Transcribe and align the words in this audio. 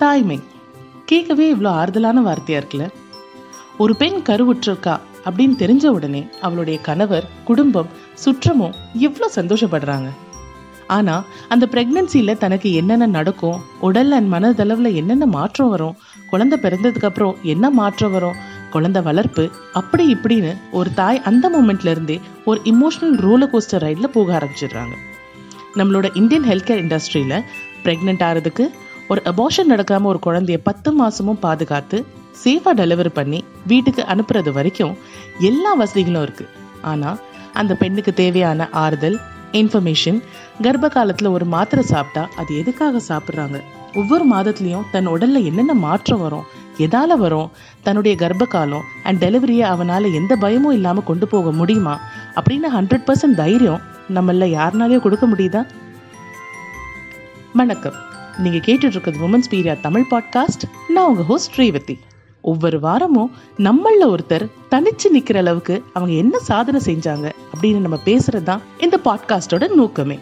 தாய்மை. 0.00 0.40
கேட்கவே 1.04 1.54
இவ்வளோ 1.54 1.70
ஆறுதலான 1.80 2.18
வார்த்தையா 2.26 2.58
இருக்குல்ல? 2.60 2.84
ஒரு 3.78 3.96
பெண் 3.96 4.18
கருவுற்றிருக்கா 4.28 4.94
அப்படின்னு 5.24 5.54
தெரிஞ்ச 5.62 5.86
உடனே 5.86 6.26
அவளுடைய 6.40 6.80
கணவர் 6.80 7.26
குடும்பம் 7.44 7.90
சுற்றமும் 8.24 8.76
எவ்வளோ 9.06 9.28
சந்தோஷப்படுறாங்க. 9.34 10.08
ஆனால் 10.86 11.26
அந்த 11.48 11.68
ப்ரெக்னன்சியில் 11.70 12.38
தனக்கு 12.38 12.72
என்னென்ன 12.72 13.06
நடக்கும் 13.06 13.60
உடல் 13.80 14.10
அண்ட் 14.10 14.32
மனதளவில் 14.34 14.94
என்னென்ன 14.94 15.26
மாற்றம் 15.26 15.68
வரும் 15.68 15.98
குழந்தை 16.30 16.58
பிறந்ததுக்கப்புறம் 16.62 17.38
என்ன 17.42 17.70
மாற்றம் 17.70 18.10
வரும் 18.10 18.40
குழந்தை 18.70 19.02
வளர்ப்பு 19.02 19.50
அப்படி 19.72 20.04
இப்படின்னு 20.14 20.52
ஒரு 20.70 20.90
தாய் 20.94 21.22
அந்த 21.22 21.50
மூமெண்ட்லேருந்தே 21.56 22.20
ஒரு 22.44 22.60
இமோஷனல் 22.64 23.16
ரோலர் 23.26 23.52
கோஸ்டர் 23.54 23.84
ரைடில் 23.86 24.14
போக 24.16 24.38
ஆரம்பிச்சிடுறாங்க. 24.38 24.94
நம்மளோட 25.76 26.16
இந்தியன் 26.16 26.48
ஹெல்த் 26.50 26.70
கேர் 26.70 26.84
இண்டஸ்ட்ரியில் 26.84 27.42
ப்ரெக்னென்ட் 27.84 28.24
ஆகிறதுக்கு 28.28 28.64
ஒரு 29.10 29.22
அபார்ஷன் 29.24 29.70
நடக்காம 29.70 30.02
ஒரு 30.02 30.18
குழந்தைய 30.26 30.58
பத்து 30.62 30.90
மாசமும் 31.00 31.38
பாதுகாத்து 31.40 32.04
சேஃபா 32.44 32.70
டெலிவரி 32.80 33.08
பண்ணி 33.08 33.44
வீட்டுக்கு 33.66 34.02
அனுப்புறது 34.02 34.52
வரைக்கும் 34.52 34.96
எல்லா 35.38 35.74
வசதிகளும் 35.74 36.22
இருக்கு. 36.22 36.48
ஆனா 36.82 37.16
அந்த 37.52 37.74
பெண்ணுக்கு 37.74 38.14
தேவையான 38.14 38.68
ஆறுதல் 38.70 39.18
இன்ஃபர்மேஷன் 39.52 40.22
கர்ப்ப 40.62 40.88
காலத்துல 40.88 41.30
ஒரு 41.30 41.44
மாத்திரை 41.44 41.84
சாப்பிட்டா 41.84 42.28
அது 42.36 42.58
எதுக்காக 42.58 43.00
சாப்பிட்றாங்க? 43.08 43.60
ஒவ்வொரு 43.94 44.24
மாதத்துலயும் 44.28 44.86
தன் 44.92 45.08
உடல்ல 45.08 45.44
என்னென்ன 45.44 45.74
மாற்றம் 45.74 46.20
வரும் 46.20 46.46
எதால 46.78 47.16
வரும் 47.16 47.50
தன்னுடைய 47.82 48.16
கர்ப்ப 48.16 48.44
காலம் 48.44 48.82
அண்ட் 49.02 49.24
டெலிவரியை 49.24 49.66
அவனால 49.74 50.12
எந்த 50.14 50.36
பயமும் 50.36 50.72
இல்லாம 50.72 51.00
கொண்டு 51.00 51.28
போக 51.28 51.50
முடியுமா? 51.50 52.00
அப்படின்னு 52.34 52.70
ஹண்ட்ரட் 52.74 53.06
பர்சன்ட் 53.06 53.34
தைரியம் 53.34 53.80
நம்மள 54.14 54.46
யாருனாலயும் 54.58 55.00
கொடுக்க 55.00 55.26
முடியுதா? 55.26 55.66
வணக்கம். 57.52 58.09
நீங்கள் 58.40 58.60
கேட்டுட்ருக்கிறது 58.60 59.26
உமன்ஸ் 59.26 59.50
பீரியா 59.50 59.80
தமிழ் 59.80 60.04
பாட்காஸ்ட் 60.10 60.64
நான் 60.88 61.06
உங்கள் 61.06 61.24
ஹோஸ்ட் 61.24 61.60
ஸ்ரீவதி 61.60 61.98
ஒவ்வொரு 62.42 62.80
வாரமும் 62.80 63.30
நம்மள 63.58 64.04
ஒருத்தர் 64.04 64.44
தனிச்சு 64.70 65.08
நிற்கிற 65.10 65.38
அளவுக்கு 65.38 65.82
அவங்க 65.92 66.14
என்ன 66.14 66.38
சாதனை 66.38 66.80
செஞ்சாங்க 66.84 67.30
அப்படின்னு 67.52 67.78
நம்ம 67.78 67.98
பேசுறது 68.04 68.42
தான் 68.42 68.60
இந்த 68.78 69.00
பாட்காஸ்டோட 69.04 69.74
நோக்கமே. 69.74 70.18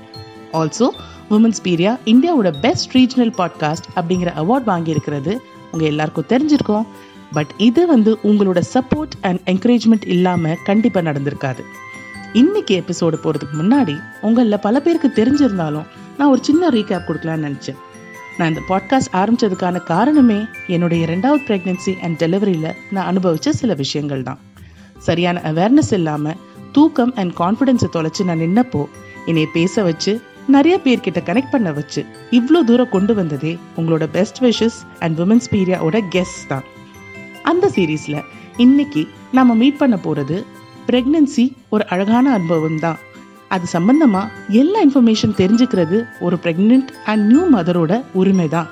ஆல்சோ 0.52 0.88
உமன்ஸ் 1.30 1.62
பீரியா 1.62 1.98
இந்தியாவோட 2.04 2.60
பெஸ்ட் 2.60 2.96
ரீஜனல் 2.96 3.32
பாட்காஸ்ட் 3.38 3.88
அப்படிங்கிற 3.96 4.32
அவார்ட் 4.36 4.66
வாங்கியிருக்கிறது 4.66 5.38
உங்கள் 5.72 5.88
எல்லாருக்கும் 5.88 6.28
தெரிஞ்சிருக்கும். 6.28 6.86
பட் 7.32 7.54
இது 7.58 7.86
வந்து 7.86 8.18
உங்களோட 8.24 8.62
சப்போர்ட் 8.74 9.16
அண்ட் 9.20 9.40
என்கரேஜ்மெண்ட் 9.46 10.08
இல்லாமல் 10.08 10.56
கண்டிப்பாக 10.64 11.12
நடந்திருக்காது. 11.12 11.60
இன்னைக்கு 12.32 12.84
எபிசோடு 12.84 13.18
போகிறதுக்கு 13.24 13.56
முன்னாடி 13.58 14.00
உங்களில் 14.20 14.58
பல 14.58 14.80
பேருக்கு 14.80 15.24
தெரிஞ்சிருந்தாலும் 15.24 15.86
நான் 16.18 16.30
ஒரு 16.30 16.44
சின்ன 16.44 16.68
ரீகேப் 16.68 17.06
கொடுக்கலான்னு 17.08 17.46
நினச்சேன். 17.48 17.78
நான் 18.38 18.54
இந்த 18.54 18.62
பாட்காஸ்ட் 18.68 19.12
ஆரம்பிச்சதுக்கான 19.12 19.82
காரணமே 19.82 20.44
என்னுடைய 20.66 21.06
ரெண்டாவது 21.06 21.40
ப்ரெக்னென்சி 21.46 22.00
அண்ட் 22.02 22.22
டெலிவரியில் 22.22 22.74
நான் 22.90 23.06
அனுபவித்த 23.06 23.52
சில 23.52 23.74
விஷயங்கள் 23.74 24.22
தான். 24.22 24.38
சரியான 24.98 25.40
அவேர்னஸ் 25.44 25.92
இல்லாமல் 25.92 26.36
தூக்கம் 26.72 27.14
அண்ட் 27.14 27.32
கான்ஃபிடென்ஸை 27.38 27.88
தொலைச்சி 27.92 28.24
நான் 28.24 28.38
நின்னப்போ 28.38 28.84
என்னை 29.26 29.46
பேச 29.46 29.82
வச்சு 29.82 30.22
நிறைய 30.46 30.80
பேர்கிட்ட 30.84 31.22
கனெக்ட் 31.26 31.50
பண்ண 31.50 31.72
வச்சு 31.72 32.04
இவ்வளோ 32.30 32.64
தூரம் 32.64 32.88
கொண்டு 32.88 33.14
வந்ததே 33.14 33.58
உங்களோட 33.76 34.04
பெஸ்ட் 34.04 34.44
விஷஸ் 34.44 34.78
அண்ட் 34.98 35.18
உமன்ஸ் 35.18 35.50
பீரியாவோட 35.50 36.00
கெஸ்ட் 36.10 36.46
தான். 36.48 36.64
அந்த 37.42 37.72
சீரீஸில் 37.74 38.24
இன்னைக்கு 38.56 39.08
நாம் 39.32 39.56
மீட் 39.56 39.76
பண்ண 39.76 39.96
போகிறது 39.96 40.46
ப்ரெக்னென்சி 40.86 41.52
ஒரு 41.68 41.86
அழகான 41.88 42.32
அனுபவம் 42.32 42.78
தான். 42.78 42.98
அது 43.48 43.66
சம்பந்தமா 43.72 44.28
எல்லா 44.48 44.82
இன்ஃபர்மேஷன் 44.82 45.36
தெரிஞ்சுக்கிறது 45.36 45.98
ஒரு 46.20 46.36
பிரெக்னென்ட் 46.42 46.90
அண்ட் 47.04 47.24
நியூ 47.26 47.44
மதரோட 47.52 48.04
உரிமை 48.12 48.48
தான் 48.48 48.68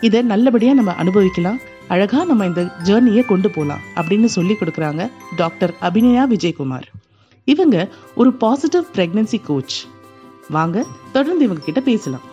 இதை 0.00 0.22
நல்லபடியாக 0.22 0.76
நம்ம 0.76 0.92
அனுபவிக்கலாம். 0.94 1.58
அழகா 1.88 2.24
நம்ம 2.24 2.46
இந்த 2.46 2.62
ஜேர்னியை 2.62 3.26
கொண்டு 3.26 3.50
போகலாம் 3.50 3.80
அப்படின்னு 3.94 4.24
சொல்லி 4.24 4.54
கொடுக்குறாங்க 4.60 5.10
டாக்டர் 5.36 5.72
அபிநயா 5.80 6.24
விஜயகுமார். 6.32 6.86
இவங்க 7.44 7.88
ஒரு 8.14 8.32
பாசிட்டிவ் 8.32 8.84
பிரெக்னன்சி 8.94 9.40
கோச் 9.46 9.76
வாங்க 10.48 10.84
தொடர்ந்து 11.12 11.44
இவங்க 11.44 11.62
கிட்ட 11.62 11.80
பேசலாம். 11.80 12.24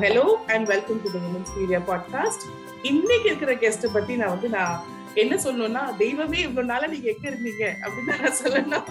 Hello 0.00 0.24
and 0.54 0.66
welcome 0.66 1.00
to 1.02 1.10
the 1.10 1.18
women's 1.28 1.52
media 1.58 1.78
podcast 1.78 2.44
இன்னைக்கு 2.82 3.24
இருக்கிற 3.24 3.52
கெஸ்ட் 3.54 3.86
பத்தி 3.92 4.16
நான் 4.16 4.28
வந்து 4.28 4.48
நான் 4.48 4.74
என்ன 5.14 5.34
சொல்லணும்னா 5.36 5.96
தெய்வமே 5.96 6.40
இவ்வளவு 6.40 6.72
நாளா 6.72 6.86
நீங்க 6.86 7.10
எங்க 7.10 7.28
இருந்தீங்க? 7.28 7.64
அப்படின்னு 7.82 8.22
நான் 8.22 8.38
சொல்லணும். 8.44 8.88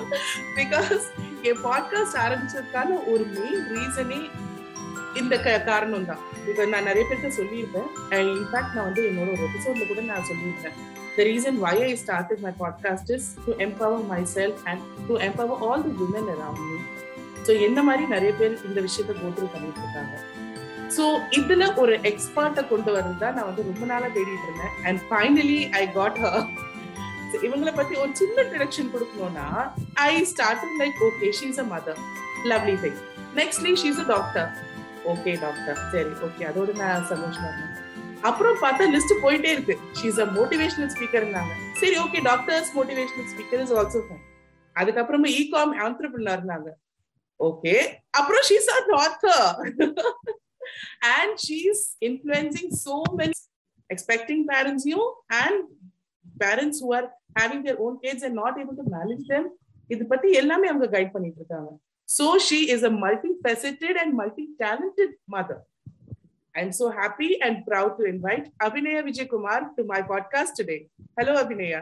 பிகாஸ் 0.55 1.01
என் 1.41 1.63
பாட்காஸ்ட் 1.63 2.17
ஆரம்பிச்சதுக்கான 2.25 3.11
ஒரு 3.11 3.25
மெயின் 3.25 3.63
ரீசனே 3.73 4.29
இந்த 5.16 5.61
காரணம் 5.66 6.06
தான் 6.06 6.17
இப்போ 6.47 6.66
நான் 6.66 6.83
நிறைய 6.83 7.07
பேருக்கு 7.09 7.44
சொல்லியிருப்பேன். 7.44 7.88
இன்ஃபேக்ட் 8.11 8.73
நான் 8.73 8.83
வந்து 8.83 9.09
என்னோட 9.09 9.31
ஒரு 9.31 9.47
எபிசோட்ல 9.50 9.88
கூட 9.88 10.01
நான் 10.01 10.27
சொல்லியிருப்பேன். 10.29 10.95
The 11.17 11.23
reason 11.23 11.53
why 11.63 11.83
I 11.83 11.97
started 12.06 12.41
my 12.41 12.51
podcast 12.59 13.09
is 13.16 13.23
to 13.45 13.57
empower 13.66 14.00
myself 14.16 14.56
and 14.66 14.81
to 15.07 15.13
empower 15.13 15.59
all 15.59 15.81
the 15.81 15.94
women 16.01 16.25
around 16.35 16.59
me. 16.59 16.79
So 17.44 17.61
என்ன 17.61 17.83
மாதிரி 17.83 18.06
நிறைய 18.06 18.33
பேர் 18.33 18.59
இந்த 18.66 18.81
விஷயத்த 18.81 19.11
கோத்ரூ 19.11 19.47
பண்ணிட்டு 19.53 19.81
இருக்காங்க. 19.83 20.22
ஸோ 20.95 21.03
இதுல 21.37 21.63
ஒரு 21.81 21.93
எக்ஸ்பர்ட்டை 22.09 22.63
கொண்டு 22.69 22.91
வரதா 22.95 23.29
நான் 23.35 23.47
வந்து 23.49 23.67
ரொம்ப 23.69 23.85
நாளா 23.85 24.07
தேடிட்டு 24.15 24.47
இருந்தேன். 24.47 24.73
And 24.87 24.99
finally 25.09 25.59
I 25.81 25.83
got 25.97 26.19
her 26.23 26.45
இவங்களை 27.47 27.73
பத்தி 27.75 27.95
ஒரு 28.03 28.11
சின்ன 28.15 28.35
இன்ட்ரடக்ஷன் 28.43 28.91
கொடுக்கணும்னா 28.93 29.47
I 30.05 30.13
starting 30.31 30.77
like 30.81 30.99
okay 31.07 31.29
she's 31.39 31.59
a 31.63 31.67
mother 31.73 31.99
lovely 32.51 32.75
thing 32.83 32.99
nextly 33.35 33.73
she's 33.81 33.99
a 34.03 34.07
doctor 34.13 34.47
okay 35.13 35.33
doctor 35.43 35.79
சரி 35.91 36.13
ஓகே 36.27 36.45
அதோட 36.51 36.71
நான் 36.79 37.05
சந்தோஷமா 37.11 37.49
இருந்தேன். 37.51 37.83
அப்புறம் 38.29 38.57
பார்த்தா 38.63 38.85
லிஸ்ட் 38.93 39.13
போயிட்டே 39.25 39.49
இருக்கு. 39.55 39.75
ஷீஸ் 39.99 40.19
அ 40.23 40.27
மோட்டிவேஷனல் 40.37 40.91
ஸ்பீக்கர் 40.95 41.23
இருந்தாங்க 41.23 41.53
சரி 41.81 41.97
okay 42.05 42.21
doctors 42.29 42.71
motivational 42.77 43.29
speaker 43.33 43.61
is 43.65 43.75
also 43.81 44.01
fine 44.07 44.23
அதுக்கப்புறமா 44.75 45.29
இ 45.39 45.43
காம் 45.53 45.75
ஆண்டர்பிரினர் 45.85 46.39
இருந்தாங்க 46.39 46.69
ஓகே 47.39 47.75
அப்புறம் 48.19 48.43
she's 48.49 48.69
a 48.75 48.79
Doctor 50.66 51.16
and 51.16 51.36
she's 51.46 51.82
influencing 52.08 52.72
so 52.84 52.96
many 53.20 53.38
expecting 53.90 54.44
பேரண்ட்ஸையும் 54.52 55.08
and 55.42 55.62
parents 56.42 56.82
who 56.84 56.90
are 56.98 57.08
having 57.40 57.64
their 57.68 57.80
own 57.86 57.96
kids 58.04 58.26
and 58.28 58.38
not 58.42 58.58
able 58.62 58.78
to 58.82 58.86
manage 58.96 59.24
them 59.32 59.48
இது 59.90 60.04
பத்தி 60.12 60.28
எல்லாமே 60.42 60.66
அவங்க 60.72 60.88
guide 60.96 61.14
பண்ணிட்டு 61.16 61.40
இருக்காங்க 61.42 61.70
so 62.08 62.26
she 62.48 62.60
is 62.74 62.86
a 62.90 62.94
multi 63.04 63.32
faceted 63.44 64.00
and 64.04 64.14
multi 64.22 64.46
talented 64.64 65.14
mother 65.36 65.62
I'm 66.54 66.70
so 66.70 66.90
happy 66.92 67.40
and 67.40 67.64
proud 67.64 67.96
to 67.98 68.04
invite 68.04 68.48
Abhinaya 68.60 69.02
Vijay 69.02 69.28
Kumar 69.28 69.60
to 69.76 69.84
my 69.84 70.02
podcast 70.02 70.52
today. 70.54 70.80
Hello, 71.18 71.34
Abhinaya. 71.34 71.80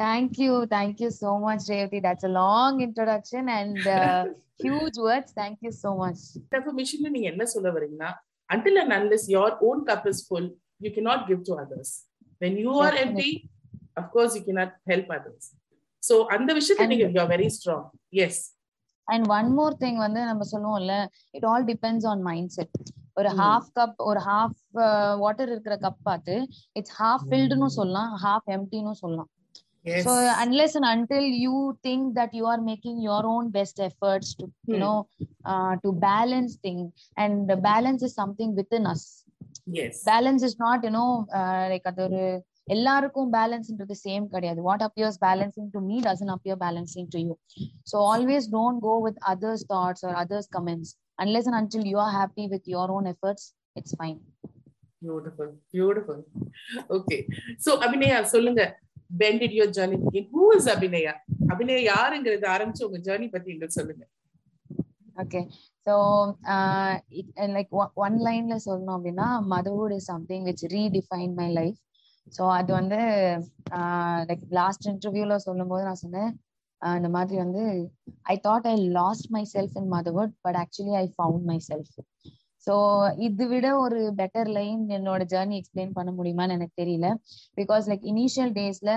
Thank 0.00 0.38
you. 0.38 0.66
Thank 0.66 1.00
you 1.00 1.10
so 1.10 1.30
much, 1.38 1.62
Revati. 1.68 2.00
That's 2.00 2.24
a 2.24 2.28
long 2.28 2.80
introduction 2.80 3.48
and 3.48 3.78
uh, 3.88 4.26
huge 4.56 4.96
words. 4.96 5.32
Thank 5.32 5.58
you 5.60 5.72
so 5.72 5.90
much. 6.02 6.20
Information 6.58 6.98
நீங்க 7.14 7.28
என்ன 7.32 7.46
சொல்ல 7.54 7.70
வரீங்கன்னா 7.76 8.10
until 8.48 8.76
and 8.82 8.92
unless 8.98 9.24
your 9.34 9.48
own 9.68 9.78
cup 9.88 10.04
is 10.12 10.20
full, 10.28 10.46
you 10.84 10.90
cannot 10.96 11.22
give 11.30 11.40
to 11.48 11.54
others. 11.62 11.88
When 12.42 12.54
you 12.64 12.74
are 12.84 12.94
empty, 13.04 13.32
of 14.00 14.04
course, 14.14 14.34
you 14.38 14.44
cannot 14.48 14.70
help 14.92 15.08
others. 15.16 15.42
So, 16.02 16.16
அந்த 16.36 16.50
விஷயத்துல 16.58 16.86
நீங்க 16.92 17.08
you 17.14 17.20
are 17.24 17.30
very 17.36 17.50
strong. 17.58 17.82
Yes. 18.20 18.36
And 19.08 19.26
one 19.36 19.50
more 19.58 19.74
thing 19.82 19.98
வந்து 20.04 20.20
நம்ம 20.30 20.46
சொல்லுவோம்ல 20.52 20.94
it 21.36 21.46
all 21.50 21.64
depends 21.70 22.06
on 22.10 22.22
mindset 22.56 22.78
ஒரு 23.20 23.30
half 23.40 23.68
cup 23.78 24.00
ஒரு 24.08 24.20
half 24.26 24.58
water 25.22 25.50
இருக்கிற 25.52 25.76
cup 25.84 26.02
பார்த்து 26.08 26.34
இட்ஸ் 26.78 26.94
ஹாஃப் 27.00 27.24
ஃபில்டுன்னு 27.28 27.70
சொல்லலாம் 27.78 28.10
ஹாஃப் 28.24 28.48
எம்டின்னு 28.56 28.94
சொல்லலாம் 29.02 29.30
so 29.85 30.11
unless 30.37 30.73
and 30.75 30.85
until 30.87 31.25
you 31.43 31.55
think 31.83 32.15
that 32.15 32.33
you 32.33 32.45
are 32.45 32.61
making 32.61 32.97
your 33.01 33.21
own 33.25 33.45
best 33.51 33.79
efforts 33.81 34.27
to 34.35 34.45
you 34.69 34.75
Hmm. 34.75 34.81
know 34.83 34.97
uh, 35.51 35.73
to 35.83 35.89
balance 36.05 36.53
thing 36.65 36.79
and 37.17 37.49
the 37.51 37.57
balance 37.65 38.01
is 38.07 38.13
something 38.21 38.51
within 38.61 38.85
us 38.93 39.03
Yes. 39.77 39.93
balance 40.05 40.41
is 40.43 40.55
not 40.59 40.79
you 40.83 40.91
know 40.91 41.09
uh, 41.39 41.63
like 41.71 41.85
அது 41.91 42.01
ஒரு 42.07 42.21
எல்லாருக்கும் 42.75 43.29
பேலன்ஸ்ன்றது 43.35 43.95
same 44.03 44.25
கிடையாது 44.33 44.59
what 44.67 44.83
appears 44.87 45.17
balancing 45.25 45.69
to 45.73 45.79
me 45.87 45.97
doesn't 46.05 46.31
appear 46.35 46.59
balancing 46.63 47.09
to 47.15 47.19
you 47.25 47.33
so 47.91 47.97
always 48.13 48.47
don't 48.55 48.79
go 48.87 48.93
with 49.05 49.19
others 49.33 49.65
thoughts 49.73 50.03
or 50.09 50.17
others 50.23 50.49
comments 50.57 50.91
unless 51.23 51.47
and 51.49 51.59
until 51.61 51.87
you 51.91 51.97
are 52.05 52.13
happy 52.19 52.45
with 52.53 52.69
your 52.73 52.93
own 52.97 53.09
efforts 53.15 53.47
it's 53.81 53.97
fine 53.99 54.19
Beautiful. 55.01 55.47
Beautiful. 55.73 56.19
Okay. 56.97 57.17
So, 57.65 57.71
Abhinaya, 57.85 58.19
சொல்லுங்க 58.33 58.61
when 59.10 59.38
did 59.38 59.52
your 59.52 59.68
journey 59.68 59.96
begin? 59.98 60.28
Who 60.30 60.52
is 60.52 60.66
Abhinaya? 60.66 61.14
Abhinaya 61.52 61.82
யாருங்கிறது 61.90 62.46
ஆரம்பிச்சு 62.54 62.86
உங்க 62.86 62.98
journey 63.06 63.28
பத்தி 63.34 63.52
எங்களுக்கு 63.54 63.78
சொல்லுங்க 63.80 64.04
okay 65.16 65.40
so 65.86 65.94
like 67.54 67.70
one 68.04 68.16
லைன்ல 68.26 68.56
சொல்லணும் 68.66 68.96
அப்படின்னா 68.96 69.28
motherhood 69.54 69.94
is 69.96 70.10
something 70.12 70.44
which 70.48 70.64
redefine 70.74 71.32
my 71.40 71.48
life 71.60 71.78
so 72.36 72.44
அது 72.58 72.70
வந்து 72.80 73.00
லைக் 74.28 74.44
லாஸ்ட் 74.60 74.86
இன்டர்வியூல 74.92 75.38
சொல்லும்போது 75.46 75.86
நான் 75.88 76.02
சொன்னேன் 76.04 76.30
இந்த 76.82 77.08
மாதிரி 77.16 77.36
வந்து 77.44 77.64
I 78.32 78.36
thought 78.46 78.68
I 78.72 78.76
lost 78.98 79.28
myself 79.54 79.76
in 79.80 79.90
motherhood 79.96 80.34
but 80.46 80.58
actually 80.64 80.94
I 81.02 81.06
found 81.16 81.46
myself 81.70 81.94
so 82.68 82.74
இது 83.26 83.44
விட 83.52 83.66
ஒரு 83.82 83.98
பெட்டர் 84.18 84.48
லைன் 84.56 84.80
என்னோட 84.96 85.22
ஜேர்னி 85.32 85.56
எக்ஸ்பிளைன் 85.60 85.92
பண்ண 85.98 86.10
முடியுமான்னு 86.16 86.56
எனக்கு 86.56 86.74
தெரியல. 86.82 87.06
பிகாஸ் 87.60 87.86
லைக் 87.90 88.04
இனிஷியல் 88.12 88.52
டேஸ்ல 88.58 88.90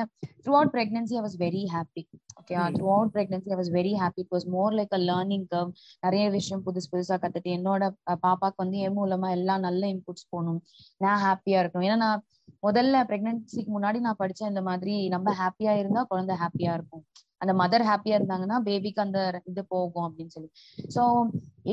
throughout 0.57 0.73
pregnancy 0.75 1.15
I 1.19 1.21
was 1.21 1.37
very 1.43 1.63
happy 1.73 2.03
okay 2.41 2.55
throughout 2.95 3.13
pregnancy 3.15 3.51
I 3.55 3.57
was 3.59 3.71
very 3.77 3.93
happy 4.01 4.21
it 4.23 4.33
was 4.35 4.47
more 4.55 4.75
like 4.79 4.95
a 4.97 5.01
learning 5.03 5.45
curve 5.51 5.71
நிறைய 6.03 6.25
விஷயம் 6.37 6.63
புதுசு 6.67 6.89
புதுசா 6.93 7.17
கத்துட்டு 7.23 7.51
என்னோட 7.57 7.83
பாப்பாக்கு 8.23 8.61
வந்து 8.63 8.79
என் 8.87 8.97
மூலமா 8.97 9.29
எல்லாம் 9.37 9.65
நல்ல 9.67 9.83
இன்புட்ஸ் 9.93 10.29
போகணும் 10.31 10.59
நான் 11.01 11.21
ஹாப்பியா 11.25 11.59
இருக்கணும். 11.63 11.87
ஏன்னா 11.89 11.99
நான் 12.05 12.23
முதல்ல 12.65 13.01
பிரெக்னன்சிக்கு 13.09 13.71
முன்னாடி 13.77 13.99
நான் 14.05 14.19
படிச்சேன் 14.21 14.51
இந்த 14.53 14.63
மாதிரி 14.69 14.95
நம்ம 15.15 15.33
ஹாப்பியா 15.41 15.73
இருந்தா 15.81 16.03
குழந்தை 16.11 16.35
ஹாப்பியா 16.43 16.73
இருக்கும். 16.77 17.03
அந்த 17.41 17.53
மதர் 17.61 17.85
ஹாப்பியா 17.89 18.15
இருந்தாங்கன்னா 18.19 18.57
பேபிக்கு 18.67 19.01
அந்த 19.05 19.19
இது 19.51 19.61
போகும் 19.73 20.05
அப்படின்னு 20.07 20.33
சொல்லி. 20.35 20.49
So 20.95 21.03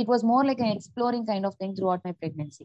it 0.01 0.11
was 0.13 0.25
more 0.31 0.47
like 0.49 0.63
exploring 0.69 1.27
kind 1.31 1.49
of 1.49 1.59
thing 1.63 1.75
throughout 1.93 2.07
my 2.09 2.13
pregnancy 2.23 2.65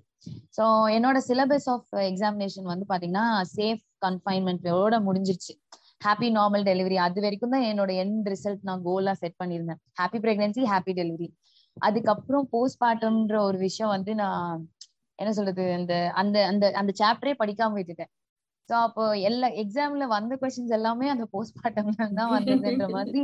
so 0.58 0.66
என்னோட 0.96 1.18
சிலபஸ் 1.30 1.68
ஆஃப் 1.76 1.90
எக்ஸாமினேஷன் 2.12 2.70
வந்து 2.74 2.88
பாத்தீங்கன்னா 2.92 3.26
சேஃப் 3.58 3.84
கன்ஃபைன்மெண்ட்டோட 4.06 4.98
முடிஞ்சிருச்சு. 5.08 5.56
ஹாப்பி 6.06 6.30
நார்மல் 6.38 6.66
டெலிவரி 6.70 6.98
அது 7.06 7.20
வரைக்கும் 7.26 7.54
தான் 7.56 7.66
என்னோட 7.72 7.92
எண்ட் 8.04 8.26
ரிசல்ட் 8.34 8.64
நான் 8.70 8.84
கோலா 8.88 9.14
செட் 9.22 9.40
பண்ணியிருந்தேன். 9.42 9.82
ஹாப்பி 10.02 10.20
பிரெக்னன்சி 10.26 10.64
ஹாப்பி 10.74 10.94
டெலிவரி 11.00 11.28
அதுக்கப்புறம் 11.78 12.46
போஸ்ட் 12.54 12.80
பார்ட்டம்ன்ற 12.84 13.38
ஒரு 13.50 13.58
விஷயம் 13.68 13.94
வந்து 13.94 14.12
நான் 14.16 14.60
என்ன 15.20 15.32
சொல்றது 15.38 15.64
அந்த 15.80 15.94
அந்த 16.22 16.38
அந்த 16.52 16.66
அந்த 16.82 16.92
சாப்டரே 17.02 17.34
படிக்காம 17.42 17.78
விட்டுட்டேன். 17.80 18.12
சோ 18.70 18.76
அப்போ 18.88 19.06
எல்லா 19.30 19.48
எக்ஸாம்ல 19.64 20.06
வந்த 20.14 20.34
கொஸ்டின்ஸ் 20.42 20.76
எல்லாமே 20.78 21.08
அந்த 21.14 21.26
போஸ்ட் 21.34 21.58
பார்ட்டம்ல 21.60 22.08
தான் 22.20 22.32
வந்ததுன்ற 22.36 22.88
மாதிரி. 22.98 23.24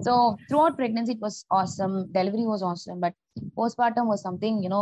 So 0.00 0.12
throughout 0.62 0.78
pregnancy 0.80 1.12
it 1.14 1.24
was 1.26 1.38
awesome 1.60 1.96
delivery 2.16 2.44
was 2.50 2.64
awesome 2.70 2.98
but 3.04 3.16
postpartum 3.80 4.08
was 4.12 4.24
something 4.28 4.58
you know 4.64 4.80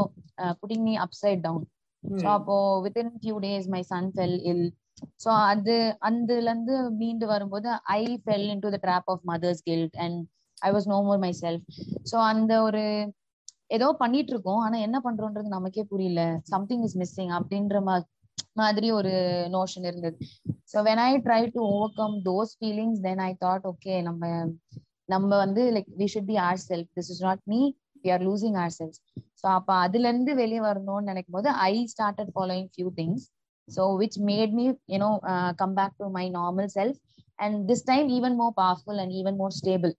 putting 0.61 0.85
me 0.88 0.94
upside 1.05 1.43
down 1.46 1.67
so 2.02 2.26
அப்போ 2.38 2.56
within 2.85 3.12
few 3.20 3.37
days 3.44 3.69
my 3.75 3.82
son 3.93 4.08
fell 4.14 4.38
ill 4.50 4.67
so 5.23 5.31
அது 5.50 5.76
அதுல 6.08 6.49
இருந்து 6.49 6.75
மீண்டு 7.00 7.26
வரும்போது 7.26 7.69
I 7.94 8.02
fell 8.25 8.49
into 8.64 8.70
the 8.75 8.81
trap 8.85 9.08
of 9.14 9.23
mother's 9.32 9.62
guilt 9.69 9.97
and 10.05 10.19
I 10.62 10.70
was 10.75 10.88
no 10.93 10.99
more 11.08 11.20
myself 11.43 11.64
so 12.11 12.17
அந்த 12.32 12.52
ஒரு 12.62 12.85
ஏதோ 13.75 13.87
பண்ணிட்டு 14.00 14.32
இருக்கோம் 14.35 14.61
ஆனா 14.65 14.76
என்ன 14.87 14.99
பண்றோம்ன்றது 15.06 15.50
நமக்கே 15.56 15.85
புரியல. 15.93 16.23
சம்திங் 16.53 16.85
இஸ் 16.87 16.97
மிஸ்ஸிங் 17.03 17.32
அப்படின்ற 17.38 17.79
மாதிரி 18.61 18.88
ஒரு 18.99 19.12
நோஷன் 19.55 19.87
இருந்தது. 19.91 20.17
So 20.73 20.79
when 20.88 21.03
I 21.05 21.11
try 21.26 21.43
to 21.55 21.61
overcome 22.00 22.17
those 22.29 22.53
feelings 22.59 23.00
then 23.06 23.23
I 23.29 23.31
thought 23.44 23.67
okay 23.73 23.94
நம்ம 24.09 24.23
நம்ம 25.09 25.31
வந்து 25.44 25.62
like 25.76 25.91
we 26.00 26.06
should 26.12 26.31
be 26.32 26.37
our 26.49 26.61
self 26.69 26.91
this 26.99 27.11
is 27.15 27.23
not 27.26 27.43
me 27.53 27.61
we 28.05 28.11
are 28.15 28.25
losing 28.29 28.59
our 28.65 28.75
selves 28.79 28.99
so 29.41 29.47
அப்ப 29.56 29.71
அதுல 29.85 30.09
இருந்து 30.12 30.35
வெளியே 30.43 30.62
வரணும்னு 30.69 31.09
நினைக்கும் 31.11 31.37
போது 31.38 31.50
I 31.67 31.75
started 31.94 32.32
following 32.37 32.71
few 32.75 32.91
things 33.00 33.25
so 33.69 33.82
which 34.00 34.19
made 34.31 34.55
me 34.59 34.65
you know 34.94 35.11
come 35.62 35.76
back 35.79 35.99
to 36.00 36.09
my 36.19 36.26
normal 36.38 36.71
self 36.79 36.99
and 37.38 37.59
this 37.71 37.87
time 37.91 38.09
even 38.19 38.37
more 38.41 38.55
powerful 38.61 39.00
and 39.05 39.15
even 39.21 39.38
more 39.43 39.55
stable 39.61 39.94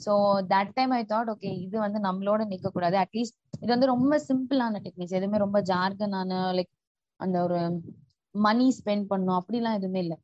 so 0.00 0.12
that 0.52 0.72
time 0.76 0.92
I 0.92 1.02
thought 1.12 1.30
okay 1.34 1.50
இது 1.66 1.76
வந்து 1.84 1.98
நம்மளோட 2.06 2.42
நிக்க 2.52 2.70
கூடாது 2.70 2.96
at least 3.02 3.36
இது 3.62 3.70
வந்து 3.74 3.92
ரொம்ப 3.94 4.14
சிம்பிளான 4.28 4.80
techniques 4.86 5.16
எதுவுமே 5.18 5.38
ரொம்ப 5.44 5.60
ஜார்கனான 5.70 6.40
லைக் 6.58 6.72
அந்த 7.20 7.36
ஒரு 7.46 7.60
மணி 8.34 8.66
ஸ்பெண்ட் 8.78 9.06
பண்ணும் 9.12 9.38
அப்படிலாம் 9.38 9.78
எதுவுமே 9.78 10.00
இல்லை. 10.04 10.16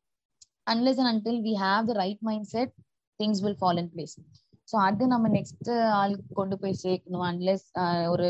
Unless 0.73 0.99
and 1.01 1.11
until 1.13 1.41
we 1.47 1.53
have 1.63 1.87
the 1.89 1.95
right 2.01 2.21
mindset 2.53 2.73
things 3.19 3.41
will 3.45 3.59
fall 3.61 3.79
in 3.83 3.91
place 3.93 4.15
so 4.67 4.75
அது 4.87 5.03
நம்ம 5.13 5.29
நெக்ஸ்ட் 5.37 5.69
ஆளுக்கு 6.01 6.33
கொண்டு 6.41 6.55
போய் 6.61 6.81
சேர்க்கணும். 6.83 7.25
அன்லெஸ் 7.31 7.65
ஒரு 8.13 8.27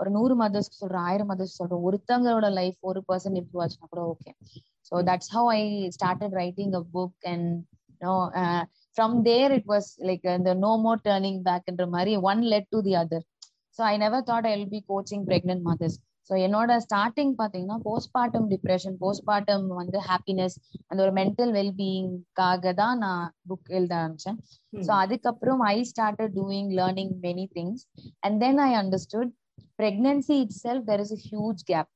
ஒரு 0.00 0.10
நூறு 0.16 0.34
மதர்ஸ் 0.42 0.70
சொல்றோம் 0.80 1.06
ஆயிரம் 1.08 1.30
மதர்ஸ் 1.32 1.58
சொல்றோம். 1.60 1.84
ஒருத்தங்களோட 1.88 2.46
லைஃப் 2.60 2.78
ஒரு 2.90 3.00
பர்சன் 3.10 3.36
இம்ப்ரூவ் 3.40 3.62
ஆச்சுன்னா 3.64 3.90
கூட 3.92 4.02
okay 4.12 4.30
so 4.88 4.94
that's 5.10 5.32
how 5.36 5.48
I 5.56 5.60
started 5.96 6.34
writing 6.42 6.74
a 6.80 6.82
book 6.94 7.26
and 7.32 7.50
from 8.96 9.16
there 9.28 9.52
it 9.52 9.68
was 9.72 9.90
like 10.08 10.26
இந்த 10.36 10.54
நோ 10.64 10.72
மோர் 10.84 11.04
டேர்னிங் 11.06 11.40
பேக்ன்ற 11.46 11.86
மாதிரி 11.88 12.14
one 12.30 12.42
led 12.52 12.68
to 12.72 12.80
the 12.80 12.94
other 13.02 13.24
so 13.78 13.82
I 13.86 13.94
never 13.98 14.26
thought 14.28 14.48
I 14.48 14.52
will 14.54 14.72
be 14.74 14.80
coaching 14.90 15.24
pregnant 15.30 15.64
mothers 15.68 15.96
so 16.30 16.34
என்னோட 16.44 16.76
starting 16.84 17.32
பார்த்தீங்கன்னா 17.40 17.78
postmortem 17.86 18.46
depression 18.52 18.94
postmortem 19.02 19.64
வந்து 19.80 19.98
happiness 20.06 20.56
அந்த 20.88 20.98
ஒரு 21.06 21.12
mental 21.18 21.52
வெல்பீயிங்காக 21.56 22.72
தான் 22.80 22.98
நான் 23.04 23.26
புக் 23.50 23.68
எழுத 23.76 23.92
ஆரம்பிச்சேன். 24.00 24.38
ஸோ 24.72 24.92
அதுக்கப்புறம் 25.02 25.62
I 25.68 25.76
started 25.90 26.34
doing 26.38 26.70
learning 26.80 27.14
many 27.26 27.46
things 27.56 27.82
and 28.26 28.38
then 28.44 28.60
I 28.60 28.70
understood 28.82 29.32
pregnancy 29.80 30.36
itself 30.62 30.86
there 30.90 31.02
is 31.06 31.14
a 31.18 31.20
huge 31.28 31.62
gap 31.72 31.90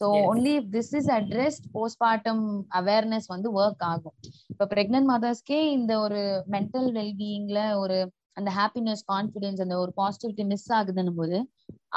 so 0.00 0.06
only 0.30 0.52
if 0.58 0.68
this 0.76 0.92
is 0.98 1.10
addressed 1.16 1.66
postmortem 1.76 2.42
awareness 2.80 3.28
வந்து 3.34 3.48
work 3.60 3.84
ஆகும். 3.92 4.14
இப்போ 4.52 4.64
பிரெக்னன்ட் 4.74 5.08
மதர்ஸ்க்கே 5.14 5.60
இந்த 5.78 5.92
ஒரு 6.04 6.20
மென்டல் 6.54 6.88
வெல்பீயிங்ல 6.98 7.60
ஒரு 7.82 7.96
அந்த 8.38 8.50
ஹாப்பினஸ் 8.58 9.02
கான்ஃபிடன்ஸ் 9.12 9.60
அந்த 9.64 9.76
ஒரு 9.84 9.92
பாசிட்டிவிட்டி 10.00 10.44
மிஸ் 10.52 10.68
ஆகுதுன்னும் 10.78 11.18
போது 11.20 11.38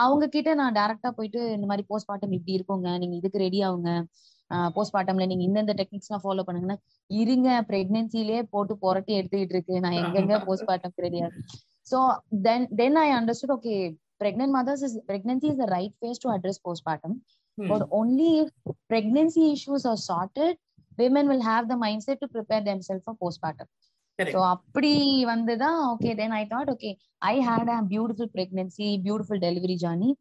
அவங்க 0.03 0.25
கிட்ட 0.35 0.53
நான் 0.61 0.77
டைரக்டா 0.79 1.09
போயிட்டு 1.17 1.41
இந்த 1.57 1.65
மாதிரி 1.71 1.83
போஸ்ட்மார்ட்டம் 1.91 2.35
இப்படி 2.37 2.55
இருக்குங்க 2.57 2.91
நீங்க 3.01 3.15
இதுக்கு 3.21 3.43
ரெடி 3.45 3.59
ஆகுங்க. 3.67 3.91
போஸ்ட்மார்ட்டம்ல 4.77 5.25
நீங்க 5.31 5.43
இந்தந்த 5.49 5.73
டெக்னிக்ஸ் 5.81 6.09
எல்லாம் 6.09 6.23
ஃபாலோ 6.23 6.43
பண்ணுங்கன்னா 6.47 6.77
இருங்க 7.09 7.49
பிரெக்னன்சிலே 7.69 8.39
போட்டு 8.53 8.73
புரட்டி 8.85 9.13
எடுத்துக்கிட்டு 9.19 9.55
இருக்கு. 9.55 9.75
நான் 9.83 9.99
எங்கெங்க 10.03 10.37
போஸ்ட்மார்ட்டம் 10.47 11.03
ரெடி 11.05 11.19
ஆகும் 11.25 11.45
so 11.91 11.99
then 12.47 12.65
then 12.81 12.99
I 13.05 13.09
understood 13.19 13.55
okay 13.57 13.75
pregnant 14.21 14.51
mothers 14.55 14.81
is 14.87 14.91
pregnancy 15.07 15.47
is 15.51 15.55
the 15.61 15.67
right 15.73 15.93
phase 16.01 16.19
to 16.23 16.27
address 16.33 16.57
postpartum. 16.65 17.13
Hmm. 17.57 17.67
but 17.71 17.83
only 17.99 18.29
if 18.41 18.49
pregnancy 18.93 19.43
issues 19.55 19.85
are 19.91 19.99
sorted 20.09 20.53
women 20.97 21.27
will 21.31 21.43
have 21.51 21.65
the 21.71 21.77
mindset 21.85 22.19
to 22.23 22.27
prepare 22.37 22.63
themselves 22.69 23.03
for 23.07 23.15
postpartum 23.23 23.69
Correct. 24.19 24.33
so 24.35 24.41
அப்படி 24.53 24.91
வந்துதான் 25.31 25.79
okay 25.93 26.13
then 26.19 26.31
i 26.39 26.45
thought 26.51 26.69
okay 26.75 26.93
i 27.31 27.35
had 27.49 27.67
a 27.75 27.79
beautiful 27.93 28.27
pregnancy 28.35 28.89
beautiful 29.07 29.37
delivery 29.45 29.77
journey 29.85 30.11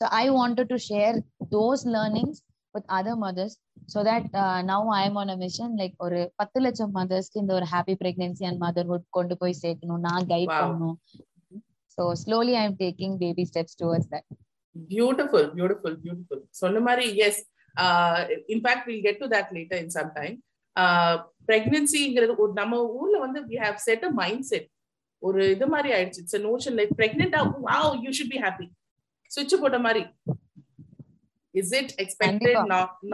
so 0.00 0.04
i 0.22 0.30
wanted 0.38 0.66
to 0.72 0.78
share 0.88 1.14
those 1.56 1.82
learnings 1.96 2.38
with 2.74 2.84
other 2.98 3.14
mothers 3.24 3.54
so 3.92 4.00
that 4.08 4.24
uh, 4.42 4.60
now 4.70 4.80
i 4.98 5.02
am 5.08 5.16
on 5.22 5.30
a 5.34 5.38
mission 5.44 5.70
like 5.80 5.94
ஒரு 6.04 6.20
பத்து 6.40 6.58
லட்சம் 6.64 6.94
மதர்ஸ்க்கு 6.98 7.40
இந்த 7.42 7.52
ஒரு 7.58 7.66
happy 7.72 7.94
pregnancy 8.02 8.44
and 8.50 8.60
motherhood 8.66 9.04
கொண்டு 9.18 9.36
போய் 9.42 9.60
சேர்க்கணும் 9.64 10.02
நான் 10.08 10.26
guide 10.32 10.52
Wow. 10.52 10.60
பண்ணணும் 10.62 10.96
so 11.96 12.02
slowly 12.22 12.54
i'm 12.62 12.74
taking 12.84 13.12
baby 13.24 13.44
steps 13.50 13.74
towards 13.80 14.06
that 14.14 14.24
beautiful 14.90 15.48
beautiful 15.56 15.96
beautiful 16.04 16.42
சொன்ன 16.62 16.80
மாதிரி 16.88 17.06
yes 17.26 17.40
in fact 18.54 18.86
will 18.88 19.04
get 19.06 19.20
to 19.22 19.28
that 19.34 19.50
later 19.56 19.80
in 19.84 19.94
some 19.98 20.12
time 20.18 20.36
பிரெக்னன்சிங்கிறது 21.48 22.34
ஒரு 22.42 22.52
நம்ம 22.60 22.82
ஊர்ல 22.98 23.16
வந்து 23.26 23.40
we 23.50 23.56
have 23.64 23.78
set 23.88 24.04
a 24.08 24.10
mindset 24.52 24.68
ஒரு 25.28 25.40
இது 25.54 25.66
மாதிரி 25.72 25.90
ஆயிடுச்சு. 25.96 26.22
It's 26.22 26.40
notion 26.50 26.76
like 26.80 26.92
pregnant 27.00 27.36
wow 27.68 27.90
you 28.04 28.12
should 28.18 28.32
be 28.34 28.40
happy 28.46 28.66
சுவிட்ச் 29.34 29.60
போட்ட 29.64 29.78
மாதிரி. 29.86 30.02
Is 31.60 31.74
it 31.80 31.92
expected. 32.04 32.58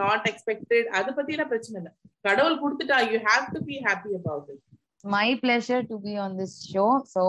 Not 0.01 0.25
expected 0.31 0.89
அதை 0.99 1.13
பத்தி 1.19 1.33
எல்லாம் 1.35 1.51
பிரச்சனை 1.53 1.77
இல்லை. 1.81 1.93
கடவுள் 2.27 2.57
கொடுத்துட்டா 2.63 2.97
you 3.11 3.19
have 3.29 3.45
to 3.55 3.61
be 3.69 3.77
happy 3.89 4.11
about 4.21 4.49
it 4.55 4.65
to 5.89 5.97
be 6.05 6.13
on 6.23 6.31
this 6.39 6.53
show. 6.71 6.89
So 7.11 7.21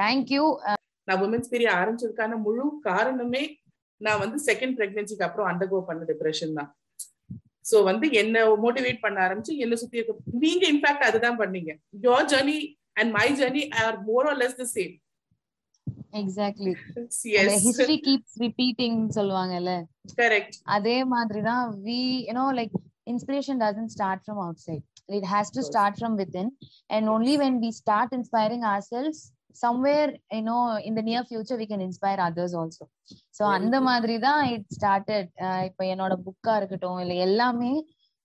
thank 0.00 0.26
you. 0.34 0.44
uh, 0.70 0.76
நான் 1.10 1.22
உமன்ஸ் 1.26 1.50
பீரியட் 1.52 1.78
ஆரம்பிச்சதுக்கான 1.80 2.38
முழு 2.46 2.66
காரணமே 2.90 3.42
நான் 4.00 4.20
வந்து 4.24 4.38
செகண்ட் 4.48 4.76
பிரெக்னன்சிக்கு 4.78 5.26
அப்புறம் 5.26 5.48
அண்டர்கோ 5.52 5.80
பண்ண 5.88 6.02
டிப்ரெஷன் 6.10 6.56
தான் 6.58 6.70
சோ 7.70 7.78
வந்து 7.88 8.06
என்ன 8.20 8.44
மோட்டிவேட் 8.64 9.04
பண்ண 9.04 9.18
ஆரம்பிச்சு 9.26 9.54
என்ன 9.64 9.76
சுத்தி 9.82 10.04
நீங்க 10.44 10.64
இன்ஃபேக்ட் 10.74 11.06
அதுதான் 11.08 11.40
பண்ணீங்க 11.42 11.72
your 12.06 12.28
journey 12.32 12.58
and 13.00 13.12
my 13.18 13.28
journey 13.40 13.62
are 13.82 13.98
more 14.10 14.28
or 14.30 14.38
less 14.42 14.58
the 14.62 14.66
same 14.76 14.94
yes 16.18 16.38
history 17.66 17.98
keeps 18.06 18.30
repeating 18.44 18.94
சொல்லுவாங்கல்ல 19.16 19.72
கரெக்ட் 20.20 20.56
அதே 20.76 20.98
மாதிரிதான் 21.14 21.66
we 21.86 21.98
you 22.28 22.34
know 22.38 22.48
like 22.60 22.72
inspiration 23.06 23.56
doesn't 23.66 23.90
start 23.96 24.18
from 24.26 24.38
outside 24.46 24.82
it 25.18 25.24
has 25.34 25.46
to 25.50 25.60
course. 25.60 25.70
start 25.70 25.94
from 26.00 26.12
within 26.22 26.48
and 26.90 27.04
only 27.08 27.36
when 27.42 27.54
we 27.64 27.70
start 27.72 28.10
inspiring 28.12 28.64
ourselves 28.72 29.20
somewhere 29.20 29.28
you 29.28 29.28
know 29.28 29.39
in 29.52 30.94
the 30.94 31.02
near 31.02 31.24
future 31.24 31.56
we 31.56 31.66
can 31.66 31.80
inspire 31.80 32.18
others 32.18 32.54
also. 32.54 32.84
So 33.30 33.44
Very 33.44 33.54
அந்த. 33.54 33.80
மாதிரி 33.80 34.18
தான் 34.18 34.42
it 34.46 34.64
started. 34.68 35.26
அஹ் 35.38 35.64
இப்ப 35.64 35.84
என்னோட 35.84 36.14
புக்கா 36.26 36.56
இருக்கட்டும் 36.56 36.98
இல்ல 36.98 37.14
எல்லாமே 37.14 37.72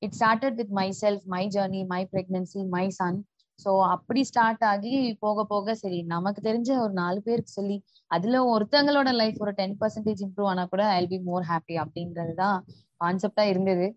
it 0.01 0.13
started 0.13 0.57
with 0.57 0.71
myself 0.71 1.25
my 1.25 1.47
journey 1.47 1.83
my 1.85 2.07
pregnancy 2.13 2.63
my 2.63 2.89
son. 2.89 3.15
So 3.59 3.83
அப்படி 3.85 4.23
ஸ்டார்ட் 4.23 4.63
ஆகி 4.63 5.17
போக 5.19 5.45
போக 5.45 5.75
சரி 5.75 6.03
நமக்கு 6.03 6.41
தெரிஞ்ச 6.41 6.77
ஒரு 6.77 6.93
நாலு 6.93 7.21
பேருக்கு 7.21 7.51
சொல்லி 7.51 7.77
அதுல 8.07 8.41
ஒருத்தங்களோட 8.53 9.13
லைஃப் 9.13 9.37
ஒரு 9.39 9.51
டென் 9.51 9.77
பர்சன்டேஜ் 9.81 10.23
இம்ப்ரூவ் 10.25 10.45
ஆனா 10.45 10.65
கூட 10.65 10.85
ஐ 10.85 11.07
பி 11.07 11.19
மோர் 11.19 11.43
ஹாப்பி 11.43 11.77
அப்படின்றதுதான் 11.83 12.57
கான்செப்டா 13.01 13.41
இருந்தது. 13.41 13.87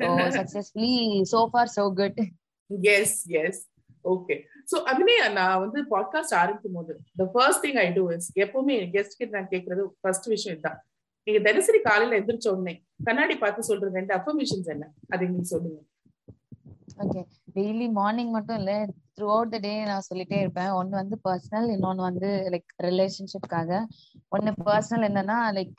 So 0.00 0.08
successfully 0.38 1.22
so 1.32 1.46
far 1.46 1.72
so 1.76 1.92
good 2.02 2.20
yes 2.94 3.28
yes 3.28 3.62
okay 4.04 4.36
so 4.68 4.76
Abhinaya 4.90 5.26
நான் 5.32 5.60
வந்து 5.60 5.80
பாட்காஸ்ட் 5.90 6.34
ஆரம்பிக்கும் 6.34 6.76
போது 6.78 6.92
the 7.16 7.26
first 7.34 7.64
thing 7.66 7.80
I 7.84 7.88
do 7.92 8.04
is 8.16 8.28
எப்பவுமே 8.44 8.76
கெஸ்ட் 8.94 9.18
கிட்ட 9.18 9.32
நான் 9.38 9.52
கேட்கறது 9.54 9.84
ஃபர்ஸ்ட் 10.00 10.28
விஷயம் 10.34 10.54
இதுதான் 10.56 10.78
நீங்க 11.26 11.40
தினசரி 11.48 11.78
காலையில 11.80 12.18
எந்திரிச்ச 12.20 12.48
உடனே 12.48 12.74
கண்ணாடி 13.04 13.36
பார்த்து 13.36 13.68
சொல்ற 13.68 13.88
ரெண்டு 13.98 14.12
அஃபர்மேஷன்ஸ் 14.14 14.68
என்ன? 14.74 14.84
அது 15.12 15.24
எங்களுக்கு 15.26 15.52
சொல்லுங்க. 15.54 15.78
ஓகே 17.04 17.22
டெய்லி 17.56 17.86
மார்னிங் 17.90 18.30
மட்டும் 18.30 18.58
இல்ல 18.60 18.72
த்ரூ 19.16 19.26
அவுட் 19.34 19.52
த 19.54 19.58
டே 19.58 19.72
நான் 19.84 20.06
சொல்லிட்டே 20.08 20.38
இருப்பேன். 20.40 20.70
ஒன்னு 20.70 20.94
வந்து 20.96 21.16
பர்சனல் 21.24 21.68
இன்னொன்னு 21.74 22.06
வந்து 22.08 22.28
லைக் 22.54 22.70
ரிலேஷன்ஷிப்காக 22.82 23.80
ஒன்னு 24.28 24.52
பர்சனல் 24.68 25.06
என்னன்னா 25.10 25.38
like 25.58 25.74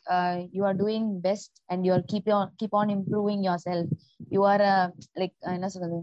you 0.51 0.63
are 0.65 0.77
doing 0.83 1.09
best 1.21 1.57
and 1.65 1.85
you 1.85 1.93
are 1.93 2.05
keep 2.13 2.29
keep 2.61 2.77
on 2.81 2.93
improving 2.97 3.43
yourself 3.69 3.91
you 4.29 4.41
are 4.51 4.65
like 5.21 5.35
என்ன 5.57 5.69
சொல்றது? 5.69 5.99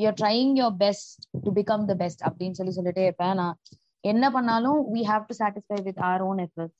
You 0.00 0.06
are 0.10 0.18
trying 0.22 0.52
your 0.62 0.76
best 0.84 1.24
to 1.46 1.52
become 1.60 1.84
the 1.90 1.96
best 2.02 2.24
அப்படின்னு 2.28 2.58
சொல்லி 2.60 2.74
சொல்லிட்டே 2.78 3.04
இருப்பேன். 3.08 3.36
நான் 3.42 3.56
என்ன 4.04 4.24
பண்ணாலும் 4.36 4.80
we 4.94 5.02
have 5.10 5.28
to 5.30 5.36
satisfy 5.42 5.78
with 5.88 6.00
our 6.10 6.24
own 6.28 6.40
efforts 6.46 6.78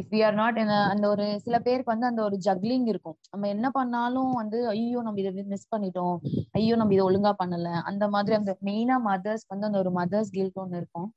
if 0.00 0.10
we 0.14 0.20
are 0.26 0.36
not 0.40 0.56
அந்த 0.92 1.04
ஒரு 1.14 1.24
சில 1.44 1.56
பேருக்கு 1.66 1.92
வந்து 1.94 2.08
அந்த 2.10 2.20
ஒரு 2.28 2.36
ஜக்லிங் 2.46 2.86
இருக்கும். 2.92 3.16
நம்ம 3.32 3.48
என்ன 3.54 3.66
பண்ணாலும் 3.76 4.32
வந்து 4.40 4.58
ஐயோ 4.72 5.00
நம்ம 5.06 5.20
இதை 5.22 5.44
மிஸ் 5.54 5.72
பண்ணிட்டோம். 5.74 6.16
ஐயோ 6.58 6.76
நம்ம 6.80 6.94
இதை 6.96 7.04
ஒழுங்கா 7.08 7.32
பண்ணல. 7.42 7.70
அந்த 7.90 8.04
மாதிரி 8.14 8.36
அந்த 8.40 8.54
மெயினா 8.68 8.96
மதர்ஸ் 9.10 9.46
வந்து 9.52 9.68
அந்த 9.68 9.78
ஒரு 9.84 9.92
மதர்ஸ் 10.00 10.32
கில்ட் 10.36 10.60
ஒன்னு 10.64 10.80
இருக்கும். 10.82 11.08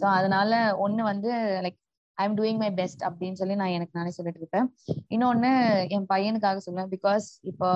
சோ 0.00 0.04
அதனால 0.18 0.52
ஒண்ணு 0.84 1.02
வந்து 1.12 1.30
like 1.64 1.78
I 2.18 2.24
am 2.28 2.36
doing 2.38 2.60
my 2.62 2.70
best 2.80 3.02
அப்படின்னு 3.08 3.38
சொல்லி 3.40 3.54
நான் 3.60 3.74
எனக்கு 3.76 3.98
நானே 3.98 4.12
சொல்லிட்டு 4.16 4.40
இருப்பேன். 4.42 4.66
இன்னொன்னு 5.14 5.50
என் 5.96 6.08
பையனுக்காக 6.14 6.60
சொல்லுவேன். 6.66 6.90
பிகாஸ் 6.94 7.26
இப்போ 7.50 7.68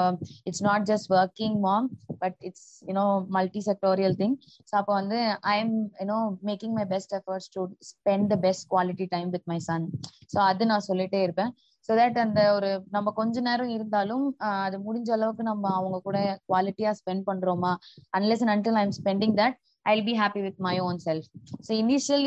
it's 0.48 0.64
not 0.68 0.86
just 0.90 1.10
working 1.18 1.56
mom 1.66 1.86
but 2.22 2.38
it's 2.48 2.68
you know 2.88 3.06
multi 3.36 3.62
sectorial 3.68 4.16
thing 4.22 4.36
so 4.70 4.74
அப்போ 4.80 4.92
வந்து 5.00 5.20
I 5.54 5.56
am 5.64 5.76
you know 6.02 6.18
making 6.50 6.74
my 6.80 6.86
best 6.94 7.14
efforts 7.20 7.50
to 7.56 7.62
spend 7.92 8.28
the 8.34 8.38
best 8.46 8.66
quality 8.74 9.08
time 9.14 9.30
with 9.36 9.48
my 9.52 9.60
son 9.68 9.86
so 10.34 10.40
அது 10.50 10.66
நான் 10.72 10.86
சொல்லிட்டே 10.90 11.22
இருப்பேன். 11.26 11.52
So 11.88 11.92
that 11.98 12.16
அந்த 12.22 12.40
ஒரு 12.54 12.70
நம்ம 12.94 13.08
கொஞ்ச 13.18 13.40
நேரம் 13.48 13.72
இருந்தாலும் 13.74 14.24
அது 14.64 14.76
முடிஞ்ச 14.86 15.10
அளவுக்கு 15.16 15.42
நம்ம 15.50 15.68
அவங்க 15.78 15.98
கூட 16.06 16.18
குவாலிட்டியா 16.50 16.92
ஸ்பெண்ட் 17.00 17.24
பண்றோமா? 17.28 17.72
Unless 18.18 18.42
and 18.44 18.54
until 18.54 18.78
I 18.80 18.82
am 18.86 18.96
spending 19.00 19.34
that 19.40 19.56
I 19.92 19.96
be 20.06 20.12
happy 20.20 20.40
with 20.44 20.60
my 20.66 20.74
own 20.86 20.98
self 21.06 21.26
so 21.66 21.70
initial 21.82 22.24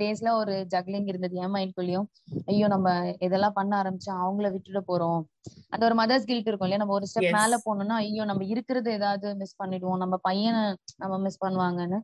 டேஸ்ல 0.00 0.30
ஒரு 0.40 0.54
ஜக்லிங் 0.74 1.08
இருந்தது. 1.12 1.34
என் 1.44 1.54
மைண்ட்குள்ளயும் 1.56 2.06
ஐயோ 2.52 2.66
நம்ம 2.74 2.88
இதெல்லாம் 3.26 3.56
பண்ண 3.58 3.72
ஆரம்பிச்சா 3.80 4.12
அவங்கள 4.24 4.48
விட்டுட்டு 4.54 4.82
போறோம். 4.90 5.20
அந்த 5.72 5.82
ஒரு 5.88 5.96
மதர்ஸ் 6.00 6.28
கில்ட் 6.30 6.48
இருக்கும் 6.48 6.68
இல்லையா? 6.68 6.82
நம்ம 6.82 6.94
ஒரு 6.98 7.08
ஸ்டெப் 7.12 7.34
மேல 7.38 7.58
போனோம்னா 7.66 7.96
ஐயோ 8.04 8.24
நம்ம 8.30 8.44
இருக்கிறது 8.52 8.90
ஏதாவது 8.98 9.28
மிஸ் 9.42 9.58
பண்ணிடுவோம். 9.62 10.00
நம்ம 10.04 10.18
பையனை 10.28 10.62
நம்ம 11.02 11.18
மிஸ் 11.26 11.42
பண்ணுவாங்கன்னு. 11.44 12.00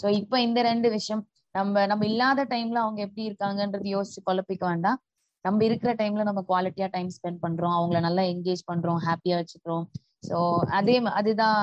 ஸோ 0.00 0.06
இப்போ 0.20 0.36
இந்த 0.46 0.60
ரெண்டு 0.70 0.88
விஷயம் 0.96 1.22
நம்ம 1.54 1.82
நம்ம 1.90 2.04
இல்லாத 2.10 2.44
டைம்ல 2.52 2.78
அவங்க 2.84 3.00
எப்படி 3.06 3.24
இருக்காங்கன்றது 3.30 3.88
யோசிச்சு 3.96 4.20
குழப்பிக்க 4.28 4.64
வேண்டாம். 4.70 4.98
நம்ம 5.44 5.64
இருக்கிற 5.68 5.90
டைம்ல 6.00 6.22
நம்ம 6.28 6.42
குவாலிட்டியா 6.50 6.86
டைம் 6.94 7.10
ஸ்பெண்ட் 7.16 7.40
பண்றோம். 7.44 7.76
அவங்கள 7.78 7.98
நல்லா 8.00 8.22
என்கேஜ் 8.32 8.62
பண்றோம் 8.70 9.00
ஹாப்பியா 9.06 9.38
வச்சுக்கிறோம். 9.40 9.84
ஸோ 10.28 10.36
அதே 10.78 10.96
அதுதான் 11.20 11.58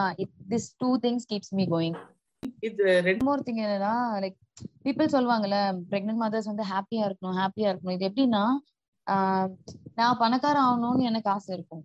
this 0.52 0.70
two 0.82 0.90
things 1.06 1.28
keeps 1.32 1.54
me 1.60 1.66
going 1.76 1.98
இது 2.68 2.84
ரெண்டு 3.08 3.26
மோர் 3.28 3.46
திங் 3.48 3.62
என்னன்னா 3.66 3.94
லைக் 4.24 4.38
பீப்புள் 4.86 5.14
சொல்லுவாங்கல்ல 5.16 5.60
பிரெக்னென்ட் 5.92 6.22
மதர்ஸ் 6.24 6.50
வந்து 6.52 6.66
ஹாப்பியா 6.74 7.06
இருக்கணும் 7.10 7.38
ஹாப்பியா 7.42 7.70
இருக்கணும் 7.72 7.96
இது 7.98 8.08
எப்படின்னா 8.10 8.44
நான் 10.00 10.20
பணக்கார 10.24 10.58
ஆகணும்னு 10.68 11.08
எனக்கு 11.12 11.32
ஆசை 11.36 11.52
இருக்கும் 11.58 11.84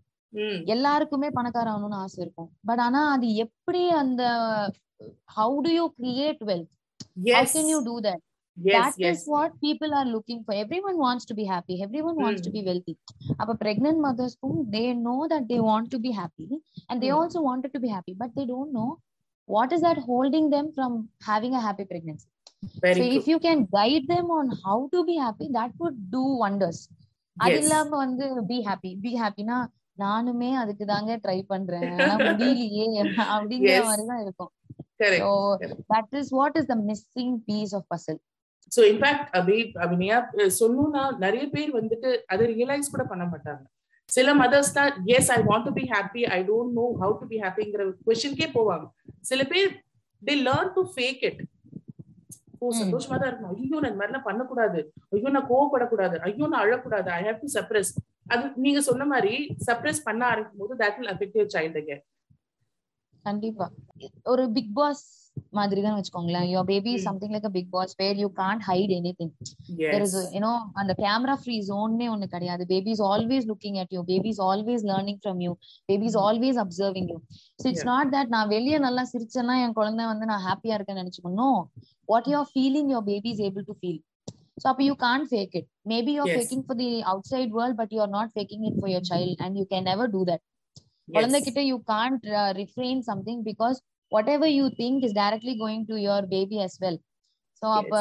எல்லாருக்குமே 0.75 1.28
பணக்கார 1.38 1.66
ஆகணும்னு 1.75 2.00
ஆசை 2.04 2.21
இருக்கும் 2.25 2.50
பட் 2.68 2.83
ஆனா 2.87 3.02
அது 3.14 3.28
எப்படி 3.45 3.83
அந்த 4.02 4.23
how 5.38 5.56
do 5.66 5.73
you 5.78 5.87
create 5.99 6.42
wealth 6.50 6.73
how 7.37 7.50
can 7.56 7.73
you 7.75 7.80
do 7.90 7.97
that 8.09 8.23
that 8.56 8.95
is 8.99 9.25
what 9.26 9.50
people 9.61 9.90
are 9.95 10.04
looking 10.06 10.38
for 10.45 10.52
everyone 10.54 10.97
wants 10.97 11.25
to 11.26 11.35
be 11.35 11.45
happy 11.45 11.75
everyone 11.87 12.16
wants 12.16 12.42
to 12.47 12.50
be 12.54 12.61
wealthy 12.68 12.95
அப்ப 13.40 13.56
pregnant 13.64 13.99
mothers 14.04 14.35
they 14.76 14.87
know 15.04 15.18
that 15.33 15.45
they 15.50 15.59
want 15.71 15.88
to 15.95 15.99
be 15.99 16.12
happy 16.21 16.47
and 16.88 17.02
they 17.02 17.11
also 17.18 17.40
wanted 17.49 17.73
to 17.76 17.80
be 17.80 17.90
happy 17.97 18.14
but 18.23 18.30
they 18.38 18.47
don't 18.52 18.73
know 18.78 18.88
what 19.48 19.70
is 19.72 19.80
that 19.80 19.98
holding 20.06 20.46
them 20.50 20.66
from 20.76 20.92
having 21.26 21.54
a 21.54 21.60
happy 21.60 21.84
pregnancy 21.84 22.28
Very 22.80 22.94
so 22.94 23.04
true. 23.04 23.16
if 23.18 23.24
you 23.26 23.38
can 23.38 23.58
guide 23.70 24.04
them 24.08 24.26
on 24.36 24.46
how 24.62 24.76
to 24.92 25.00
be 25.04 25.16
happy 25.16 25.48
that 25.52 25.72
would 25.80 25.98
do 26.10 26.22
wonders 26.42 26.78
அது. 27.36 27.56
இல்லாம 27.58 27.88
வந்து 27.96 28.26
be 28.46 28.58
happy 28.64 28.90
B 29.00 29.12
ஹாப்பினா 29.20 29.56
நானுமே 29.98 30.48
அதுக்கு 30.54 30.84
தாங்க 30.86 31.16
try 31.16 31.42
பண்றேன் 31.42 31.90
முடியலையே 32.26 32.86
அப்படிங்கிற. 33.34 33.74
மாதிரிதான் 33.84 34.22
இருக்கும் 34.22 34.52
Correct. 35.02 35.22
so 35.22 35.30
Correct. 35.56 35.80
that 35.94 36.08
is 36.20 36.28
what 36.38 36.54
is 36.60 36.66
the 36.72 36.78
missing 36.90 37.30
piece 37.48 37.74
of 37.78 37.84
puzzle 37.94 38.18
so 38.76 38.80
in fact 38.90 39.28
அபி 39.32 39.58
அபினியா 39.84 40.16
அஹ் 40.36 40.52
சொல்லணும்னா 40.60 41.02
நிறைய 41.16 41.44
பேர் 41.50 41.72
வந்துட்டு 41.76 42.10
அதை 42.26 42.46
ரியலைஸ் 42.54 42.90
கூட 42.90 43.04
பண்ண 43.04 43.24
மாட்டாங்க 43.24 43.62
சில 44.08 44.34
மதர்ஸ் 44.40 44.72
தான் 44.76 44.90
yes 45.16 45.30
I 45.36 45.38
want 45.48 45.66
to 45.68 45.72
be 45.78 45.84
happy 45.92 46.22
I 46.36 46.38
don't 46.50 46.75
know 46.78 46.86
how 47.02 47.14
to 47.22 47.26
be 47.32 47.38
ஹாப்பிங்கிற 47.44 47.84
கொஸ்டின்கே 48.06 48.48
போவாங்க. 48.56 48.86
சில 49.30 49.42
பேர் 49.52 49.70
they 50.22 50.34
learn 50.48 50.72
to 50.76 50.82
fake 50.94 51.22
it 51.30 51.40
ஓ. 52.62 52.66
சந்தோஷமா 52.80 53.16
தான் 53.20 53.30
இருக்கும் 53.30 53.50
ஐயோ 53.54 53.78
நான் 53.80 53.90
இந்த 53.90 54.00
மாதிரிலாம் 54.00 54.28
பண்ணக்கூடாது. 54.28 54.80
ஐயோ 55.14 55.30
நான் 55.36 55.48
கோவப்படக்கூடாது. 55.50 56.16
ஐயோ 56.28 56.44
நான் 56.52 56.62
அழக்கூடாது. 56.64 57.08
ஐ 57.18 57.20
ஹேவ் 57.28 57.42
டு 57.44 57.50
சப்ரஸ் 57.56 57.90
அது 58.34 58.44
நீங்க 58.64 58.80
சொன்ன 58.88 59.06
மாதிரி 59.12 59.32
சப்ரஸ் 59.66 60.00
பண்ண 60.06 60.22
ஆரம்பிக்கும் 60.30 60.62
போது 60.62 60.76
that 60.82 60.96
will 61.00 61.12
affect 61.14 61.36
your 61.38 61.52
child 61.56 61.80
again 61.82 62.02
கண்டிப்பா. 63.25 63.66
ஒரு 64.32 64.42
பிக் 64.56 64.72
பாஸ் 64.78 65.04
மாதிரி 65.59 65.81
தான் 65.85 65.97
வச்சுக்கோங்களேன் 65.97 66.47
your 66.52 66.66
baby. 66.71 66.93
Something 67.07 67.33
like 67.35 67.47
big 67.57 67.71
boss 67.75 67.95
where 68.00 68.19
you 68.23 68.28
can't 68.40 68.64
hide 68.69 68.93
anything 69.21 69.33
you know 70.37 70.52
அந்த 70.81 70.93
கேமரா 71.02 71.35
ஃப்ரீ 71.43 71.57
ஜோன்னே 71.69 72.09
ஒண்ணு 72.14 72.26
கிடையாது. 72.35 72.62
Baby 72.73 72.90
is 72.97 73.05
always 73.12 73.47
looking 73.52 73.78
at 73.83 73.93
you 73.97 74.02
baby 74.12 74.31
is 74.35 74.43
always 74.49 74.85
learning 74.90 75.21
from 75.23 75.40
you 75.47 75.52
baby 75.90 76.09
is 76.11 76.19
always 76.26 76.61
observing 76.64 77.09
you 77.12 77.19
so 77.62 77.66
it's 77.73 77.88
not 77.93 78.11
that 78.16 78.33
நான் 78.37 78.50
வெளியே 78.57 78.81
நல்லா 78.87 79.05
சிரிச்சேன்னா 79.12 79.57
என் 79.66 79.76
குழந்தை 79.81 80.07
வந்து 80.12 80.28
நான் 80.33 80.45
ஹாப்பியா 80.49 80.76
இருக்கேன்னு 80.78 81.02
நினைச்சுக்கணும். 81.05 81.61
What 82.12 82.28
you 82.33 82.37
are 82.43 82.50
feeling 82.55 82.90
your 82.95 83.07
baby 83.12 83.31
is 83.37 83.45
able 83.49 83.66
to 83.71 83.76
feel 83.81 84.00
so 84.62 84.66
அப்போ 84.73 84.83
you 84.88 84.95
can 85.07 85.25
fake 85.31 85.55
it 85.61 85.69
maybe 85.93 86.12
you 86.16 86.21
are. 86.25 86.35
Faking 86.37 86.62
for 86.66 86.78
the 86.83 86.90
outside 87.33 87.50
world 87.59 87.78
but 87.81 87.93
you 87.97 88.00
are 88.05 88.14
not 88.19 88.31
faking 88.37 88.64
it 88.69 88.78
for 88.81 88.93
your 88.95 89.09
child 89.11 89.43
and 89.47 89.57
you 89.61 89.64
can 89.73 89.87
never 89.90 90.11
do 90.14 90.23
that 90.31 90.45
குழந்தைகிட்ட 91.16 91.61
you 91.71 91.76
can't 91.90 92.25
refrain 92.61 93.02
something 93.11 93.43
because 93.50 93.78
whatever 94.36 94.53
you 94.60 94.65
think 94.81 95.03
is 95.07 95.17
directly 95.21 95.55
going 95.63 95.86
to 95.91 95.98
your 96.07 96.27
baby 96.36 96.60
as 96.65 96.77
well 96.83 97.00
so 97.62 97.67
அப்ப 97.79 97.95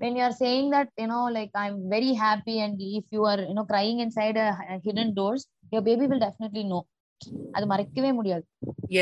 when 0.00 0.14
you 0.18 0.24
are 0.26 0.34
saying 0.40 0.66
that 0.74 0.88
you 1.02 1.06
know 1.12 1.22
like 1.36 1.52
i'm 1.60 1.76
very 1.94 2.12
happy 2.24 2.56
and 2.64 2.74
if 2.98 3.04
you 3.16 3.22
are 3.30 3.38
you 3.48 3.54
know 3.58 3.66
crying 3.70 3.98
inside 4.04 4.36
a, 4.46 4.48
a 4.74 4.76
hidden 4.86 5.10
doors 5.18 5.42
your 5.74 5.82
baby 5.88 6.06
will 6.10 6.22
definitely 6.28 6.64
know 6.72 6.82
அது 7.56 7.66
மறைக்கவே 7.72 8.10
முடியாது 8.16 8.44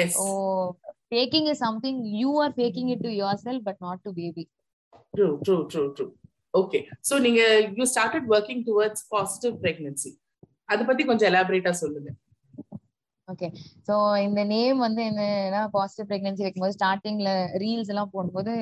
yes 0.00 0.18
so 0.18 0.26
faking 1.14 1.46
is 1.52 1.58
something 1.66 1.96
you 2.20 2.32
are 2.42 2.52
faking 2.60 2.88
it 2.94 3.00
to 3.06 3.12
yourself 3.22 3.60
but 3.68 3.78
not 3.86 3.98
to 4.06 4.12
baby 4.20 4.44
true 5.16 5.26
true 5.44 5.56
true 5.72 5.82
true 5.96 6.06
okay 6.54 6.78
so 7.08 7.14
நீங்க 7.26 7.40
you 7.78 7.84
started 7.92 8.26
working 8.36 8.62
towards 8.68 9.04
positive 9.14 9.54
pregnancy 9.64 10.10
அத 10.72 10.80
பத்தி 10.90 11.02
கொஞ்சம் 11.10 11.28
எலாபரேட்டா 11.30 11.72
சொல்லுங்க 11.82 12.10
okay 13.29 13.47
so 13.87 13.95
இந்த 14.19 14.41
name 14.45 14.77
வந்து 14.77 15.01
என்னன்னா 15.03 15.61
பாசிட்டிவ் 15.73 16.07
பிரெக்னன்சி 16.09 16.43
வைக்கும்போது 16.43 16.75
ஸ்டார்டிங்ல 16.77 17.31
ரீல்ஸ் 17.55 17.91
எல்லாம் 17.93 18.13
போடும்போது 18.13 18.53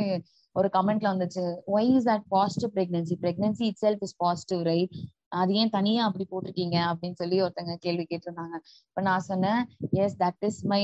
ஒரு 0.56 0.70
கமெண்ட்ல 0.74 1.08
வந்துச்சு 1.14 1.44
why 1.76 1.92
is 1.98 2.08
that 2.08 2.26
positive 2.30 2.72
pregnancy 2.76 3.18
pregnancy 3.24 3.64
itself 3.84 4.04
is 4.04 4.16
positive 4.18 4.62
right 4.64 4.96
அது 5.32 5.52
ஏன் 5.54 5.70
தனியா 5.70 6.02
அப்படி 6.06 6.26
போட்டிருக்கீங்க? 6.28 6.78
அப்படின்னு 6.90 7.18
சொல்லி 7.18 7.38
ஒருத்தங்க 7.42 7.74
கேள்வி 7.82 8.06
கேட்டிருந்தாங்க. 8.06 8.56
இப்ப 8.90 9.02
நான் 9.02 9.26
சொன்னேன் 9.28 9.62
yes 10.04 10.18
that 10.22 10.46
is 10.48 10.62
my 10.66 10.82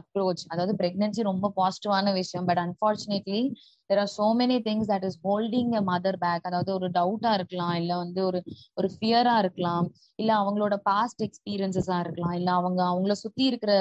approach 0.00 0.42
அதாவது 0.48 0.74
பிரெக்னன்சி 0.80 1.22
ரொம்ப 1.30 1.52
பாசிட்டிவான 1.56 2.12
விஷயம். 2.14 2.46
But 2.50 2.62
unfortunately 2.64 3.42
there 3.90 4.00
are 4.00 4.12
so 4.16 4.28
many 4.40 4.58
things 4.68 4.90
that 4.92 5.06
is 5.08 5.18
holding 5.24 5.72
a 5.72 5.82
mother 5.90 6.18
back 6.18 6.48
அதாவது 6.50 6.72
ஒரு 6.74 6.88
டவுட்டா 6.98 7.32
இருக்கலாம் 7.38 7.74
இல்ல 7.80 7.92
வந்து 7.96 8.22
ஒரு 8.26 8.40
ஒரு 8.76 8.90
ஃபியரா 8.94 9.34
இருக்கலாம் 9.44 9.86
இல்ல 10.18 10.30
அவங்களோட 10.40 10.76
பாஸ்ட் 10.84 11.22
எக்ஸ்பீரியன்சஸா 11.28 11.98
இருக்கலாம் 12.00 12.36
இல்ல 12.38 12.50
அவங்க 12.52 12.80
அவங்கள 12.90 13.14
சுத்தி 13.22 13.44
இருக்கிற 13.50 13.72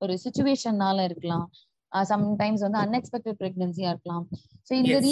ஒரு 0.00 0.14
சுச்சுவேஷன்னால 0.24 0.98
இருக்கலாம். 1.10 1.46
சம்டைம்ஸ் 1.92 2.64
வந்து 2.66 2.78
அன்எக்ஸ்பெக்டட் 2.78 3.40
பிரெக்னன்சியா 3.40 3.90
இருக்கலாம். 3.90 4.24
ஸோ 4.68 4.72
இந்த 4.78 4.92
Yes. 4.92 5.02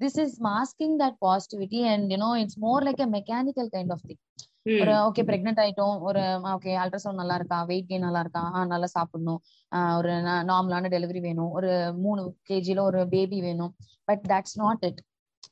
This 0.00 0.18
is 0.22 0.36
masking 0.44 0.96
that 1.00 1.18
positivity 1.24 1.80
and 1.92 2.12
you know 2.14 2.30
it's 2.42 2.58
more 2.66 2.84
like 2.88 3.02
a 3.06 3.10
mechanical 3.16 3.70
kind 3.74 3.92
of 3.96 4.04
thing 4.04 4.20
ஒரு 4.76 4.92
ஓகே 5.06 5.22
பிரெக்னென்ட் 5.28 5.60
ஆயிட்டோம். 5.62 5.96
ஒரு 6.08 6.22
ஓகே 6.52 6.72
அல்ட்ராசவுண்ட் 6.80 7.20
நல்லா 7.20 7.36
இருக்கா? 7.40 7.58
வெயிட் 7.70 7.88
கெயின் 7.90 8.06
நல்லா 8.06 8.22
இருக்கா? 8.24 8.42
நல்லா 8.72 8.88
சாப்பிடணும். 8.94 9.40
ஒரு 9.98 10.12
நார்மலான 10.50 10.90
டெலிவரி 10.94 11.20
வேணும். 11.20 11.50
ஒரு 11.52 11.70
மூணு 12.04 12.22
கேஜில 12.50 12.82
ஒரு 12.88 13.00
பேபி 13.14 13.38
வேணும். 13.40 13.72
But 14.08 14.22
that's 14.32 14.56
not 14.56 14.84
it 14.88 15.00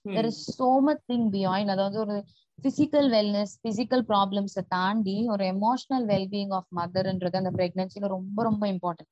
there 0.09 0.29
is 0.31 0.43
so 0.59 0.69
much 0.87 1.05
thing 1.05 1.27
beyond 1.33 1.73
அதாவது 1.75 1.99
ஒரு 2.05 2.17
பிசிக்கல் 2.59 3.09
வெல்னஸ் 3.13 3.55
பிசிக்கல் 3.65 4.05
ப்ராப்ளம்ஸை 4.11 4.63
தாண்டி 4.69 5.17
ஒரு 5.35 5.45
எமோஷனல் 5.55 6.07
வெல்பீயிங் 6.13 6.55
ஆஃப் 6.59 6.69
மதர்ன்றது 6.79 7.41
அந்த 7.41 7.53
பிரெக்னன்சில 7.59 8.11
ரொம்ப 8.15 8.43
ரொம்ப 8.43 8.65
important 8.75 9.11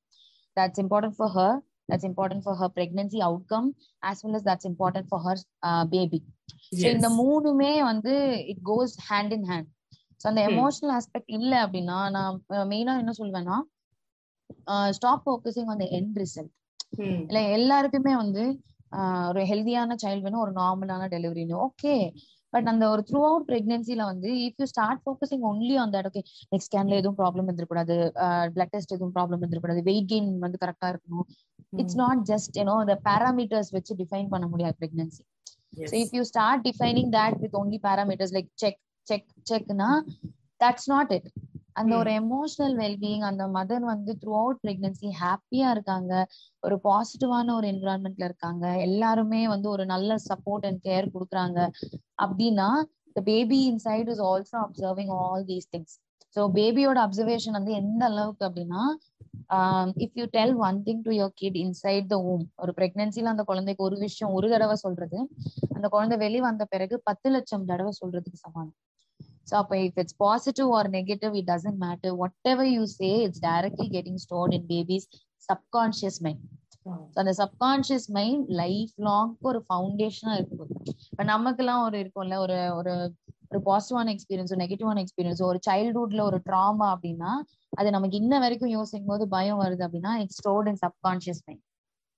that's 0.57 0.81
important 0.85 1.17
for 1.19 1.33
her 1.37 1.59
that's 1.89 2.05
important 2.05 2.43
for 2.43 2.55
her 2.57 2.69
pregnancy 2.69 3.21
outcome 3.21 3.67
as 4.03 4.19
well 4.25 4.37
as 4.37 4.43
that's 4.43 4.65
important 4.65 5.07
for 5.09 5.19
her 5.21 5.37
uh, 5.63 5.85
baby. 5.87 6.21
So 6.73 6.87
இந்த 6.95 7.09
மூணுமே 7.21 7.73
வந்து 7.91 8.15
it 8.53 8.63
goes 8.71 8.95
hand 9.11 9.35
in 9.37 9.47
hand 9.51 9.69
so 10.21 10.27
அந்த. 10.31 10.43
எமோஷனல் 10.53 10.93
ஆஸ்பெக்ட் 10.99 11.33
இல்ல 11.39 11.53
அப்படின்னா 11.65 11.99
நான் 12.17 12.37
மெயினா 12.73 12.95
என்ன 13.03 13.15
சொல்வேன்னா 13.21 13.59
stop 14.97 15.25
focusing 15.25 15.71
on 15.73 15.83
the 15.83 15.89
end 15.99 16.17
result 16.23 16.53
இல்ல 17.27 17.41
எல்லாருக்குமே 17.57 18.15
வந்து 18.23 18.45
ஒரு 19.29 19.43
ஹெல்தியான 19.51 19.97
சைல்டு 20.03 20.25
வேணும் 20.27 20.45
ஒரு 20.45 20.53
நார்மலான 20.61 21.09
டெலிவரின்னு 21.15 21.57
ஓகே 21.67 21.95
பட் 22.55 22.69
அந்த 22.73 22.85
ஒரு 22.95 23.05
த்ரூ 23.11 23.21
அவுட் 23.31 23.47
பிரெக்னன்சில 23.51 24.03
வந்து 24.11 24.31
if 24.47 24.61
you 24.63 24.69
start 24.73 25.03
focusing 25.05 25.45
only 25.51 25.77
on 25.85 25.93
that 25.95 26.09
okay 26.11 26.23
next 26.53 26.69
ஸ்கேன்ல 26.69 27.01
எதுவும் 27.03 27.19
ப்ராப்ளம் 27.21 27.49
இருந்துக்கூடாது 27.51 27.97
பிளட் 28.57 28.73
டெஸ்ட் 28.75 28.95
எதுவும் 28.97 29.15
ப்ராப்ளம் 29.15 29.45
இருந்துக்கூடாது 29.45 29.83
வெயிட் 29.83 30.11
கெயின் 30.13 30.31
வந்து 30.39 30.61
கரெக்டா 30.65 30.91
இருக்கணும். 30.93 31.29
It's 31.83 32.01
not 32.03 32.23
just 32.33 32.59
you know 32.61 32.77
the 32.91 32.99
parameters 33.09 33.71
வச்சு 33.77 33.95
டிஃபைன் 34.03 34.29
பண்ண 34.29 34.47
முடியாது 34.47 34.77
pregnancy 34.81 35.23
if 36.03 36.11
you 36.17 36.25
start 36.33 36.59
defining 36.67 37.09
that 37.17 37.33
with 37.43 37.55
only 37.61 37.79
parameters 37.87 38.33
like 38.37 38.49
check, 38.63 38.77
check, 39.07 39.23
check, 39.51 39.65
na, 39.81 39.91
that's 40.61 40.85
not 40.93 41.09
it. 41.17 41.27
அந்த 41.73 41.93
Hmm. 41.93 42.01
ஒரு 42.01 42.11
எமோஷனல் 42.21 42.75
வெல்பீயிங் 42.83 43.25
அந்த 43.29 43.45
மதர் 43.47 43.85
வந்து 43.93 44.13
த்ரூ 44.21 44.33
அவுட் 44.41 44.61
பிரெக்னன்சி 44.67 45.09
ஹாப்பியா 45.23 45.71
இருக்காங்க. 45.71 46.13
ஒரு 46.61 46.77
பாசிட்டிவான 46.85 47.55
ஒரு 47.57 47.67
என்விரான்மெண்ட்ல 47.69 48.25
இருக்காங்க. 48.25 48.65
எல்லாருமே 48.81 49.49
வந்து 49.49 49.69
ஒரு 49.69 49.87
நல்ல 49.87 50.17
சப்போர்ட் 50.29 50.67
அண்ட் 50.67 50.83
கேர் 50.85 51.09
கொடுக்குறாங்க. 51.15 51.59
அப்படின்னா 52.19 52.69
the 53.17 53.23
baby 53.27 53.59
inside 53.67 54.09
is 54.13 54.23
also 54.25 54.57
observing 54.63 55.13
all 55.19 55.45
these 55.45 55.69
things 55.75 55.95
so 56.37 56.43
பேபியோட 56.55 56.99
அப்சர்வேஷன் 57.05 57.57
வந்து 57.59 57.73
எந்த 57.81 58.03
அளவுக்கு 58.05 58.45
அப்படின்னா 58.47 58.83
if 60.05 60.17
you 60.17 60.25
tell 60.33 60.55
one 60.67 60.79
thing 60.83 61.03
to 61.03 61.13
your 61.13 61.35
kid 61.35 61.59
inside 61.63 62.07
the 62.11 62.17
home 62.25 62.45
ஒரு 62.63 62.73
பிரெக்னன்சில 62.79 63.33
அந்த 63.35 63.45
குழந்தைக்கு 63.45 63.83
ஒரு 63.83 63.99
விஷயம் 63.99 64.33
ஒரு 64.33 64.49
தடவை 64.55 64.77
சொல்றது 64.83 65.19
அந்த 65.75 65.87
குழந்தை 65.89 66.19
வெளி 66.19 66.41
வந்த 66.41 66.65
பிறகு 66.73 66.97
பத்து 67.05 67.31
லட்சம் 67.31 67.69
தடவை 67.71 67.93
சொல்றதுக்கு 68.01 68.41
சமானம் 68.45 68.75
ஸோ 69.49 69.55
அப்போ 69.55 69.77
if 69.81 69.99
it's 69.99 70.19
positive 70.19 70.69
or 70.77 70.89
negative 70.91 71.35
it 71.41 71.49
doesn't 71.51 71.81
matter 71.85 72.15
whatever 72.53 72.71
you 72.71 72.85
say 72.95 73.11
it's 73.25 73.43
directly 73.43 73.89
getting 73.97 74.21
stored 74.25 74.55
in 74.59 74.67
baby's 74.71 75.09
subconscious 75.49 76.21
mind 76.23 76.43
அந்த 77.17 77.33
சப்கான்ஷியஸ் 77.39 78.07
மைண்ட் 78.11 78.49
லைஃப் 78.55 78.95
லாங் 79.01 79.33
ஒரு 79.43 79.59
ஃபவுண்டேஷனா 79.67 80.33
இருக்கும். 80.37 80.73
இப்ப 81.13 81.25
நமக்கெல்லாம் 81.25 81.83
ஒரு 81.85 81.97
இருக்கும்ல 82.03 82.39
ஒரு 82.39 82.59
ஒரு 82.79 82.93
ஒரு 83.51 83.61
பாசிட்டிவான 83.67 84.13
எக்ஸ்பீரியன்ஸோ 84.15 84.57
நெகட்டிவான 84.63 85.03
எக்ஸ்பீரியன்ஸ் 85.03 85.43
ஒரு 85.43 85.59
சைல்ட்ஹுட்ல 85.67 86.23
ஒரு 86.23 86.39
ட்ராமா 86.47 86.87
அப்படின்னா 86.95 87.33
அது 87.73 87.89
நமக்கு 87.91 88.17
இன்ன 88.17 88.39
வரைக்கும் 88.39 88.75
யோசிக்கும் 88.75 89.13
போது 89.13 89.25
பயம் 89.29 89.61
வருது 89.63 89.83
அப்படின்னா 89.87 90.13
it's 90.23 90.41
stored 90.41 90.69
in 90.69 90.81
subconscious 90.85 91.43
mind 91.47 91.63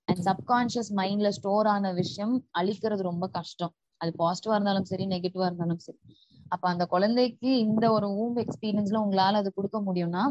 and 0.08 0.23
subconscious 0.28 0.90
மைண்ட்ல 1.00 1.28
ஸ்டோர் 1.38 1.66
ஆன 1.66 1.92
விஷயம் 1.94 2.35
அழிக்கிறது 2.58 3.02
ரொம்ப 3.02 3.26
கஷ்டம். 3.28 3.73
அது 4.00 4.11
பாசிட்டிவா 4.18 4.54
இருந்தாலும் 4.54 4.88
சரி 4.90 5.04
நெகட்டிவா 5.06 5.46
இருந்தாலும் 5.46 5.82
சரி. 5.87 5.99
அப்ப 6.46 6.64
அந்த 6.68 6.85
குழந்தைக்கு 6.87 7.50
இந்த 7.66 7.87
ஒரு 7.92 8.08
ஊம் 8.20 8.38
எக்ஸ்பீரியன்ஸ்ல 8.44 8.99
உங்களால 9.04 9.40
அது 9.42 9.50
கொடுக்க 9.52 9.78
முடியும்னா 9.80 10.25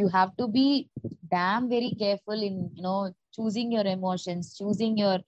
you 0.00 0.06
have 0.14 0.30
to 0.36 0.46
be 0.56 0.66
damn 1.34 1.66
very 1.72 1.90
careful 2.02 2.44
in 2.48 2.60
you know 2.76 2.96
choosing 3.36 3.72
your 3.74 3.90
emotions 3.96 4.48
choosing 4.58 4.98
your 5.02 5.22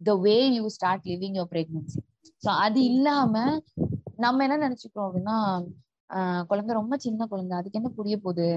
the 0.00 0.14
way 0.24 0.36
you 0.56 0.64
start 0.76 1.06
living 1.10 1.36
your 1.38 1.52
pregnancy 1.54 2.00
so 2.42 2.50
அது 2.64 2.80
இல்லாம 2.90 3.34
நம்ம 4.18 4.44
என்ன 4.46 4.56
நினைச்சுக்கிறோம் 4.64 5.06
அப்படின்னா 5.08 5.36
ஆஹ் 6.10 6.42
குழந்தை 6.50 6.72
ரொம்ப 6.74 6.94
சின்ன 7.04 7.26
குழந்தை 7.26 7.54
அதுக்கு 7.58 7.78
என்ன 7.80 7.90
புரிய 7.96 8.16
போகுது? 8.16 8.48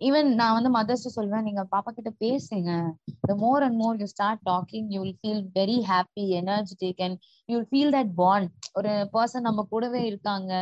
ஈவன் 0.00 0.28
நான் 0.34 0.56
வந்து 0.56 0.70
மதர்ஸ் 0.70 1.14
சொல்வேன் 1.16 1.46
நீங்க 1.46 1.62
பாப்பா 1.72 1.90
கிட்ட 1.90 2.10
பேசுங்க. 2.22 2.70
The 3.28 3.34
more 3.36 3.64
and 3.66 3.78
more 3.82 4.00
you 4.00 4.06
start 4.06 4.42
talking 4.46 4.88
you 4.94 4.98
will 5.02 5.18
feel 5.20 5.42
very 5.54 5.78
happy 5.90 6.24
energetic 6.40 6.98
and 7.06 7.16
you 7.48 7.54
will 7.56 7.70
feel 7.70 7.94
that 7.96 8.12
bond 8.16 8.50
ஒரு 8.72 8.92
பர்சன் 9.14 9.46
நம்ம 9.48 9.64
கூடவே 9.70 10.02
இருக்காங்க 10.10 10.52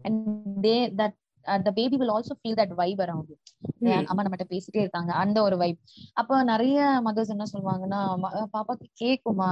and 0.00 0.22
they 0.64 0.76
that 1.00 1.18
the 1.58 1.72
baby 1.72 1.96
will 1.96 2.10
also 2.10 2.34
feel 2.42 2.54
that 2.54 2.70
vibe 2.76 3.00
around 3.00 3.26
you. 3.28 3.36
Hmm. 3.80 4.04
அம்மா 4.04 4.22
நம்மகிட்ட 4.22 4.46
பேசிட்டே 4.48 4.76
இருக்காங்க. 4.76 5.12
அந்த 5.14 5.42
ஒரு 5.42 5.56
வைப் 5.56 5.78
அப்ப 6.12 6.42
நிறைய 6.42 6.78
மதர்ஸ் 7.04 7.28
என்ன 7.28 7.44
சொல்லுவாங்கன்னா 7.52 8.00
"ம- 8.16 8.32
அஹ் 8.32 8.50
பாப்பாக்கு 8.52 8.86
கேக்குமா 9.00 9.50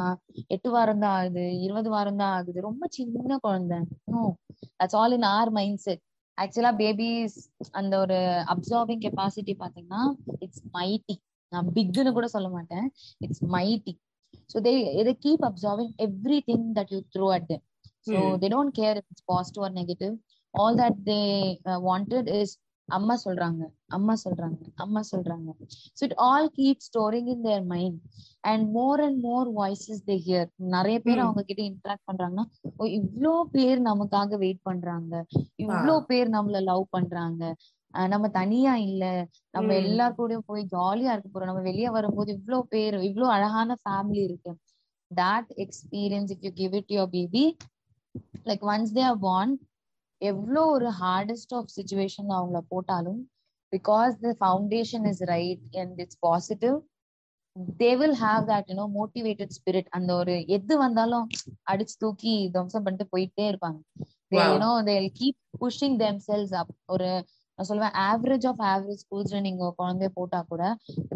எட்டு 0.49 0.71
வாரம் 0.71 0.99
தான் 0.99 1.17
ஆகுது 1.19 1.61
இருபது 1.61 1.91
வாரம் 1.91 2.17
தான் 2.17 2.33
ஆகுது. 2.33 2.61
ரொம்ப 2.61 2.87
சின்ன 2.89 3.39
குழந்தை. 3.39 3.79
That's 4.79 4.97
all 4.97 5.13
in 5.13 5.29
our 5.31 5.51
mindset 5.79 6.03
ஆக்சுவலா 6.39 6.73
பேபிஸ் 6.77 7.39
அந்த 7.71 7.99
ஒரு 7.99 8.19
அப்சார்பிங் 8.55 9.03
கெப்பாசிட்டி 9.07 9.55
பாத்தீங்கன்னா 9.59 10.03
இட்ஸ் 10.39 10.63
மைட்டி 10.75 11.17
நான் 11.53 11.69
பிக்னு 11.75 12.13
கூட 12.13 12.27
சொல்ல 12.27 12.49
மாட்டேன். 12.49 12.87
It's 13.19 13.45
mighty 13.47 13.95
so 14.53 14.61
they 14.61 14.73
they 15.03 15.17
keep 15.25 15.45
absorbing 15.45 15.93
everything 16.47 16.67
that 16.75 16.91
you 16.91 17.01
throw 17.15 17.33
at 17.33 17.47
them 17.49 17.63
so. 18.07 18.13
They 18.39 18.49
don't 18.49 18.75
care 18.79 18.97
it's 19.03 19.25
positive 19.25 19.65
or 19.65 19.73
negative 19.73 20.15
all 20.59 20.79
that 20.81 21.01
they 21.09 21.21
wanted 21.89 22.31
is 22.39 22.55
அம்மா 22.89 23.15
சொல்றாங்க 23.25 23.63
அம்மா 23.97 24.15
சொல்றாங்க 24.23 24.55
அம்மா 24.85 25.01
சொல்றாங்க. 25.11 25.49
So 25.97 26.03
it 26.07 26.17
all 26.27 26.47
keep 26.59 26.85
storing 26.87 27.29
in 27.35 27.43
their 27.43 27.65
mind 27.73 27.99
and 28.51 28.65
more 28.77 29.01
and 29.07 29.19
more 29.25 29.49
voices 29.59 30.03
they 30.07 30.17
hear 30.27 30.47
நிறைய 30.77 30.99
பேர். 31.07 31.21
அவங்க 31.25 31.43
கிட்ட 31.49 31.63
இன்டராக்ட் 31.71 32.09
பண்றாங்கன்னா 32.11 32.45
ஓ 32.81 32.87
இவ்ளோ 33.01 33.35
பேர் 33.55 33.81
நமக்காக 33.89 34.39
வெயிட் 34.45 34.63
பண்றாங்க. 34.69 35.13
இவ்ளோ 35.65 35.97
பேர் 36.11 36.29
நம்மள 36.37 36.61
லவ் 36.71 36.85
பண்றாங்க. 36.91 37.43
நம்ம 37.95 38.27
தனியா 38.37 38.73
இல்ல. 38.87 39.05
நம்ம. 39.55 39.69
எல்லார் 39.83 40.17
கூடயும் 40.17 40.49
போய் 40.49 40.65
ஜாலியா 40.75 41.13
இருக்க 41.15 41.29
போறோம். 41.31 41.51
நம்ம 41.51 41.65
வெளியே 41.69 41.91
வரும்போது 41.97 42.31
இவ்ளோ 42.39 42.59
பேர் 42.73 42.97
இவ்ளோ 43.09 43.29
அழகான 43.37 43.77
ஃபேமிலி 43.85 44.23
இருக்கு. 44.29 44.53
That 45.11 45.47
experience 45.57 46.31
if 46.31 46.41
you 46.43 46.51
give 46.53 46.75
it 46.75 46.87
to 46.87 46.95
your 46.95 47.07
baby 47.09 47.45
like 48.47 48.63
once 48.65 48.91
they 48.91 49.03
are 49.03 49.17
born 49.19 49.49
எவ்வளோ 50.23 50.63
ஒரு 50.75 50.89
ஹார்டஸ்ட் 50.99 51.55
ஆஃப் 51.55 51.73
சுச்சுவேஷன் 51.75 52.31
அவங்கள 52.37 52.61
போட்டாலும் 52.71 53.21
because 53.73 54.15
the 54.23 54.31
foundation 54.41 55.07
is 55.11 55.25
right 55.31 55.67
and 55.77 55.99
it's 56.05 56.21
positive 56.23 56.77
they 57.81 57.91
will 58.01 58.19
have 58.21 58.43
that 58.51 58.69
you know 58.71 58.87
motivated 58.97 59.55
spirit 59.57 59.89
அந்த 59.97 60.11
ஒரு 60.17 60.35
எது 60.57 60.75
வந்தாலும் 60.83 61.27
அடிச்சு 61.73 61.97
தூக்கி 62.01 62.35
துவம்சம் 62.55 62.87
பண்ணிட்டு 62.87 63.13
போயிட்டே 63.15 63.47
இருப்பாங்க 63.53 63.81
Wow. 64.33 64.41
You know 64.47 64.71
they 64.87 64.95
keep 65.15 65.37
pushing 65.61 65.95
themselves 66.25 66.51
up 66.59 66.73
ஒரு 66.95 67.07
நான் 67.59 67.69
சொல்லுவேன் 67.69 67.95
ஆவரேஜ் 68.03 68.47
ஆஃப் 68.51 68.61
ஆவரேஜ் 68.67 69.03
ஸ்கூல்ஸ்ல 69.03 69.39
நீங்க 69.47 69.69
குழந்தைய 69.79 70.11
போட்டா 70.17 70.41
கூட 70.51 70.63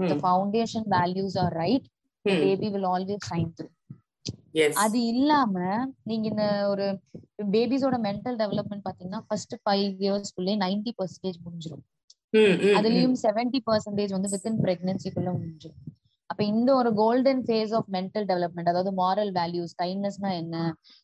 the. 0.03 0.15
Foundation 0.23 0.87
values 0.95 1.37
are 1.43 1.53
right. 1.59 1.87
Baby 2.25 2.69
will 2.75 2.89
always 2.91 3.27
shine 3.29 3.51
through. 3.57 3.67
அது 4.83 4.99
இல்லாம 5.11 5.55
நீங்க 6.03 6.25
இந்த 6.29 6.45
ஒரு 6.69 6.87
பேபிஸோட 7.53 7.97
மென்டல் 8.05 8.37
டெவலப்மெண்ட் 8.43 8.85
பாத்தீங்கன்னா 8.87 9.23
ஃபர்ஸ்ட் 9.27 9.55
ஃபைவ் 9.63 9.89
இயர்ஸ்க்குள்ளே 10.03 10.55
நைன்டி 10.63 10.93
பர்சன்டேஜ் 10.99 11.39
முடிஞ்சிடும் 11.45 11.85
hmm, 12.35 12.53
அதுலயும் 12.77 13.17
செவன்டி 13.23 13.61
பர்சன்டேஜ் 13.67 14.15
வந்து 14.17 14.33
வித்தின் 14.35 14.61
பிரெக்னன்சிக்குள்ள 14.63 15.31
முடிஞ்சிடும் 15.35 15.81
அப்ப 16.31 16.43
இந்த 16.51 16.71
ஒரு 16.75 16.91
golden 16.93 17.41
phase 17.47 17.73
of 17.79 17.89
mental 17.89 18.27
development 18.29 18.71
அதாவது 18.71 18.91
மாரல் 19.01 19.33
வேல்யூஸ் 19.33 19.75
கைண்ட்னஸ்னா 19.81 20.31
என்ன 20.35 20.57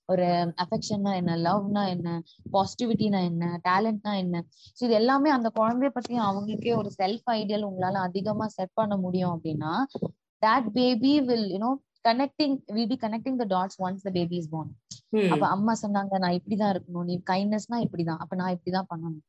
ஒரு 0.09 0.27
அஃபெக்ஷன்னா 0.65 1.13
என்ன 1.21 1.33
லவ்னா 1.43 1.83
என்ன 1.87 2.09
பாசிட்டிவிட்டினா 2.55 3.21
என்ன 3.31 3.51
டேலண்ட்னா 3.67 4.13
என்ன 4.23 4.43
ஸோ 4.79 4.83
இது 4.85 4.97
எல்லாமே 5.01 5.31
அந்த 5.31 5.51
குழந்தைய 5.59 5.91
பத்தி 5.91 6.17
அவங்களுக்கே 6.29 6.73
ஒரு 6.77 6.93
செல்ஃப் 6.97 7.29
ஐடியல் 7.35 7.67
உங்களால 7.69 8.01
அதிகமா 8.09 8.47
செட் 8.57 8.75
பண்ண 8.75 8.97
முடியும் 9.05 9.35
அப்படின்னா 9.35 9.75
that 10.43 10.71
baby 10.75 11.13
will 11.29 11.47
you know 11.53 11.73
connecting 12.05 12.57
will 12.77 12.91
be 12.93 12.99
connecting 13.01 13.39
the 13.43 13.47
dots 13.55 13.79
once 13.85 14.05
the 14.07 14.11
baby 14.11 14.37
is 14.37 14.51
born. 14.55 14.69
Hmm. 15.17 15.29
அப்ப 15.35 15.45
அம்மா 15.47 15.73
சொன்னாங்க 15.83 16.19
நான் 16.19 16.37
இப்படிதான் 16.39 16.73
இருக்கணும். 16.75 17.07
நீ 17.11 17.15
கைண்ட்னஸ்னா 17.31 17.79
இப்படிதான். 17.87 18.21
அப்ப 18.25 18.37
நான் 18.37 18.55
இப்படிதான் 18.57 18.89
பண்ணணும். 18.93 19.25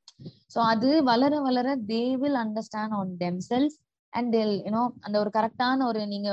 சோ 0.53 0.60
அது 0.73 0.89
வளர 1.03 1.41
வளர 1.41 1.77
they 1.91 2.03
will 2.23 2.39
understand 2.45 2.95
on 2.99 3.17
themselves 3.49 3.77
and 4.13 4.32
they'll 4.32 4.53
you know 4.65 4.84
அந்த 4.99 5.15
ஒரு 5.19 5.29
கரெக்டான 5.38 5.86
ஒரு 5.86 6.08
நீங்க 6.08 6.29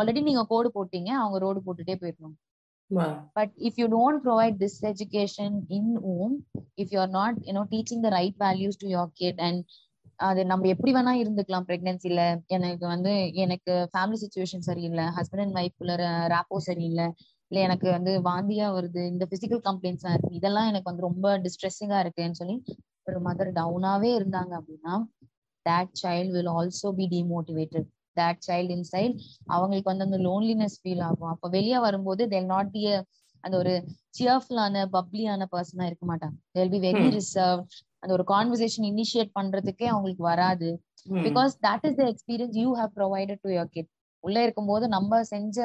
ஆல்ரெடி 0.00 0.22
நீங்க 0.22 0.44
கோடு 0.52 0.68
போட்டீங்க 0.74 1.10
அவங்க 1.22 1.38
ரோடு 1.38 1.62
போட்டுட்டே 1.66 1.96
போயிடணும். 2.02 2.36
if 3.68 3.74
you 3.76 3.86
don't 3.94 4.18
provide 4.26 4.54
this 4.62 4.74
education 4.90 5.52
in 5.68 5.86
womb 6.04 6.34
if 6.82 6.86
you 6.92 7.00
are 7.04 7.12
not 7.16 7.34
you 7.48 7.54
know 7.56 7.64
teaching 7.74 8.00
the 8.04 8.12
right 8.14 8.36
values 8.44 8.76
to 8.82 8.86
your 8.94 9.04
kid 9.20 9.36
and 9.48 9.58
அது 10.18 10.46
நம்ம 10.46 10.66
எப்படி 10.68 10.92
வேணா 10.94 11.12
இருந்துக்கலாம் 11.20 11.66
பிரெக்னன்சில 11.68 12.40
எனக்கு 12.46 12.86
வந்து 12.86 13.34
எனக்கு 13.34 13.90
ஃபேமிலி 13.92 14.16
சுச்சுவேஷன் 14.24 14.66
சரியில்லை. 14.68 15.04
ஹஸ்பண்ட் 15.04 15.40
அண்ட் 15.40 15.54
ஒய்ஃப்குள்ள 15.54 15.94
ரேப்போ 16.34 16.56
சரியில்லை. 16.56 17.06
இல்ல 17.46 17.64
எனக்கு 17.64 17.90
வந்து 17.90 18.22
வாந்தியா 18.22 18.66
வருது. 18.78 19.06
இந்த 19.06 19.26
பிசிக்கல் 19.30 19.66
கம்ப்ளைண்ட்ஸா 19.68 20.10
இருக்கு. 20.10 20.30
இதெல்லாம் 20.30 20.66
எனக்கு 20.66 20.90
வந்து 20.94 21.02
ரொம்ப 21.02 21.38
டிஸ்ட்ரெஸ்ஸிங்கா 21.38 21.98
இருக்குன்னு 21.98 22.34
சொல்லி 22.34 22.64
ஒரு 23.04 23.22
மதர் 23.22 23.52
டவுனாவே 23.52 24.10
இருந்தாங்க 24.18 24.60
அப்படின்னா 24.60 25.06
that 25.66 25.88
child 26.02 26.28
will 26.32 26.48
also 26.48 26.94
be 26.96 27.06
demotivated. 27.08 27.84
That 28.16 28.36
child 28.46 28.68
inside 28.76 29.18
அவங்களுக்கு 29.46 29.96
வந்து 29.96 30.04
அந்த 30.04 30.18
லோன்லினஸ் 30.18 30.78
ஃபீல் 30.82 31.02
ஆகும். 31.02 31.28
அப்ப 31.28 31.48
வெளியே 31.48 31.78
வரும்போது 31.78 32.26
they'll 32.26 32.52
not 32.56 32.68
be 32.72 32.84
a 32.86 33.02
அந்த 33.40 33.56
ஒரு 33.56 33.84
சியர்ஃபுல்லான 34.18 34.84
பப்ளியான 34.92 35.46
பர்சனா 35.52 35.84
இருக்க 35.84 36.16
மாட்டாங்க. 36.16 36.36
They'll 36.54 36.72
be 36.76 36.80
very 36.80 37.20
Hmm. 37.30 37.66
அந்த 38.02 38.10
ஒரு 38.16 38.24
கான்வர்சேஷன் 38.32 38.86
இனிஷியேட் 38.92 39.30
பண்றதுக்கே 39.38 39.86
அவங்களுக்கு 39.92 40.24
வராது. 40.32 40.68
Because 41.26 41.52
that 41.66 41.84
is 41.88 41.98
the 42.00 42.04
experience 42.12 42.56
you 42.62 42.68
have 42.80 42.92
provided 42.98 43.40
to 43.46 43.50
your 43.56 43.72
kid 43.76 43.90
உள்ள 44.24 44.38
இருக்கும்போது 44.46 44.84
நம்ம 44.96 45.20
செஞ்ச 45.32 45.56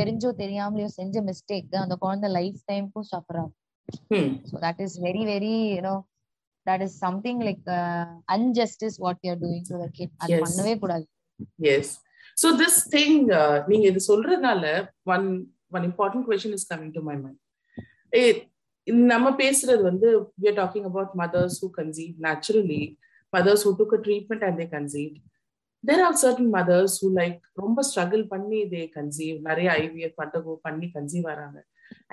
தெரிஞ்சோ 0.00 0.30
தெரியாமலையோ 0.42 0.88
செஞ்ச 0.98 1.22
மிஸ்டேக் 1.30 1.74
அந்த 1.82 1.96
குழந்தை 2.04 2.28
லைஃப் 2.38 2.60
டைம்க்கும் 2.70 3.08
சஃபர் 3.12 3.38
ஆகும். 3.42 3.56
So 4.50 4.56
that 4.66 4.82
is 4.86 4.96
very 5.06 5.22
very 5.32 5.54
you know 5.76 5.94
that 6.66 6.84
is 6.86 6.96
something 7.06 7.40
like 7.48 7.68
injustice 8.36 8.98
what 9.04 9.20
you are 9.26 9.40
doing 9.44 9.66
to 9.70 9.78
the 9.84 9.88
kid 9.98 10.14
அது. 10.22 10.38
பண்ணவே 10.44 10.74
கூடாது. 10.84 11.04
எஸ் 11.74 11.92
ஸோ 12.36 12.48
திஸ் 12.62 12.80
திங் 12.96 13.18
நீங்க 13.70 13.84
இது 13.92 14.02
சொல்றதுனால 14.10 14.64
one 15.14 15.26
one 15.76 15.86
important 15.90 16.26
question 16.28 16.56
is 16.58 16.68
coming 16.72 16.94
to 16.98 17.02
my 17.08 17.16
mind 17.24 17.40
நம்ம 19.10 19.28
பேசுறது 19.40 19.82
வந்து 19.82 20.08
we 20.40 20.46
are 20.48 20.58
talking 20.60 20.86
about 20.90 21.12
mothers 21.14 21.56
who 21.62 21.68
conceive 21.76 22.12
naturally 22.26 22.82
mothers 23.32 23.64
who 23.66 23.72
took 23.80 23.94
a 23.98 24.00
treatment 24.06 24.44
and 24.44 24.58
they 24.60 24.66
conceive 24.70 25.12
there 25.84 26.02
are 26.02 26.16
certain 26.22 26.50
mothers 26.54 26.96
who 27.02 27.08
like 27.18 27.36
ரொம்ப 27.56 27.82
struggle 27.90 28.24
பண்ணி 28.28 28.60
they 28.72 28.82
conceive 28.96 29.36
நிறைய 29.48 29.68
IVF 29.82 30.20
undergo 30.24 30.54
பண்ணி 30.62 30.88
conceive 30.96 31.26
வராங்க 31.32 31.58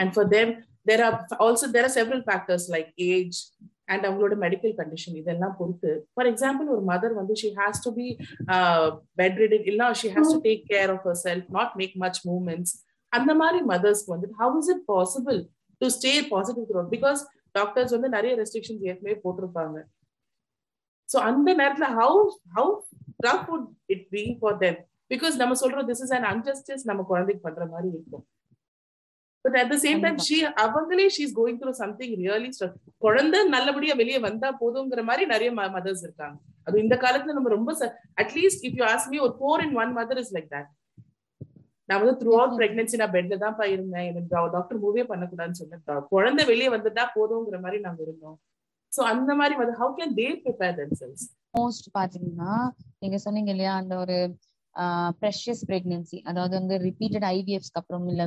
and 0.01 0.13
for 0.15 0.29
them 0.35 0.51
there 0.87 1.03
are 1.07 1.17
also 1.45 1.67
there 1.75 1.87
are 1.89 1.95
several 1.97 2.23
factors 2.27 2.67
like 2.75 2.91
age 3.09 3.39
and 3.85 4.05
அவங்களோட 4.07 4.35
medical 4.45 4.73
condition 4.79 5.17
இதெல்லாம் 5.19 5.55
பொறுத்து 5.59 5.91
for 6.13 6.29
example 6.31 6.69
ஒரு 6.75 6.83
mother 6.89 7.13
வந்து 7.13 7.35
she 7.41 7.49
has 7.59 7.83
to 7.85 7.91
be 7.99 8.07
bedridden 9.43 9.67
இல்லை 9.71 9.87
she 10.01 10.09
has 10.15 10.33
to 10.35 10.41
take 10.47 10.63
care 10.73 10.91
of 10.95 11.05
herself 11.27 11.47
not 11.49 11.75
make 11.81 11.95
much 12.05 12.19
moments 12.27 12.73
அந்த 13.11 13.31
மாதிரி 13.35 13.59
மதர்ஸ்க்கு 13.69 14.13
வந்து 14.15 14.29
how 14.39 14.57
is 14.57 14.71
it 14.73 14.83
possible 14.89 15.39
to 15.81 15.87
stay 15.97 16.13
positive 16.33 16.67
throughout 16.71 16.91
because 16.95 17.21
doctors 17.57 17.93
வந்து 17.95 18.09
நிறைய 18.15 18.33
ரெஸ்ட்ரிக்ஷன்ஸ் 18.41 18.85
ஏற்கனவே 18.89 19.15
போட்டிருப்பாங்க. 19.25 19.77
ஸோ 21.09 21.17
அந்த 21.29 21.49
நேரத்துல 21.61 21.87
how 21.99 22.21
how 22.55 22.71
tough 23.25 23.45
would 23.51 23.67
it 23.93 24.07
be 24.15 24.23
for 24.39 24.57
them 24.63 24.79
because 25.13 25.35
நம்ம 25.41 25.55
சொல்றோம் 25.61 25.87
திஸ் 25.91 26.01
இஸ் 26.05 26.15
அன் 26.17 26.27
அன்ஜஸ்டிஸ் 26.31 26.83
நம்ம 26.89 27.03
குழந்தைக்கு 27.11 27.45
பண்ற 27.45 27.65
மாதிரி 27.73 27.89
இருக்கும். 27.95 28.25
But 29.45 29.57
at 29.61 29.71
the 29.73 29.75
same 29.83 30.01
time 30.03 30.17
she 30.27 30.37
அவங்களே 30.63 31.05
she 31.15 31.23
is 31.27 31.35
going 31.39 31.59
through 31.61 31.71
something 31.81 32.15
really 32.21 32.49
குழந்தை 33.05 33.39
நல்லபடியா 33.55 33.93
வெளியே 34.01 34.19
வந்தா 34.27 34.49
போதுங்கிற 34.61 35.03
மாதிரி 35.09 35.25
நிறைய 35.33 35.51
மதர்ஸ் 35.77 36.03
இருக்காங்க. 36.07 36.37
அது 36.67 36.81
இந்த 36.85 36.95
காலத்துல 37.03 37.35
நம்ம 37.37 37.51
ரொம்ப 37.57 37.71
at least 38.23 38.65
if 38.67 38.77
you 38.79 38.85
ask 38.93 39.07
me 39.13 39.19
ஒரு 39.27 39.35
four 39.39 39.63
in 39.67 39.75
one 39.83 39.93
mother 39.99 40.21
is 40.23 40.33
like 40.37 40.49
that 40.55 40.69
நான் 41.89 41.99
வந்து 42.01 42.15
த்ரூ 42.19 42.31
அவுட் 42.37 42.55
பிரெக்னன்சி 42.59 42.99
நான் 43.01 43.13
பெட்ல 43.13 43.35
தான் 43.43 43.71
இருந்தேன். 43.75 44.07
எனக்கு 44.11 44.29
டாக்டர் 44.55 44.81
மூவே 44.83 45.05
பண்ணக்கூடாதுன்னு 45.11 45.59
சொன்னேன் 45.61 45.83
குழந்தை 46.11 46.43
வெளியே 46.51 46.69
வந்துட்டா 46.73 47.05
போதுங்கிற 47.15 47.59
மாதிரி 47.63 47.79
நாங்க 47.85 48.01
இருந்தோம். 48.07 48.37
சோ 48.91 49.01
அந்த 49.11 49.31
மாதிரி 49.39 49.55
வந்து 49.61 49.73
how 49.79 49.93
can 49.97 50.13
they 50.19 50.27
prepare 50.43 50.75
themselves 50.79 51.25
most 51.57 51.87
பாத்தீங்கன்னா 51.95 52.53
நீங்க 53.01 53.17
சொன்னீங்க 53.25 53.51
இல்லையா 53.53 53.73
அந்த 53.81 53.93
ஒரு 54.03 54.17
ப்ரெஷியஸ் 55.19 55.61
பிரெக்னன்சி 55.69 56.17
அதாவது 56.29 56.53
வந்து 56.59 56.75
ரிப்பீட்டட் 56.85 57.25
ஐவிஎஃப்ஸ்க்கு 57.29 57.79
அப்புறம் 57.81 58.05
இல்ல. 58.11 58.23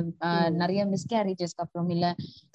நிறைய 0.61 0.81
மிஸ்கேரேஜஸ்க்கு 0.93 1.63
அப்புறம் 1.65 1.89
இல்ல. 1.95 2.05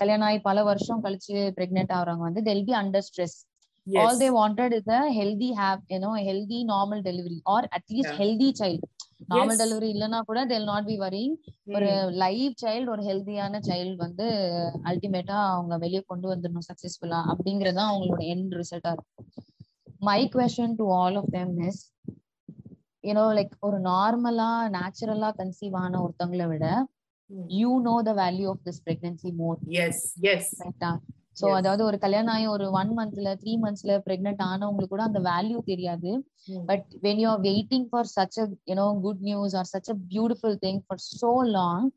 கல்யாணம் 0.01 0.27
ஆகி 0.29 0.41
பல 0.49 0.63
வருஷம் 0.65 1.03
கழிச்சு 1.05 1.37
பிரெக்னென்ட் 1.59 1.95
ஆகுறவங்க 1.97 2.27
வந்து 2.29 2.43
they'll 2.49 2.67
be 2.69 2.75
under 2.81 3.07
stress 3.09 3.39
all 3.87 4.21
they 4.21 4.29
wanted 4.37 4.75
is 4.77 4.91
a 4.95 5.01
healthy 5.17 5.49
have 5.59 5.81
you know 5.93 6.13
healthy 6.27 6.59
normal 6.71 7.03
delivery 7.09 7.39
or 7.55 7.67
at least 7.77 8.09
Yeah. 8.09 8.21
Healthy 8.21 8.49
child 8.61 8.87
normal 9.31 9.53
Yes. 9.53 9.61
Delivery 9.63 9.89
இல்லைன்னா 9.95 10.21
கூட 10.29 10.41
தெல் 10.51 10.69
நாட் 10.71 10.89
பி 10.89 10.97
வரிங் 11.03 11.35
ஒரு 11.77 11.91
லைவ் 12.23 12.55
சைல்டு 12.63 12.91
ஒரு 12.95 13.03
ஹெல்தியான 13.09 13.61
child 13.69 13.95
வந்து 14.05 14.27
அல்டிமேட்டா 14.91 15.39
அவங்க 15.53 15.77
வெளியே 15.85 16.03
கொண்டு 16.11 16.27
வந்துடணும் 16.33 16.67
சக்சஸ்ஃபுல்லா 16.69 17.21
அப்படிங்கறது 17.33 17.83
அவங்களோட 17.87 18.23
எண்ட் 18.35 18.57
ரிசல்ட்டா 18.61 18.93
இருக்கும். 18.97 19.29
My 20.03 20.21
question 20.35 20.77
to 20.81 20.87
all 20.99 21.19
of 21.21 21.31
them 21.37 21.55
is 21.69 21.83
you know 23.05 23.25
like 23.39 23.55
ஒரு 23.67 23.79
நார்மலா 23.85 24.51
நேச்சுரலா 24.77 25.31
கன்சீவ் 25.41 25.77
ஆன 25.83 26.01
ஒருத்தவங்களை 26.05 26.49
விட 26.53 26.67
you 27.57 27.71
know 27.87 27.97
the 28.03 28.15
value 28.21 28.49
of 28.49 28.63
this 28.67 28.83
pregnancy 28.87 29.31
more 29.41 29.59
yes 29.85 30.05
yes 30.33 30.51
so. 31.37 31.47
அதாவது 31.59 31.83
ஒரு 31.85 31.97
கல்யாணம் 31.99 32.33
ஆகி 32.35 32.47
ஒரு 32.55 32.67
ஒன் 32.75 32.93
மந்த்ல 32.99 33.31
த்ரீ 33.41 33.53
மந்த்ஸ்ல 33.63 33.95
பிரெக்னென்ட் 34.07 34.43
ஆனவங்களுக்கு 34.49 34.95
கூட 34.95 35.05
அந்த 35.09 35.21
வேல்யூ 35.29 35.59
தெரியாது. 35.71 36.13
But 36.69 36.87
when 37.05 37.21
you 37.23 37.29
are 37.31 37.43
waiting 37.45 37.87
for 37.91 38.09
such 38.13 38.39
a 38.39 38.47
you know 38.71 38.87
good 39.05 39.23
news 39.29 39.57
or 39.61 39.71
such 39.73 39.91
a 39.91 39.99
beautiful 40.11 40.57
thing 40.65 40.81
for 40.85 41.03
so 41.13 41.33
long 41.53 41.89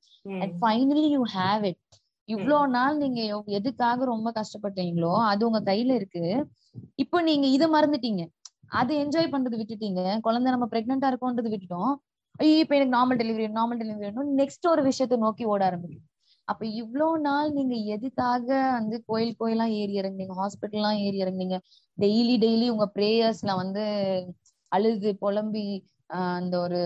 and 0.41 0.53
finally 0.59 1.05
you 1.13 1.23
have 1.35 1.63
it 1.65 1.81
இவ்ளோ 2.29 2.57
நாள் 2.73 2.97
நீங்க 3.01 3.19
எதுக்காக 3.57 4.05
ரொம்ப 4.05 4.29
கஷ்டப்பட்டீங்களோ 4.35 5.13
அது 5.29 5.41
உங்க 5.47 5.61
கையில 5.69 5.91
இருக்கு. 5.99 6.23
இப்போ 6.99 7.17
நீங்க 7.27 7.45
இத 7.55 7.65
மறந்துட்டீங்க. 7.69 8.23
அது 8.73 8.91
என்ஜாய் 9.03 9.33
பண்றது 9.33 9.59
விட்டுட்டீங்க. 9.59 10.01
குழந்தை 10.25 10.49
நம்ம 10.53 10.67
பிரெக்னெண்டா 10.71 11.09
இருக்கோன்றது 11.11 11.51
விட்டுட்டோம். 11.53 11.93
ஐயோ 12.39 12.57
இப்ப 12.63 12.75
எனக்கு 12.77 12.95
normal 12.95 13.19
delivery 13.21 13.47
normal 13.53 13.81
delivery 13.81 14.11
next 14.41 14.71
ஒரு 14.73 14.83
விஷயத்தை 14.89 15.17
நோக்கி 15.25 15.43
ஓட 15.53 15.61
ஆரம்பிக்கும். 15.69 16.05
அப்ப 16.49 16.61
இவ்வளோ 16.79 17.07
நாள் 17.19 17.49
நீங்க 17.51 17.75
எதுக்காக 17.95 18.47
வந்து 18.77 18.95
கோயில் 19.07 19.33
கோயிலாம் 19.39 19.73
ஏறி 19.79 19.93
இறங்குனீங்க? 20.01 20.35
ஹாஸ்பிட்டல்லாம் 20.41 20.99
ஏறி 21.05 21.17
இறங்குனீங்க? 21.23 21.57
டெய்லி 21.97 22.35
டெய்லி 22.45 22.65
உங்க 22.73 22.85
ப்ரேயர்ஸ்ல 22.95 23.53
வந்து 23.61 23.83
அழுது 24.71 25.11
புலம்பி 25.21 25.65
அந்த 26.31 26.55
ஒரு 26.65 26.79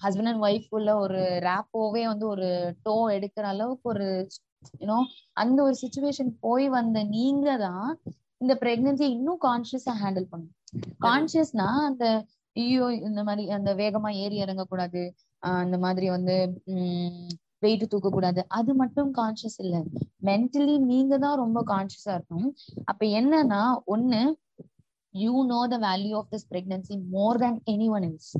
ஹஸ்பண்ட் 0.00 0.30
அண்ட் 0.30 0.44
ஒய்ஃப்குள்ள 0.46 0.90
ஒரு 1.04 1.20
ரேப்போவே 1.46 2.02
வந்து 2.12 2.26
ஒரு 2.34 2.48
டோ 2.86 2.96
எடுக்கிற 3.16 3.44
அளவுக்கு 3.52 3.86
ஒரு 3.94 4.08
யூனோ 4.80 4.98
அந்த 5.36 5.58
ஒரு 5.66 5.76
சுச்சுவேஷன் 5.82 6.30
போய் 6.40 6.66
வந்த 6.76 6.98
நீங்க 7.16 7.48
தான் 7.64 7.88
இந்த 8.40 8.54
பிரெக்னன்சியை 8.62 9.10
இன்னும் 9.16 9.40
கான்சியஸா 9.46 9.92
ஹேண்டில் 10.02 10.30
பண்ணும் 10.32 10.54
கான்சியஸ்னா 11.04 11.68
அந்த 11.88 12.04
ஐயோ 12.56 12.86
இந்த 13.08 13.20
மாதிரி 13.28 13.44
அந்த 13.56 13.70
வேகமா 13.74 14.10
ஏறி 14.22 14.36
இறங்கக்கூடாது. 14.44 15.02
அந்த 15.62 15.76
மாதிரி 15.78 16.06
வந்து 16.16 16.34
உம் 16.72 17.32
வெயிட் 17.64 17.84
தூக்க 17.92 18.08
கூடாது 18.10 18.40
அது 18.58 18.72
மட்டும் 18.80 19.10
கான்சியஸ் 19.18 19.58
இல்ல. 19.64 19.76
மென்டலி 20.28 20.76
நீங்க 20.92 21.14
தான் 21.24 21.40
ரொம்ப 21.42 21.58
கான்சியஸா 21.72 22.12
இருக்கணும். 22.16 22.50
அப்ப 22.90 23.04
என்னன்னா 23.20 23.62
ஒண்ணு 23.94 24.20
you 25.14 25.34
know 25.50 25.58
the 25.72 25.76
value 25.84 26.14
of 26.20 26.30
this 26.32 26.48
pregnancy 26.52 26.94
more 27.12 27.38
than 27.42 27.58
anyone 27.96 28.06
else 28.08 28.30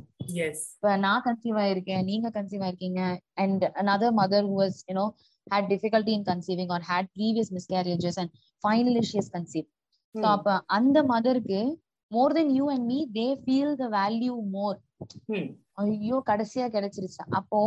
இப்ப 0.75 0.95
நான் 1.05 1.23
கன்சீவ் 1.27 1.57
ஆயிருக்கேன் 1.63 2.03
நீங்க 2.09 2.27
conceive 2.37 2.63
ஆயிருக்கீங்க 2.65 3.01
and 3.43 3.63
another 3.83 4.09
mother 4.19 4.47
who 4.49 4.55
was 4.63 4.75
you 4.89 4.95
know 4.97 5.07
had 5.47 5.65
difficulty 5.73 6.13
in 6.17 6.23
conceiving 6.29 6.69
or 6.75 6.79
had 6.91 7.05
previous 7.17 7.49
miscarriages 7.57 8.15
and 8.21 8.29
finally 8.63 9.03
she 9.09 9.17
has 9.21 9.29
conceived. 9.37 9.69
So 10.15 10.25
அப்ப 10.35 10.57
அந்த 10.77 10.97
மதருக்கு 11.13 11.61
more 12.11 12.35
than 12.37 12.51
you 12.57 12.65
and 12.73 12.85
me 12.91 12.99
they 13.17 13.27
feel 13.43 13.73
the 13.81 13.87
value 13.97 14.35
more 14.57 14.77
ஐயோ 15.75 16.23
கடைசியா 16.25 16.65
கிடைச்சிருச்சு. 16.75 17.23
அப்போ 17.29 17.59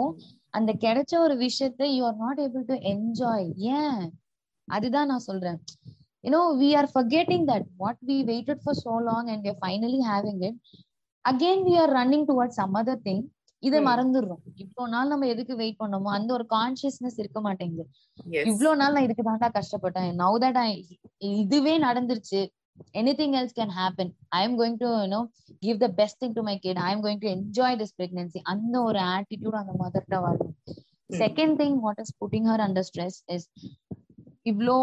அந்த 0.51 0.73
கிடைச்ச 0.73 1.19
ஒரு 1.19 1.35
விஷயத்த 1.37 1.85
you 1.97 2.05
are 2.05 2.17
not 2.17 2.41
able 2.41 2.65
to 2.67 2.75
enjoy 2.75 3.49
ஏன்? 3.57 4.03
அதுதான் 4.65 5.07
நான் 5.07 5.27
சொல்றேன். 5.29 5.59
You know 6.23 6.43
we 6.61 6.69
are 6.77 6.91
what 7.85 7.99
we 8.07 8.17
waited 8.31 8.59
for 8.61 8.75
so 8.75 8.95
long 8.99 9.29
and 9.29 9.47
we 9.47 9.51
are 9.51 9.61
finally 9.67 10.01
having 10.13 10.39
it. 10.49 10.55
Again 11.25 11.59
we 11.65 11.75
are 11.83 11.91
running 11.99 12.25
towards 12.31 12.55
some 12.61 12.75
other 12.75 12.97
thing. 13.07 13.21
இதை. 13.63 13.79
மறந்துடுறோம். 13.85 14.43
இவ்வளவு 14.55 14.93
நாள் 14.95 15.09
நம்ம 15.09 15.27
எதுக்கு 15.27 15.57
வெயிட் 15.57 15.81
பண்ணோமோ 15.85 16.11
அந்த 16.19 16.33
ஒரு 16.33 16.47
கான்சியஸ்னஸ் 16.51 17.17
இருக்க 17.17 17.41
மாட்டேங்குது. 17.41 17.89
இவ்வளவு 18.25 18.77
நாள் 18.77 18.93
நான் 18.93 19.03
இதுக்கு 19.03 19.25
தாண்டா 19.31 19.49
கஷ்டப்பட்டேன். 19.59 20.13
நவ் 20.23 20.37
தட் 20.45 20.85
இதுவே 21.19 21.79
நடந்துருச்சு. 21.79 22.41
Anything 22.95 23.35
else 23.35 23.53
can 23.53 23.71
happen. 23.73 24.09
I 24.33 24.45
am 24.45 24.57
going 24.57 24.79
to 24.79 24.91
you 25.03 25.09
know 25.09 25.23
give 25.63 25.79
the 25.79 25.91
best 25.91 26.19
thing 26.21 26.35
to 26.35 26.43
my 26.43 26.57
kid. 26.59 26.77
I 26.79 26.93
am 26.93 27.01
going 27.01 27.21
to 27.21 27.29
enjoy 27.29 27.71
this 27.77 27.93
pregnancy. 27.93 28.41
அந்த 28.53 28.75
ஒரு 28.83 29.01
attitude 29.17 29.57
அந்த 29.63 29.75
மதர்கிட்ட 29.83 30.19
வரணும். 30.27 30.55
Second 31.11 31.57
thing 31.61 31.77
what 31.85 32.01
is 32.01 32.15
putting 32.23 32.49
her 32.51 32.63
under 32.65 32.87
stress 32.89 33.19
is 33.35 33.47
இவ்ளோ 34.47 34.77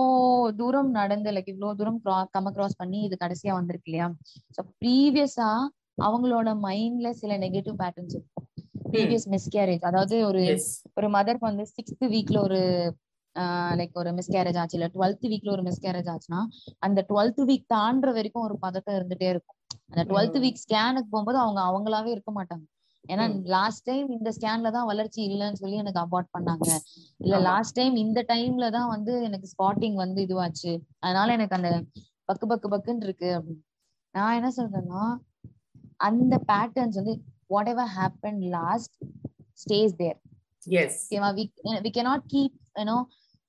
தூரம் 0.57 0.89
நடந்து 0.91 1.29
like 1.31 1.51
இவ்ளோ 1.53 1.69
தூரம் 1.75 1.99
கம 2.35 2.51
கிராஸ் 2.51 2.79
பண்ணி 2.81 2.99
இது 3.07 3.15
கடைசியா 3.23 3.53
வந்திருக்கு 3.59 3.89
இல்லையா? 3.91 4.07
ஸோ 4.55 4.61
ப்ரீவியஸா 4.81 5.49
அவங்களோட 6.01 6.49
மைண்ட்ல 6.67 7.09
சில 7.21 7.37
நெகட்டிவ் 7.37 7.75
பேட்டர்ன்ஸ் 7.83 8.15
இருக்கும். 8.17 8.47
ப்ரீவியஸ் 8.93 9.27
மிஸ்கேரேஜ் 9.35 9.85
அதாவது 9.89 10.15
ஒரு 10.27 10.41
ஒரு 10.97 11.07
மதருக்கு 11.09 11.49
வந்து 11.51 11.65
சிக்ஸ்த் 11.75 12.05
வீக்ல 12.15 12.37
ஒரு 12.47 12.59
லைக் 13.79 13.95
ஒரு 13.95 14.11
மிஸ்கேரேஜ் 14.17 14.59
ஆச்சு 14.61 14.77
இல்ல 14.77 14.87
டுவெல்த் 14.93 15.25
வீக்ல 15.31 15.49
ஒரு 15.51 15.63
மிஸ்கேரேஜ் 15.67 16.09
ஆச்சுன்னா 16.13 16.41
அந்த 16.81 16.99
டுவெல்த் 17.09 17.41
வீக் 17.49 17.65
தாண்டுற 17.69 18.11
வரைக்கும் 18.17 18.45
ஒரு 18.47 18.55
பதட்டம் 18.63 18.97
இருந்துட்டே 18.97 19.29
இருக்கும் 19.33 19.57
அந்த 19.89 20.03
டுவெல்த். 20.09 20.37
வீக் 20.43 20.61
ஸ்கேனுக்கு 20.61 21.09
போகும்போது 21.11 21.39
அவங்க 21.41 21.59
அவங்களாவே 21.69 22.09
இருக்க 22.15 22.31
மாட்டாங்க 22.37 22.65
ஏன்னா. 23.05 23.23
லாஸ்ட் 23.55 23.83
டைம் 23.85 24.07
இந்த 24.15 24.29
ஸ்கேன்ல 24.35 24.69
தான் 24.75 24.87
வளர்ச்சி 24.91 25.19
இல்லைன்னு 25.27 25.59
சொல்லி 25.61 25.77
எனக்கு 25.83 26.01
அபார்ட் 26.03 26.29
பண்ணாங்க 26.35 26.67
இல்ல. 27.19 27.35
லாஸ்ட் 27.47 27.75
டைம் 27.75 27.95
இந்த 28.03 28.19
டைம்ல 28.31 28.67
தான் 28.75 28.89
வந்து 28.93 29.13
எனக்கு 29.27 29.47
ஸ்பாட்டிங் 29.51 29.97
வந்து 30.03 30.19
இதுவாச்சு 30.27 30.71
அதனால 31.03 31.27
எனக்கு 31.37 31.57
அந்த 31.59 31.71
பக்கு 32.29 32.45
பக்கு 32.51 32.67
பக்குன்னு 32.69 33.05
இருக்கு 33.07 33.29
அப்படின்னு 33.37 33.63
நான் 34.15 34.37
என்ன 34.37 34.49
சொல்றேன்னா 34.57 35.03
அந்த 36.07 36.35
பேட்டர்ன்ஸ் 36.49 36.99
வந்து 36.99 37.13
ever 37.71 37.91
happen 37.95 38.39
last 38.53 38.95
stays 39.57 39.95
there 39.99 40.17
yes 40.77 40.99
ஓகேவா 41.05 41.29
we 41.83 41.91
cannot 41.97 42.25
keep 42.31 42.55
you know 42.79 42.97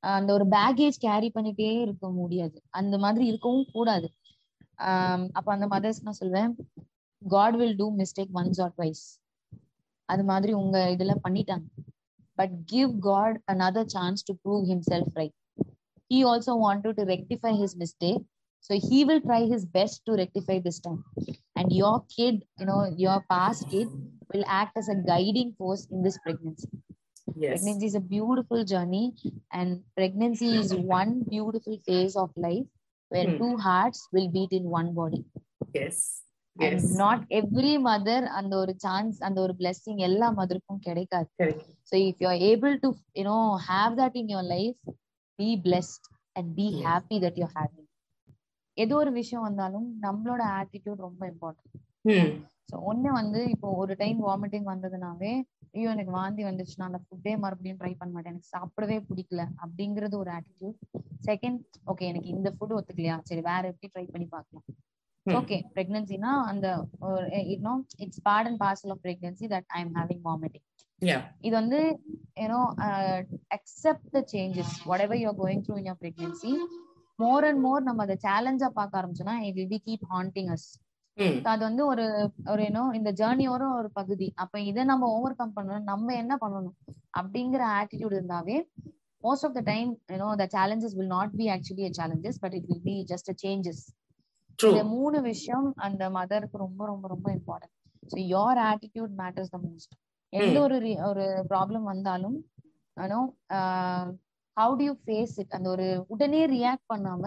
அந்த 0.02 0.30
ஒரு 0.32 0.44
பேகேஜ் 0.52 0.96
கேரி 0.98 1.28
பண்ணிட்டே 1.36 1.70
இருக்க 1.84 2.06
முடியாது 2.18 2.56
அந்த 2.70 2.94
மாதிரி 2.98 3.24
இருக்கவும் 3.26 3.68
கூடாது 3.72 4.08
அப்ப 5.36 5.48
அந்த 5.52 5.66
மதர்ஸ் 5.66 6.02
நான் 6.04 6.20
சொல்வேன் 6.20 6.52
God 7.22 7.56
will 7.56 7.76
do 7.76 7.88
mistake 8.00 8.32
once 8.40 8.60
or 8.60 8.74
twice 8.76 9.04
அது 10.08 10.24
மாதிரி 10.24 10.52
உங்க 10.52 10.78
இதுல 10.90 11.14
பண்ணிட்டாங்க 11.24 11.66
but 12.38 12.54
give 12.66 12.92
God 13.00 13.36
another 13.46 13.90
chance 13.94 14.26
to 14.28 14.32
prove 14.42 14.64
himself 14.72 15.14
right 15.16 15.36
he 16.10 16.18
also 16.24 16.54
want 16.64 16.88
to 16.98 17.04
rectify 17.08 17.52
his 17.60 17.76
mistake 17.76 18.22
so 18.64 18.74
he 18.86 18.98
will 19.08 19.24
try 19.26 19.40
his 19.52 19.66
best 19.72 20.02
to 20.06 20.12
rectify 20.14 20.56
this 20.66 20.82
time 20.84 21.00
and 21.56 21.72
your 21.74 22.00
kid 22.14 22.40
you know 22.60 22.78
your 23.04 23.22
past 23.28 23.66
kid 23.70 23.94
will 24.30 24.48
act 24.60 24.78
as 24.78 24.90
a 24.90 24.98
guiding 25.10 25.52
force 25.58 25.84
in 25.92 26.04
this 26.06 26.20
pregnancy 26.24 26.68
yes 27.43 27.51
pregnancy 27.51 27.87
is 27.87 27.95
a 27.95 28.05
beautiful 28.13 28.61
journey 28.65 29.05
and 29.59 29.69
pregnancy 29.97 30.49
is 30.61 30.69
one 30.93 31.11
beautiful 31.33 31.77
phase 31.87 32.15
of 32.23 32.29
life 32.47 32.67
where 33.11 33.27
Hmm. 33.27 33.37
two 33.39 33.53
hearts 33.67 34.01
will 34.15 34.29
beat 34.35 34.51
in 34.51 34.65
one 34.79 34.89
body 34.99 35.21
yes 35.73 35.97
and 36.57 36.77
yes 36.77 36.85
not 37.01 37.19
every 37.39 37.73
mother 37.89 38.19
அந்த 38.39 38.53
ஒரு 38.63 38.73
chance 38.85 39.17
அந்த 39.27 39.37
ஒரு 39.45 39.53
blessing 39.61 39.97
எல்லா 40.07 40.27
மதருக்கும் 40.39 40.81
கிடைக்காது 40.87 41.29
correct 41.41 41.63
so 41.89 41.95
if 42.09 42.15
you 42.23 42.27
are 42.33 42.41
able 42.53 42.75
to 42.83 42.89
you 43.19 43.25
know 43.29 43.41
have 43.69 43.93
that 44.01 44.13
in 44.21 44.27
your 44.35 44.43
life 44.55 44.77
be 45.39 45.49
blessed 45.67 46.03
and 46.35 46.47
be 46.59 46.67
Yes. 46.71 46.83
happy 46.89 47.17
that 47.25 47.35
you're 47.41 47.55
having 47.61 47.87
ஏதோ 48.77 48.95
ஒரு 49.03 49.11
விஷயம் 49.19 49.45
வந்தாலும் 49.47 49.87
நம்மளோட 50.05 50.41
ஆட்டிடியூட் 50.59 51.05
ரொம்ப 51.07 51.21
இம்பார்ட்டன்ட் 51.33 51.77
hmm 52.09 52.29
ஸோ 52.68 52.76
ஒண்ணு 52.90 53.10
வந்து 53.18 53.40
இப்போ 53.54 53.68
ஒரு 53.82 53.92
டைம் 54.02 54.20
வாமிட்டிங் 54.28 54.68
வந்ததுனாவே 54.72 55.32
ஐயோ 55.76 55.88
எனக்கு 55.94 56.12
வாந்தி 56.18 56.42
வந்துச்சு 56.48 56.76
நான் 56.78 56.90
அந்த 56.90 57.00
ஃபுட்டே 57.04 57.32
மறுபடியும் 57.42 57.80
ட்ரை 57.80 57.92
பண்ண 58.00 58.12
மாட்டேன். 58.14 58.32
எனக்கு 58.34 58.52
சாப்பிடவே 58.54 58.96
பிடிக்கல 59.08 59.42
அப்படிங்கிறது 59.64 60.16
ஒரு 60.22 60.30
ஆட்டிடியூட் 60.36 60.78
செகண்ட் 61.28 61.60
ஓகே 61.92 62.06
எனக்கு 62.12 62.30
இந்த 62.36 62.48
ஃபுட் 62.56 62.74
ஒத்துக்கலையா? 62.78 63.16
சரி 63.28 63.42
வேற 63.50 63.62
எப்படி 63.72 63.88
ட்ரை 63.94 64.06
பண்ணி 64.14 64.26
பார்க்கலாம். 64.34 64.66
ஓகே 65.26 65.56
பிரெக்னன்சினா 65.74 66.32
அந்த 66.50 66.66
இன்னும் 67.54 67.82
it's 68.04 68.22
part 68.26 68.48
and 68.50 68.60
parcel 68.64 68.92
of 68.94 69.02
pregnancy 69.06 69.46
that 69.54 69.68
I 69.76 69.80
am 69.84 69.94
having 69.98 70.24
vomiting 70.28 70.66
இது 71.46 71.54
வந்து 71.60 71.78
you know 72.42 72.60
accept 73.56 74.10
the 74.14 74.20
changes 74.32 74.74
whatever 75.06 75.20
you're 75.22 75.38
going 75.42 75.64
through 75.66 75.76
in 75.80 75.88
your 75.90 76.00
pregnancy 76.04 76.52
more 77.18 77.46
and 77.48 77.60
more 77.66 77.86
நம்ம 77.88 78.04
அதை 78.06 78.16
சேலஞ்சா 78.26 78.68
பார்க்க 78.78 79.00
ஆரம்பிச்சோம்னா 79.00 79.36
it 79.48 79.58
will 79.58 79.72
be 79.74 79.80
keep 79.88 80.06
haunting 80.14 80.50
as 80.54 80.68
அது 81.46 81.62
வந்து 81.68 81.82
ஒரு 81.86 82.04
ஒரு 82.52 82.62
ஏனோ 82.68 82.82
இந்த 82.94 83.10
ஜேர்னியோட 83.20 83.64
ஒரு 83.76 83.88
பகுதி. 83.90 84.28
அப்ப 84.42 84.60
இதை 84.70 84.82
நம்ம 84.90 85.08
ஓவர் 85.14 85.38
கம் 85.38 85.54
பண்ணணும். 85.56 85.88
நம்ம 85.92 86.14
என்ன 86.22 86.34
பண்ணணும்? 86.42 86.76
அப்படிங்கிற 87.18 87.62
ஆட்டிடியூட் 87.78 88.16
இருந்தாவே 88.18 88.56
most 89.24 89.46
of 89.46 89.54
the 89.54 89.62
time 89.70 89.90
you know 90.12 90.28
the 90.40 90.46
challenges 90.56 90.96
will 90.98 91.12
not 91.14 91.32
be 91.38 91.46
actually 91.54 91.86
challenges 91.98 92.40
but 92.42 92.56
it 92.58 92.66
will 92.70 92.84
be 92.84 92.96
just 93.12 93.30
changes 93.44 93.82
இந்த 94.58 94.82
மூணு 94.92 95.18
விஷயம் 95.30 95.66
அந்த 95.86 96.04
மதருக்கு 96.16 96.62
ரொம்ப 96.64 96.82
ரொம்ப 96.86 97.06
ரொம்ப 97.14 97.26
important 97.36 97.74
so 98.02 98.18
your 98.34 98.60
attitude 98.68 99.14
matters 99.20 99.52
the 99.54 99.58
most 99.64 99.94
எந்த 100.32 100.56
ஒரு 100.66 100.76
ஒரு 101.08 101.24
ப்ராப்ளம் 101.50 101.86
வந்தாலும் 101.92 102.36
how 104.56 104.74
to 104.78 104.84
you 104.88 104.92
face 105.06 105.34
it 105.42 105.54
அந்த 105.56 105.68
ஒரு 105.74 105.86
உடனே 106.14 106.42
ரியாக்ட் 106.56 106.86
பண்ணாம 106.92 107.24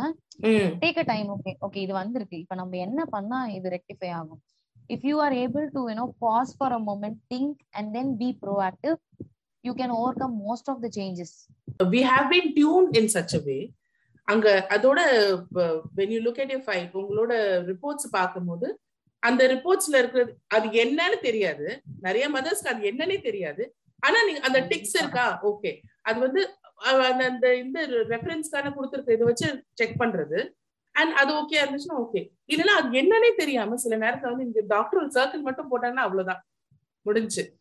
take 0.83 0.99
a 1.03 1.05
time 1.11 1.27
okay 1.35 1.51
okay 1.65 1.79
இது 1.85 1.93
வந்திருக்கு. 2.01 2.37
இப்ப 2.43 2.55
நம்ம 2.61 2.77
என்ன 2.85 3.01
பண்ணா 3.15 3.39
இது 3.57 3.67
ரெக்டிஃபை 3.75 4.09
ஆகும்? 4.19 4.41
If 4.93 5.05
you 5.09 5.15
are 5.25 5.35
able 5.43 5.65
to 5.75 5.81
you know 5.89 6.05
pause 6.25 6.53
for 6.59 6.75
a 6.77 6.81
moment 6.91 7.19
think 7.33 7.59
and 7.79 7.91
then 7.97 8.11
be 8.21 8.29
proactive 8.43 8.97
you 9.63 9.73
can 9.81 9.93
overcome 10.23 10.35
most 10.47 10.71
of 10.73 10.81
the 10.85 10.89
changes 10.99 11.35
we 11.93 12.01
have 12.11 12.25
been 12.33 12.47
tuned 12.57 12.95
in 12.99 13.05
such 13.17 13.33
a 13.39 13.43
way. 13.47 13.61
அங்க 14.27 14.47
அதோட 14.75 14.99
when 15.97 16.09
you 16.15 16.21
look 16.25 16.39
at 16.43 16.49
your 16.53 16.63
file 16.67 16.87
உங்களோட 17.01 17.33
reports 17.69 18.07
பார்க்கும்போது 18.17 18.67
அந்த 19.23 19.41
ரிப்போர்ட்ஸ்ல 19.53 19.99
இருக்கிறது 20.01 20.31
அது 20.55 20.67
என்னன்னு 20.83 21.17
தெரியாது. 21.27 21.67
நிறைய 22.07 22.25
மதர்ஸ்க்கு 22.35 22.71
அது 22.73 22.89
என்னன்னே 22.91 23.17
தெரியாது. 23.27 23.63
ஆனா 24.03 24.17
நீங்க 24.27 24.41
அந்த 24.47 24.59
டிக்ஸ் 24.71 24.97
இருக்கா? 25.01 25.25
ஓகே 25.49 25.71
அது 26.09 26.17
வந்து 26.25 26.41
அந்த 26.79 27.25
அந்த 27.25 27.55
இந்த 27.57 27.87
ரெஃபரன்ஸ்க்கான 27.87 28.71
கொடுத்துருக்க. 28.75 29.11
இதை 29.11 29.25
வச்சு 29.25 29.65
செக் 29.73 29.99
பண்றது. 29.99 30.39
அண்ட் 30.95 31.11
அது 31.11 31.33
ஓகே 31.33 31.57
இருந்துச்சுன்னா 31.63 31.97
ஓகே 31.97 32.21
இல்லைன்னா 32.47 32.75
அது 32.79 33.01
என்னன்னே 33.01 33.35
தெரியாம 33.37 33.75
சில 33.75 33.97
நேரத்துல 33.97 34.21
வந்து 34.21 34.45
இந்த 34.45 34.61
டாக்டர் 34.67 35.07
சர்க்கிள் 35.07 35.41
மட்டும் 35.41 35.71
போட்டாங்கன்னா 35.71 36.05
அவ்வளவுதான். 36.07 36.41
முடிஞ்சு. 37.01 37.57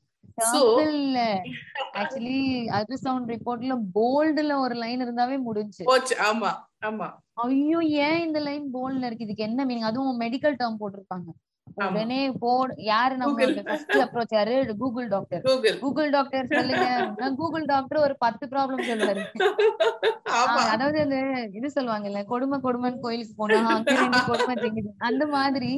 ஆக்சுவலி 1.92 2.38
அல்ட்ராசவுண்ட் 2.76 3.30
ரிப்போர்ட்ல 3.32 3.74
போல்டுல 3.94 4.58
ஒரு 4.58 4.74
லைன் 4.74 5.00
இருந்தாவே 5.00 5.40
முடிஞ்சு. 5.40 5.84
ஆமா. 6.30 6.50
ஆமா. 6.86 7.08
ஐயோ 7.32 7.78
ஏன் 7.78 8.20
இந்த 8.26 8.38
லைன் 8.38 8.74
போல்ட்ல 8.74 9.04
இருக்கு? 9.04 9.24
இதுக்கு 9.24 9.42
என்ன 9.42 9.66
மீனிங் 9.66 9.88
அதுவும் 9.90 10.20
மெடிக்கல் 10.20 10.56
டேர்ம் 10.60 10.80
போட்டிருப்பாங்க. 10.80 11.28
உடனே 11.86 12.20
போர்டு 12.42 12.74
யாரு 12.88 13.14
நம்ம 13.20 13.34
Google. 13.34 13.54
ஃபர்ஸ்ட் 13.68 13.94
அப்ரோச் 14.04 14.34
யாரு? 14.36 14.54
கூகுள் 14.82 15.08
டாக்டர் 15.14 15.42
கூகுள் 15.82 16.10
டாக்டர் 16.16 16.50
சொல்லுங்க. 16.52 16.86
கூகுள் 17.40 17.66
டாக்டர் 17.72 18.04
ஒரு 18.06 18.14
பத்து 18.24 18.44
ப்ராப்ளம் 18.52 18.84
சொல்லுவாரு 18.90 19.22
அதாவது 20.72 20.98
அந்த 21.04 21.16
இது 21.58 21.68
சொல்லுவாங்கல்ல 21.76 22.20
கொடுமை 22.32 22.58
கொடுமைன்னு 22.66 23.02
கோயிலுக்கு 23.04 23.34
போனா 23.40 23.60
அங்க 23.74 23.94
ரெண்டு 24.02 24.20
கொடுமை 24.30 24.54
தெரியுது 24.64 24.90
அந்த 25.08 25.24
மாதிரி. 25.36 25.70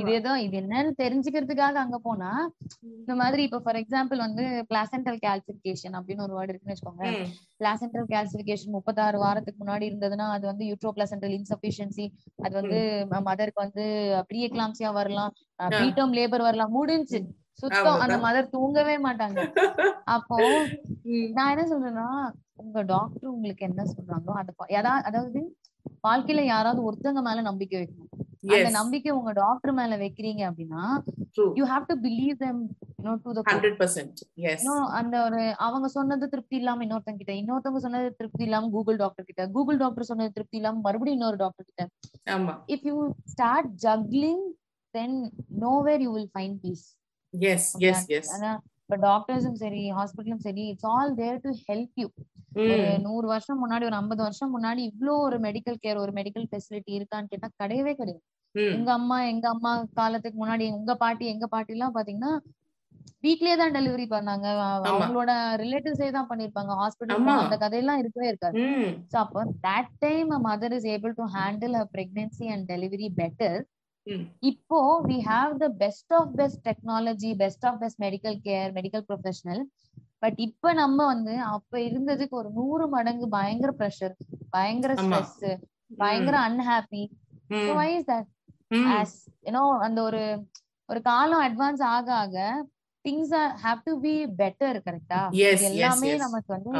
இது 0.00 0.10
ஏதோ 0.20 0.32
இது 0.46 0.56
என்னன்னு 0.62 0.92
தெரிஞ்சுக்கிறதுக்காக 1.02 1.76
அங்க 1.84 1.98
போனா 2.08 2.30
இந்த 3.02 3.14
மாதிரி 3.22 3.42
இப்ப 3.48 3.60
ஃபார் 3.64 3.80
எக்ஸாம்பிள் 3.82 4.24
வந்து 4.26 4.44
பிளாசென்டல் 4.70 5.20
கால்சிபிகேஷன் 5.26 5.96
அப்படின்னு 5.98 6.26
ஒரு 6.28 6.36
வேர்டு 6.38 6.52
இருக்குன்னு 6.52 6.74
வச்சுக்கோங்க. 6.74 7.06
பிளாசென்டல் 7.62 8.06
கால்சிபிகேஷன் 8.10 8.76
முப்பத்தாறு 8.76 9.18
வாரத்துக்கு 9.18 9.60
முன்னாடி 9.62 9.84
இருந்ததுன்னா 9.90 10.26
அது 10.32 10.44
வந்து 10.46 10.64
யூட்ரோ 10.70 10.92
பிளாசென்டல் 10.96 11.34
இன்சபிஷியன்சி 11.38 12.06
அது 12.38 12.54
வந்து 12.60 12.78
மதருக்கு 13.28 13.64
வந்து 13.64 13.84
ப்ரீ 14.28 14.40
எக்லாம்சியா 14.46 14.90
வரலாம் 14.92 15.32
பீட்டம் 15.74 16.14
லேபர் 16.18 16.46
வரலாம். 16.46 16.72
முடிஞ்சு 16.72 17.20
சுத்தம். 17.62 17.98
அந்த. 18.02 18.16
மதர் 18.24 18.52
தூங்கவே 18.54 18.96
மாட்டாங்க. 19.04 19.40
அப்போ 20.08 20.36
நான் 21.36 21.52
என்ன 21.54 21.64
சொல்றேன்னா 21.72 22.06
உங்க 22.62 22.80
டாக்டர் 22.90 23.32
உங்களுக்கு 23.32 23.62
என்ன 23.68 23.82
சொல்றாங்களோ 23.90 24.34
அத 24.40 24.50
அதாவது 25.08 25.40
வாழ்க்கையில 26.04 26.42
யாராவது 26.46 26.80
ஒருத்தவங்க 26.84 27.22
மேல 27.22 27.42
நம்பிக்கை 27.48 27.76
வைக்கணும். 27.78 28.01
அந்த 28.44 28.70
நம்பிக்கை 28.76 29.10
உங்க 29.12 29.32
டாக்டர் 29.38 29.72
மேல 29.72 29.96
வைக்கிறீங்க 29.96 30.42
அப்படின்னா. 30.48 30.84
You 31.58 31.64
have 31.66 31.84
to 31.86 31.94
believe 32.02 32.36
them 32.38 32.56
you 32.96 33.04
know 33.04 33.14
to 33.16 33.30
the 33.36 33.42
core. 33.42 33.60
100%, 33.60 34.16
yes. 34.36 34.58
இன்னும் 34.62 34.86
அந்த 34.98 35.14
ஒரு 35.26 35.40
அவங்க 35.58 35.88
சொன்னது 35.88 36.28
திருப்தி 36.28 36.56
இல்லாம 36.56 36.84
இன்னொருத்தங்க 36.84 37.20
கிட்ட 37.20 37.34
இன்னொருத்தவங்க 37.40 37.82
சொன்னது 37.86 38.08
திருப்தி 38.14 38.44
இல்லாம 38.44 38.70
கூகுள் 38.70 38.96
டாக்டர் 38.96 39.28
கிட்ட 39.30 39.46
கூகுள் 39.48 39.78
டாக்டர் 39.78 40.10
சொன்னது 40.10 40.32
திருப்தி 40.32 40.56
இல்லாம 40.56 40.82
மறுபடியும் 40.86 41.18
இன்னொரு 41.18 41.36
டாக்டர் 41.36 41.68
கிட்ட. 41.70 41.84
ஆமா. 42.30 42.54
If 42.74 42.86
you 42.90 42.96
start 43.26 43.70
juggling 43.86 44.44
then 44.94 45.16
nowhere 45.60 46.04
you 46.06 46.12
will 46.12 46.32
find 46.34 46.58
peace 46.64 46.84
yes 47.34 47.62
yes 47.84 48.00
yes. 48.08 48.26
ஆனா 48.34 48.50
இப்ப 48.84 48.96
டாக்டர்ஸும் 49.04 49.58
சரி 49.60 49.82
ஹாஸ்பிட்டலும் 49.96 50.44
சரி 50.44 50.64
it's 50.70 50.88
all 50.90 51.12
there 51.18 51.38
to 51.44 51.52
help 51.66 51.96
you 51.96 52.08
நூறு 53.06 53.26
வருஷம் 53.30 53.60
முன்னாடி 53.62 53.84
ஒரு 53.84 53.98
ஐம்பது 53.98 54.22
வருஷம் 54.22 54.54
முன்னாடி 54.54 54.80
இவ்ளோ 54.90 55.14
ஒரு 55.26 55.36
மெடிக்கல் 55.46 55.78
கேர் 55.80 56.02
ஒரு 56.04 56.12
மெடிக்கல் 56.18 56.48
ஃபெசிலிட்டி 56.50 56.92
இருக்கான்னு 56.98 57.30
கேட்டா 57.32 57.48
கிடையவே 57.62 57.92
கிடையாது. 57.94 58.22
ம், 58.54 58.70
எங்க 58.74 58.90
அம்மா 58.92 59.18
எங்க 59.32 59.46
அம்மா 59.54 59.70
காலத்துக்கு 59.98 60.38
முன்னாடி 60.38 60.64
உங்க 60.78 60.92
பாட்டி 60.96 61.24
எங்க 61.28 61.46
பாட்டி 61.48 61.74
எல்லாம் 61.74 61.96
பாத்தீங்கன்னா 61.96 62.32
வீட்லயே 63.24 63.54
தான் 63.56 63.74
டெலிவரி 63.76 64.06
பண்ணாங்க. 64.08 64.46
அவங்களோட 64.90 65.30
ரிலேட்டிவ்ஸே 65.62 66.08
தான் 66.16 66.28
பண்ணிருப்பாங்க 66.30 66.72
ஹாஸ்பிட்டல். 66.80 67.22
அந்த 67.42 67.56
கதையெல்லாம் 67.62 68.00
இருக்கவே 68.02 68.28
இருக்காது. 68.32 68.58
சோ 69.12 69.16
அப்போ 69.22 69.40
that 69.66 69.92
time 70.00 70.30
mother 70.46 70.74
is 70.76 70.88
able 70.92 71.14
to 71.16 71.26
handle 71.34 71.76
a 71.76 71.84
pregnancy 71.94 72.46
and 72.54 72.66
delivery 72.68 73.08
better 73.18 73.58
இப்போ 74.50 74.78
we 75.04 75.16
have 75.26 75.52
the 75.58 75.66
best 75.80 76.12
of 76.12 76.30
best 76.34 76.62
technology 76.68 77.30
best 77.36 77.64
of 77.64 77.78
best 77.80 78.00
medical 78.00 78.38
care 78.46 78.70
medical 78.78 79.04
professional 79.08 79.62
but 80.22 80.38
இப்ப 80.38 80.72
நம்ம 80.74 80.98
வந்து 81.06 81.34
அப்ப 81.52 81.72
இருந்ததுக்கு 81.80 82.34
ஒரு 82.40 82.50
நூறு 82.50 82.84
மடங்கு 82.88 83.26
பயங்கர 83.28 83.70
ப்ரெஷர் 83.78 84.14
பயங்கர. 84.50 84.92
ஸ்ட்ரெஸ் 85.00 85.38
பயங்கர 85.98 86.36
அன்ஹாப்பி 86.48 87.02
ஆஸ் 88.92 89.16
யூனோ 89.46 89.64
அந்த 89.86 89.98
ஒரு 90.02 90.22
ஒரு 90.88 91.00
காலம் 91.02 91.44
அட்வான்ஸ் 91.46 91.82
ஆக 91.92 92.08
ஆக 92.16 92.36
things 93.04 93.32
have 93.64 93.80
to 93.84 93.94
be 94.00 94.12
better 94.40 94.78
கரெக்டா 94.86 95.20
எல்லாமே. 95.70 96.10
நமக்கு 96.18 96.50
வந்து 96.56 96.72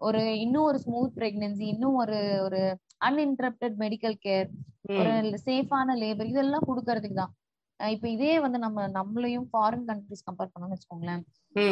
ஒரு 0.00 0.22
இன்னும் 0.44 0.68
ஒரு 0.70 0.78
ஸ்மூத் 0.78 1.16
பிரெக்னன்சி 1.18 1.66
இன்னும் 1.74 1.98
ஒரு 2.02 2.16
ஒரு 2.46 2.60
அன்இன்டரப்டட் 3.08 3.76
மெடிக்கல் 3.82 4.16
கேர் 4.24 4.48
ஒரு 4.92 5.12
சேஃபான 5.46 5.96
லேபர் 6.00 6.30
இதெல்லாம் 6.32 6.68
கொடுக்கறதுக்கு 6.68 7.18
தான். 7.20 7.32
இப்ப 7.80 8.06
இதே 8.08 8.34
வந்து 8.44 8.58
நம்ம 8.58 8.86
நம்மளையும் 8.96 9.46
ஃபாரின் 9.52 9.86
கண்ட்ரிஸ் 9.88 10.26
கம்பேர் 10.26 10.52
பண்ணோம்னு 10.52 10.76
வச்சுக்கோங்களேன். 10.76 11.22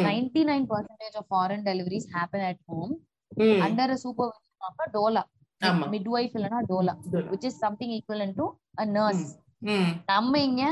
Ninety 0.07 0.41
nine 0.49 0.65
percentage 0.71 1.17
of 1.21 1.29
foreign 1.31 1.65
deliveries 1.69 2.07
happen 2.15 2.45
at 2.49 2.61
home 2.69 2.93
under 3.61 3.93
supervision 4.03 4.41
of 4.69 4.83
doula 4.95 5.23
ஆமா. 5.61 5.85
மிட்வைஃப் 5.93 6.35
இல்லைன்னா 6.37 6.59
doula 6.71 6.93
Dola. 7.05 7.23
Which 7.33 7.47
is 7.49 7.59
something 7.63 7.93
equal 7.97 8.33
to 8.39 8.45
a 8.79 8.85
nurse 8.95 9.25
நம்ம 10.09 10.39
இங்க 10.47 10.63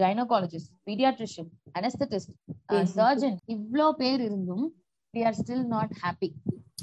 கைனகாலஜிஸ்ட் 0.00 0.72
பீடியாட்ரிஷியன் 0.88 1.50
அனஸ்தட்டிஸ்ட். 1.78 2.32
சர்ஜன் 2.96 3.38
இவ்ளோ 3.56 3.86
பேர் 4.00 4.22
இருந்தும் 4.28 4.66
we 5.14 5.22
are 5.22 5.34
still 5.34 5.60
not 5.66 5.90
happy. 6.02 6.28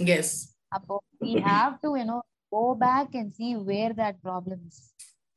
Yes. 0.09 0.27
அப்போ 0.69 0.95
we 1.21 1.31
have 1.45 1.73
to 1.81 1.89
you 1.97 2.05
know 2.05 2.19
go 2.51 2.63
back 2.77 3.09
and 3.13 3.29
see 3.33 3.51
where 3.69 3.91
that 3.95 4.15
problem 4.21 4.59
is 4.69 4.77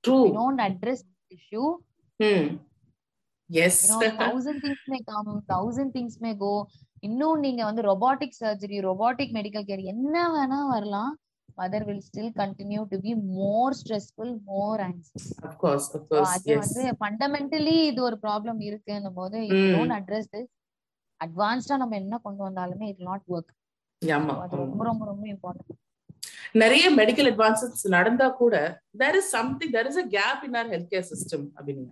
true 0.04 0.22
we 0.24 0.32
don't 0.34 0.60
address 0.60 1.00
the 1.04 1.36
issue 1.38 1.68
hmm, 2.20 2.48
yes 3.50 3.80
thousand 4.18 4.58
things 4.64 4.82
may 4.86 5.02
come 5.10 5.28
thousand 5.52 5.90
things 5.96 6.14
may 6.20 6.34
go 6.38 6.54
இன்னும் 7.08 7.42
நீங்க 7.46 7.62
வந்து 7.64 7.82
robotic 7.82 8.32
surgery 8.34 8.80
robotic 8.82 9.30
medical 9.32 9.64
care 9.70 9.82
என்ன 9.92 10.16
வேணா 10.34 10.60
வரலாம் 10.70 11.12
mother 11.58 11.80
will 11.88 12.00
still 12.02 12.30
continue 12.34 12.84
to 12.92 12.98
be 12.98 13.12
more 13.34 13.70
stressful 13.80 14.30
more 14.46 14.76
anxious 14.86 15.26
of 15.48 15.54
course 15.58 15.86
of 15.96 16.02
So 16.02 16.08
course 16.12 16.32
அது 16.32 16.50
yes 16.52 16.62
வந்து 16.64 16.84
fundamentally 17.00 17.76
இது 17.90 18.00
ஒரு 18.08 18.18
ப்ராப்ளம் 18.24 18.60
இருக்குன்னும் 18.68 19.18
போது 19.20 19.36
ம். 19.52 19.70
டோன்ட் 19.74 19.96
அட்ரஸ் 19.98 20.30
திஸ் 20.34 20.50
அட்வான்ஸ்டா 21.20 21.76
நம்ம 21.82 21.96
என்ன 22.02 22.18
கொண்டு 22.26 22.42
வந்தாலுமே 22.46 22.88
இட் 22.92 23.04
நாட் 23.10 23.26
ஒர்க் 23.34 23.52
ரொம்ப 24.62 24.82
ரொம்ப 24.90 25.02
ரொம்ப 25.10 25.24
இம்பார்ட்டன்ட் 25.34 25.78
நிறைய 26.54 26.84
மெடிக்கல் 26.90 27.28
அட்வான்சஸ் 27.30 27.84
நடந்தா 27.88 28.28
கூட 28.32 28.54
there 28.94 29.14
is 29.20 29.26
something 29.36 29.70
there 29.72 29.86
is 29.90 29.96
a 29.96 30.06
gap 30.08 30.40
in 30.46 30.52
our 30.54 30.68
healthcare 30.72 31.06
system 31.12 31.40
அப்படின்னு 31.56 31.86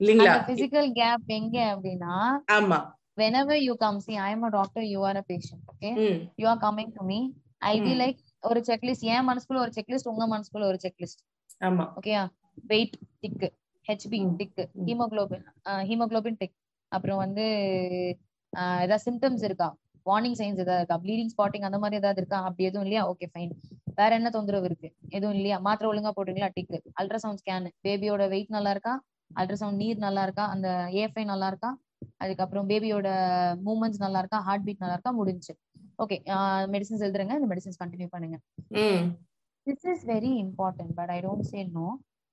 இல்லீங்களா? 0.00 0.34
பிசிக்கல் 0.48 0.88
கேப் 0.92 1.24
எங்க 1.38 1.56
அப்படின்னா 1.74 2.14
ஆமா. 2.56 2.78
whenever 3.18 3.56
you 3.66 3.74
come 3.76 3.96
see 4.00 4.16
i 4.26 4.32
am 4.32 4.42
a 4.44 4.50
doctor 4.50 4.82
you 4.92 5.00
are 5.08 5.16
a 5.16 5.26
patient 5.32 5.62
okay? 5.72 5.92
ம். 6.04 6.18
You 6.40 6.46
are 6.46 6.60
coming 6.66 6.90
to 6.98 7.04
me. 7.04 7.18
I 7.62 7.80
be 7.80 7.92
hmm. 7.94 8.00
like 8.02 8.18
ஒரு 8.42 8.60
checklist 8.60 9.06
என் 9.12 9.26
மனசுக்குள்ள 9.28 9.60
ஒரு 9.60 9.72
செக்லிஸ்ட் 9.74 10.08
உங்க 10.08 10.24
மனசுக்குள்ள 10.28 10.64
ஒரு 10.64 10.78
செக்லிஸ்ட் 10.84 11.22
ஆமா. 11.60 11.84
ஓகேயா 11.96 12.22
weight 12.66 12.94
tick 13.20 13.44
HB. 13.86 14.18
Tick. 14.36 14.60
Haemoglobin 14.86 15.44
haemoglobin 15.88 16.38
tick 16.38 16.56
அப்புறம் 16.92 17.16
வந்து 17.16 17.44
ஏதாவது 18.80 19.02
சிம்டம்ஸ் 19.06 19.44
இருக்கா? 19.44 19.68
வார்னிங் 20.10 20.36
சைன்ஸ் 20.40 20.62
ஏதாவது 20.64 20.80
இருக்கா 20.82 20.96
ப்ளீடிங் 21.04 21.32
ஸ்பாட்டிங் 21.34 21.66
அந்த 21.68 21.78
மாதிரி 21.82 21.98
ஏதாவது 22.00 22.20
இருக்கா? 22.22 22.38
அப்படி 22.48 22.66
எதுவும் 22.68 22.86
இல்லையா? 22.86 23.02
ஓகே 23.12 23.26
ஃபைன் 23.32 23.52
வேற 24.00 24.10
என்ன 24.20 24.28
தொந்தரவு 24.36 24.66
இருக்கு? 24.70 24.88
எதுவும் 25.16 25.36
இல்லையா? 25.38 25.56
மாத்திரை 25.66 25.88
ஒழுங்கா 25.92 26.12
போட்டுங்களா 26.16 26.48
டிக் 26.56 26.72
அல்ட்ராசவுண்ட் 27.02 27.40
ஸ்கேன் 27.42 27.68
பேபியோட 27.86 28.24
வெயிட் 28.34 28.54
நல்லா 28.56 28.72
இருக்கா? 28.76 28.94
அல்ட்ராசவுண்ட் 29.40 29.80
நீர் 29.82 30.04
நல்லா 30.06 30.22
இருக்கா? 30.28 30.44
அந்த 30.54 30.68
ஏஎஃப்ஐ 30.98 31.24
நல்லா 31.32 31.48
இருக்கா? 31.52 31.70
அதுக்கப்புறம் 32.24 32.68
பேபியோட 32.70 33.08
மூவ்மெண்ட்ஸ் 33.66 34.02
நல்லா 34.04 34.20
இருக்கா? 34.22 34.40
ஹார்ட் 34.48 34.66
பீட் 34.66 34.82
நல்லா 34.84 34.96
இருக்கா? 34.98 35.12
முடிஞ்சு. 35.20 35.52
ஓகே 36.02 36.16
மெடிசன்ஸ் 36.74 37.04
எழுதுறங்க. 37.06 37.34
இந்த 37.40 37.48
மெடிசன்ஸ் 37.52 37.80
கண்டினியூ 37.82 38.08
பண்ணுங்க. 38.14 38.36
This 39.66 39.86
is 39.92 40.04
very 40.12 40.32
important 40.44 40.92
but 40.98 41.10
I 41.16 41.18
don't 41.26 41.48
say 41.52 41.60
no 41.78 41.88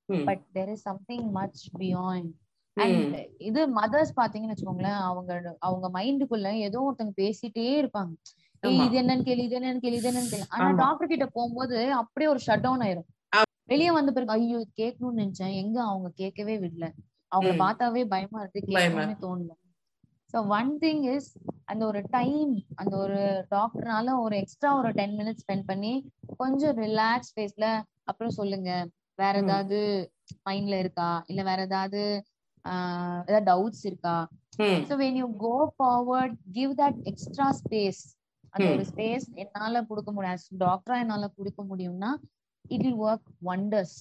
but 0.10 0.44
there 0.58 0.72
is 0.74 0.84
something 0.90 1.28
much 1.40 1.62
beyond 1.80 2.32
and 2.78 3.16
இது 3.40 3.62
மதர்ஸ் 3.76 4.14
பாத்தீங்கன்னு 4.16 4.54
வச்சுக்கோங்களேன் 4.54 5.00
அவங்க 5.02 5.32
அவங்க 5.60 5.88
மைண்டுக்குள்ள 5.94 6.48
ஏதோ 6.60 6.80
ஒருத்தங்க 6.88 7.14
பேசிட்டே 7.18 7.68
இருப்பாங்க. 7.82 8.14
இது 8.84 8.96
என்னன்னு 9.02 9.26
கேளு 9.26 9.42
இது 9.42 9.60
என்னன்னு 9.60 9.84
கேளு 9.84 9.98
இது 10.00 10.10
என்னன்னு 10.12 10.32
கேளு. 10.32 10.46
ஆனா. 10.50 10.68
டாக்டர் 10.78 11.08
கிட்ட 11.08 11.26
போகும்போது 11.34 11.78
அப்படியே 11.94 12.30
ஒரு 12.30 12.40
ஷட் 12.46 12.62
டவுன் 12.62 12.80
ஆயிரும். 12.82 13.08
வெளியே 13.64 13.92
வந்த 13.92 14.12
பிறகு 14.12 14.32
ஐயோ 14.32 14.58
கேட்கணும்னு 14.78 15.22
நினைச்சேன். 15.22 15.54
எங்க 15.56 15.78
அவங்க 15.84 16.10
கேட்கவே 16.16 16.56
விடல. 16.58 16.88
அவங்கள 17.32 17.54
ம். 17.54 17.62
பார்த்தாவே 17.62 18.04
பயமா 18.06 18.40
இருக்கு. 18.42 18.62
கேட்கணும்னு 18.68 19.16
தோணல. 19.22 19.52
சோ 20.34 20.40
ஒன் 20.50 20.72
திங் 20.80 21.04
இஸ் 21.14 21.30
அந்த 21.66 21.86
ஒரு 21.86 22.02
டைம் 22.10 22.52
அந்த 22.76 22.94
ஒரு 22.98 23.20
டாக்டர்னால 23.52 24.18
ஒரு 24.20 24.36
எக்ஸ்ட்ரா 24.38 24.78
ஒரு 24.78 24.90
டென் 24.92 25.16
மினிட்ஸ் 25.18 25.44
ஸ்பெண்ட் 25.44 25.66
பண்ணி 25.66 25.94
கொஞ்சம் 26.38 26.78
ரிலாக்ஸ் 26.78 27.34
ஃபேஸ்ல 27.36 27.68
அப்புறம் 28.04 28.32
சொல்லுங்க. 28.32 28.72
வேற. 29.20 29.34
ஏதாவது 29.38 29.78
மைண்ட்ல 30.50 30.80
இருக்கா? 30.80 31.10
இல்ல 31.28 31.44
வேற 31.44 31.62
ஏதாவது 31.62 32.02
ஏதாவது 33.28 33.46
டவுட்ஸ் 33.52 33.84
இருக்கா? 33.90 34.16
So 34.90 34.96
when 35.04 35.18
you 35.22 35.28
go 35.46 35.54
forward 35.78 36.36
give 36.58 36.72
that 36.82 37.00
extra 37.12 37.48
space 37.62 38.02
அந்த. 38.54 38.68
ஒரு 38.76 38.86
ஸ்பேஸ் 38.92 39.26
என்னால 39.44 39.84
கொடுக்க 39.92 40.10
முடியும். 40.12 40.44
டாக்டரா 40.66 40.98
என்னால 41.04 41.30
கொடுக்க 41.38 41.62
முடியும்னா 41.72 42.12
it 42.66 42.84
will 42.88 43.02
work 43.08 43.28
wonders 43.50 43.98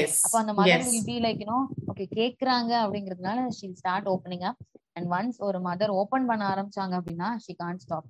yes 0.00 0.18
அப்ப 0.26 0.36
அந்த 0.42 0.54
mother 0.60 0.86
will 0.90 1.08
be 1.10 1.16
like 1.26 1.42
you know 1.44 1.60
okay 1.90 2.06
கேக்குறாங்க 2.20 2.72
அப்படிங்கறதுனால 2.84 3.46
she 3.58 3.68
start 3.80 4.08
opening 4.14 4.46
up 4.50 4.60
and 4.98 5.08
once 5.16 5.38
ஒரு 5.48 5.58
மதர் 5.68 5.92
ஓபன் 6.00 6.28
பண்ண 6.30 6.42
ஆரம்பிச்சாங்க 6.52 6.94
அப்படின்னா 7.00 7.30
she 7.46 7.54
can't 7.64 7.82
stop 7.86 8.08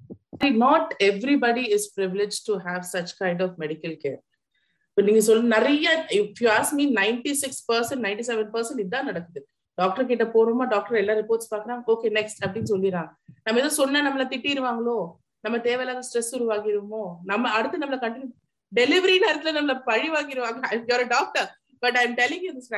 not 0.64 0.87
everybody 1.09 1.64
is 1.76 1.83
privileged 1.96 2.40
to 2.48 2.54
have 2.66 2.83
such 2.94 3.11
kind 3.20 3.38
of 3.44 3.50
medical 3.62 3.92
care. 4.04 4.18
இப்ப 4.88 5.02
நீங்க 5.07 5.20
சொல்ல 5.28 5.42
நிறைய 5.57 5.87
if 6.18 6.40
you 6.42 6.48
ask 6.59 6.72
me 6.78 6.85
ninety 6.98 7.33
six 7.42 7.62
percent 7.70 8.02
ninety 8.07 8.24
seven 8.30 8.50
percent 8.57 8.80
இதுதான் 8.83 9.09
நடக்குது. 9.11 9.40
டாக்டர் 9.74 10.06
கிட்ட 10.06 10.24
போறோமா? 10.24 10.68
டாக்டர் 10.68 10.96
எல்லா 10.96 11.14
ரிப்போர்ட்ஸ் 11.14 11.52
பாக்குறாங்க. 11.54 11.82
ஓகே 11.87 12.08
நெக்ஸ்ட் 12.18 12.42
அப்படின்னு 12.44 12.72
சொல்லிடுறாங்க. 12.74 13.12
நம்ம 13.44 13.60
எதுவும் 13.60 13.78
சொன்னா 13.80 14.00
நம்மள 14.06 14.22
திட்டிடுவாங்களோ? 14.34 14.98
நம்ம 15.40 15.58
தேவையில்லாத 15.60 16.06
ஸ்ட்ரெஸ் 16.08 16.34
உருவாகிருமோ 16.37 17.02
நம்ம 17.24 17.50
அடுத்து 17.50 17.78
நம்மள 17.78 17.96
கண்டினியூ 18.04 18.28
டெலிவரி 18.72 19.16
நேரத்துல 19.24 19.52
நம்மள 19.56 19.74
பழி 19.84 20.10
வாங்கிடுவாங்க 20.10 20.60
your 20.90 21.06
doctor 21.06 21.48
but 21.78 21.96
I'm 21.96 22.14
telling 22.14 22.44
you 22.46 22.52
this 22.52 22.70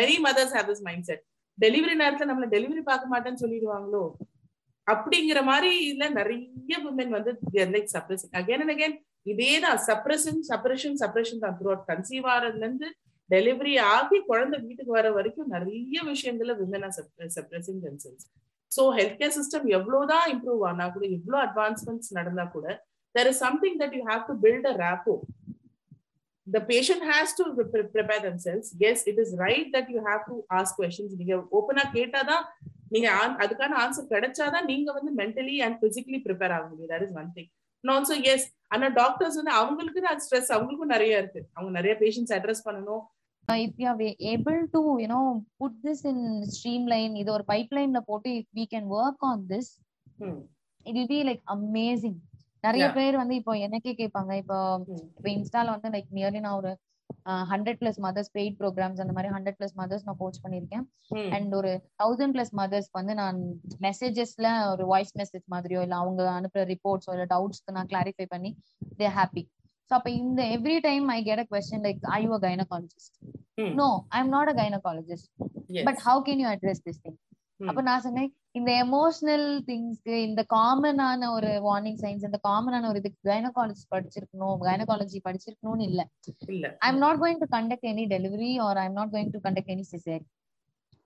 many 0.00 0.16
mothers 0.26 0.54
have 0.56 0.68
this 0.70 0.82
mindset 1.04 1.22
delivery 1.60 1.96
நேரத்துல 2.02 2.28
நம்மள 2.30 2.46
டெலிவரி 2.54 2.82
பார்க்க 2.82 3.12
மாட்டேன்னு 3.14 3.42
சொல்லிடுவாங்களோ? 3.44 4.04
அப்படிங்கிற 4.86 5.40
மாதிரி 5.42 5.72
இல்ல 5.88 6.08
நிறைய 6.08 6.78
விமன் 6.84 7.12
வந்து 7.16 7.32
like 7.52 7.92
suppressing 7.92 8.32
again 8.32 8.60
and 8.60 8.70
again 8.70 8.96
இதேதான் 9.24 9.80
சப்ரஷன் 9.86 10.40
சப்ரஷன் 10.48 10.96
சப்ரஷன் 11.02 11.42
தான். 11.44 11.56
த்ரூ 11.58 11.68
அவுட் 11.72 11.88
கன்சீவ் 11.88 12.26
ஆறதுல 12.34 12.64
இருந்து 12.66 12.88
டெலிவரி 13.32 13.74
ஆகி 13.94 14.18
குழந்தை 14.30 14.56
வீட்டுக்கு 14.66 14.92
வர 14.98 15.10
வரைக்கும் 15.18 15.52
நிறைய 15.56 15.98
விஷயங்கள்ல 16.12 16.54
women 16.62 16.94
suppressing 17.36 17.82
themselves 17.86 18.26
so 18.72 18.82
health 18.98 19.18
care 19.20 19.36
system 19.38 19.66
எவ்வளவுதான் 19.78 20.26
இம்ப்ரூவ் 20.34 20.62
ஆனா 20.70 20.86
கூட 20.96 21.04
எவ்வளவு 21.18 21.40
அட்வான்ஸ்மெண்ட்ஸ் 21.46 22.12
நடந்தா 22.18 22.46
கூட 22.56 22.66
there 23.14 23.30
is 23.32 23.42
something 23.46 23.78
that 23.82 23.96
you 23.98 24.02
have 24.10 24.24
to 24.30 24.36
build 24.46 24.68
a 24.72 24.76
rapport 24.84 25.16
the 26.46 26.60
patient 26.70 27.02
has 27.10 27.28
to 27.38 27.44
prepare 27.56 27.90
prepare 27.92 28.20
themselves. 28.20 28.68
Yes 28.82 29.00
it 29.10 29.18
is 29.24 29.28
right 29.42 29.66
that 29.74 29.86
you 29.92 30.00
have 30.08 30.22
to 30.30 30.36
ask 30.58 30.70
questions. 30.80 31.10
நீங்க 31.20 31.34
ஓப்பனா 31.58 31.84
கேட்டாதான் 31.96 32.44
நீங்க 32.94 33.08
அதுக்கான 33.42 33.76
ஆன்சர் 33.82 34.08
கிடைச்சாதான் 34.14 34.66
நீங்க 34.70 34.88
வந்து 34.96 35.10
மென்டலி 35.20 35.56
அண்ட் 35.66 35.76
பிசிக்கலி 35.84 36.18
ப்ரிப்பேர் 36.26 36.54
ஆக 36.56 36.64
முடியும். 36.70 36.90
That 36.94 37.04
is 37.06 37.14
one 37.20 37.30
thing 37.36 37.50
also 37.84 38.16
yes 38.32 38.46
ஆனா 38.74 38.88
டாக்டர்ஸ் 39.00 39.38
வந்து 39.40 39.54
அவங்களுக்கு 39.60 40.10
அது 40.12 40.24
ஸ்ட்ரெஸ் 40.26 40.52
அவங்களுக்கும் 40.56 40.94
நிறைய 40.94 41.22
இருக்கு. 41.22 41.40
அவங்க 41.54 41.72
நிறைய 41.78 41.94
பேஷண்ட்ஸ் 42.02 42.34
அட்ரஸ் 42.38 42.64
பண்ணணும். 42.68 43.02
If 43.48 43.72
you 43.76 43.86
are 43.86 43.98
able 44.20 44.60
to 44.68 44.80
you 44.98 45.08
know 45.08 45.24
put 45.60 45.72
this 45.82 46.00
in 46.04 46.18
streamline 46.48 47.14
இது 47.22 47.30
ஒரு 47.32 47.44
பைப்லைன்ல 47.48 48.00
போட்டு 48.08 48.30
if 48.40 48.46
we 48.52 48.66
can 48.66 48.86
work 48.98 49.18
on 49.22 49.40
this 49.48 49.68
Hmm. 50.18 50.38
it 50.86 50.94
will 50.94 51.08
be 51.08 51.20
like 51.24 51.42
amazing 51.50 52.16
நிறைய. 52.64 52.86
பேர் 52.96 53.16
வந்து 53.20 53.34
இப்போ 53.40 53.52
எனக்கே 53.66 53.92
கேட்பாங்க 54.00 54.32
இப்போ 54.42 54.58
Hmm. 54.80 55.00
இப்போ 55.16 55.28
இன்ஸ்டால 55.36 55.70
வந்து 55.74 55.90
லைக் 55.94 56.10
நியர்லி 56.18 56.42
நான் 56.44 56.58
ஒரு 56.60 56.72
hundred 57.50 57.78
plus 57.80 57.98
mothers 58.04 58.30
paid 58.36 58.56
programs 58.60 59.00
அந்த 59.02 59.14
மாதிரி 59.16 59.30
ஹண்ட்ரட் 59.34 59.58
பிளஸ் 59.58 59.74
மதர்ஸ் 59.80 60.06
நான் 60.08 60.20
கோச் 60.22 60.42
பண்ணிருக்கேன் 60.44 60.84
Hmm. 61.12 61.28
அண்ட் 61.36 61.52
ஒரு 61.60 61.72
தௌசண்ட் 62.02 62.34
பிளஸ் 62.36 62.52
மதர்ஸ்க்கு 62.60 62.98
வந்து 63.00 63.16
நான் 63.22 63.40
மெசேஜஸ்ல 63.86 64.46
ஒரு 64.72 64.86
வாய்ஸ் 64.92 65.12
மெசேஜ் 65.20 65.46
மாதிரியோ 65.54 65.82
இல்ல 65.86 65.96
அவங்க 66.02 66.22
அனுப்புற 66.38 66.64
ரிப்போர்ட்ஸோ 66.74 67.12
இல்ல 67.16 67.26
டவுட்ஸ்க்கு 67.34 67.76
நான் 67.78 67.90
கிளாரிஃபை 67.92 68.28
பண்ணி 68.34 68.52
தே 69.00 69.08
ஹாப்பி 69.18 69.44
ஸோ 69.92 69.96
அப்ப 69.96 70.10
இந்த 70.10 70.42
every 70.56 70.80
time 70.80 71.06
I 71.08 71.22
get 71.24 71.38
a 71.38 71.46
question 71.50 71.84
like 71.86 71.98
I 72.10 72.22
you 72.24 72.32
a 72.34 72.42
gynaecologist. 72.44 73.16
No 73.80 73.88
I 74.08 74.20
am 74.20 74.28
not 74.28 74.48
a 74.48 74.56
gynaecologist. 74.60 75.30
But 75.88 76.00
how 76.06 76.22
can 76.28 76.40
you 76.42 76.48
address 76.54 76.82
this 76.86 77.00
thing. 77.04 77.18
அப்ப 77.70 77.82
நான் 77.82 78.00
சொன்னேன் 78.00 78.28
இந்த 78.58 78.70
எமோஷனல் 78.84 79.46
திங்ஸ்க்கு 79.68 80.14
இந்த 80.28 80.44
காமனான 80.54 81.30
ஒரு 81.34 81.50
வார்னிங் 81.66 81.98
சைன்ஸ் 82.02 82.24
இந்த 82.28 82.38
காமனான 82.48 82.88
ஒரு 82.88 82.98
இதுக்கு 82.98 83.30
கைனகாலஜி 83.30 83.84
படிச்சிருக்கணும் 83.94 84.56
கைனகாலஜி 84.68 85.20
படிச்சிருக்கணும்னு 85.28 85.86
இல்ல 85.90 86.00
இல்ல 86.54 86.66
I'm 86.86 86.98
not 86.98 87.16
going 87.18 87.38
to 87.38 87.48
conduct 87.56 87.84
any 87.92 88.06
delivery 88.06 88.52
or 88.60 88.72
I'm 88.84 88.92
not 88.92 89.10
going 89.10 89.30
to 89.32 89.40
conduct 89.46 89.68
any 89.68 89.84
cesarean. 89.92 90.24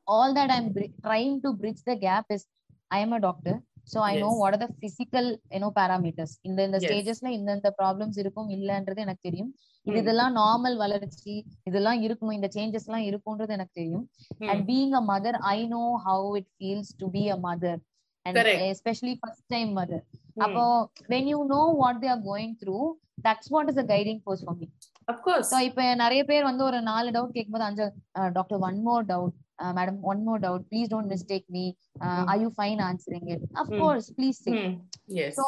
All 0.07 0.35
that 0.35 0.51
I'm 0.51 0.69
bri- 0.69 0.95
trying 1.03 1.43
to 1.43 1.53
bridge 1.53 1.83
the 1.85 1.97
gap 1.97 2.27
is 2.31 2.45
I 2.91 3.01
am 3.01 3.13
a 3.13 3.21
doctor. 3.21 3.55
So 3.55 3.76
I 3.87 4.15
know 4.21 4.31
Yes. 4.31 4.39
what 4.41 4.55
are 4.55 4.61
the 4.63 4.69
physical, 4.83 5.27
you 5.55 5.61
know, 5.63 5.71
parameters. 5.79 6.33
இந்த 6.43 6.61
இந்த. 6.69 6.79
ஸ்டேஜஸ்ல 6.85 7.29
இந்த 7.37 7.51
இந்த 7.59 7.71
problems 7.81 8.17
இருக்கும் 8.23 8.49
இல்லன்றது 8.57 9.01
எனக்கு 9.05 9.23
தெரியும் 9.29 9.51
இது. 9.87 9.97
இதெல்லாம் 10.01 10.35
normal 10.39 10.77
வளர்ச்சி 10.77 11.35
இதெல்லாம் 11.69 12.01
இருக்கணும் 12.07 12.37
இந்த 12.39 12.49
சேஞ்சஸ் 12.57 12.87
எல்லாம் 12.89 13.07
இருக்கும்ன்றது 13.11 13.55
எனக்கு 13.59 13.75
தெரியும். 13.81 14.05
And 14.51 14.65
being 14.71 14.95
a 15.01 15.05
mother 15.13 15.39
I 15.53 15.59
know 15.75 15.85
how 16.07 16.31
it 16.41 16.51
feels 16.57 16.93
to 17.03 17.09
be 17.17 17.25
a 17.29 17.39
mother 17.47 17.81
and. 18.27 18.41
Especially 18.73 19.15
first 19.23 19.47
time 19.55 19.73
mother. 19.81 20.05
அப்போ 20.47 20.65
when 21.15 21.31
you 21.33 21.39
know 21.55 21.63
what 21.83 22.03
they 22.05 22.11
are 22.15 22.25
going 22.31 22.57
through 22.63 22.79
that's 23.29 23.51
what 23.55 23.71
is 23.75 23.81
a 23.85 23.89
guiding 23.95 24.23
force 24.25 24.45
for 24.47 24.59
me 24.61 24.69
Of 25.09 25.19
course. 25.27 25.49
So 25.53 25.59
இப்போ 25.67 25.83
நிறைய 26.01 26.21
பேர் 26.31 26.47
வந்து 26.49 26.63
ஒரு 26.69 26.79
நாலு 26.89 27.09
doubt 27.17 27.35
கேட்கும்போது 27.35 27.67
அஞ்சு 27.67 27.85
doctor 28.37 28.63
one 28.69 28.79
more 28.87 29.05
doubt 29.11 29.35
Madam 29.78 29.98
one 30.12 30.22
more 30.28 30.40
doubt 30.46 30.64
please 30.70 30.90
don't 30.94 31.12
mistake 31.14 31.48
me 31.56 31.64
Mm. 32.04 32.30
I 32.34 32.36
you 32.44 32.48
fine 32.58 32.80
answering 32.88 33.28
it 33.34 33.44
Mm. 33.44 33.58
Of course 33.64 34.08
please 34.18 34.40
Hmm. 34.48 34.72
Yes. 35.18 35.34
So 35.40 35.46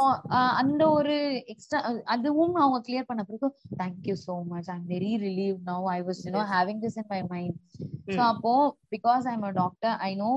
அந்த 0.62 0.82
ஒரு 0.97 1.16
எக்ஸ்ட்ரா 1.54 1.80
அதுவும் 2.16 2.56
அவங்க 2.64 2.80
கிளியர் 2.88 3.08
பண்ண 3.10 3.24
பிறகு 3.30 3.47
thank you 3.82 4.16
so 4.26 4.36
much 4.51 4.70
I'm 4.76 4.86
very 4.93 5.12
relieve 5.26 5.58
now 5.72 5.88
I 5.95 5.99
was 6.10 6.22
you 6.26 6.32
know 6.38 6.43
Yes. 6.43 6.51
Having 6.56 6.82
this 6.86 6.97
in 7.04 7.10
my 7.14 7.22
mind 7.34 7.58
so 8.08 8.20
Hmm. 8.20 8.30
அப்போ 8.32 8.54
because 8.95 9.26
I 9.32 9.36
am 9.39 9.47
a 9.51 9.54
doctor 9.62 9.95
I 10.10 10.14
know 10.24 10.32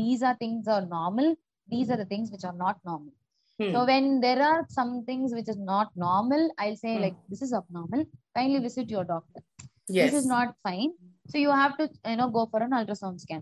these 0.00 0.24
are 0.30 0.38
things 0.44 0.70
are 0.76 0.86
normal 0.98 1.30
these 1.68 1.90
are 1.94 2.02
the 2.02 2.08
things 2.14 2.32
which 2.36 2.46
are 2.50 2.60
not 2.66 2.80
normal 2.90 3.16
Hmm. 3.58 3.72
So 3.74 3.80
when 3.84 4.04
there 4.20 4.40
are 4.42 4.60
some 4.70 4.92
things 5.08 5.30
which 5.36 5.48
is 5.48 5.58
not 5.64 5.88
normal, 6.04 6.42
I'll 6.62 6.78
say 6.78 6.92
Hmm. 6.92 7.02
like 7.04 7.16
this 7.30 7.42
is 7.46 7.50
abnormal. 7.58 8.00
Kindly 8.36 8.60
visit 8.60 8.86
your 8.94 9.04
doctor. 9.10 9.40
Yes. 9.88 10.04
This 10.04 10.14
is 10.20 10.26
not 10.28 10.48
fine. 10.66 10.92
So 11.29 11.37
you 11.37 11.51
have 11.61 11.73
to 11.79 11.85
you 12.11 12.17
know 12.19 12.29
go 12.29 12.43
for 12.51 12.61
an 12.65 12.73
ultrasound 12.79 13.19
scan. 13.23 13.41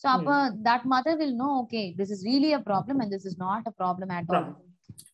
So 0.00 0.06
அப்ப 0.14 0.30
that 0.68 0.82
mother 0.84 1.14
will 1.20 1.34
know, 1.40 1.52
okay, 1.62 1.84
this 1.98 2.10
is 2.14 2.20
really 2.30 2.52
a 2.52 2.62
problem 2.70 2.96
and 3.02 3.10
this 3.14 3.24
is 3.30 3.36
not 3.46 3.62
a 3.66 3.74
problem 3.82 4.10
at 4.18 4.26
all. 4.30 4.48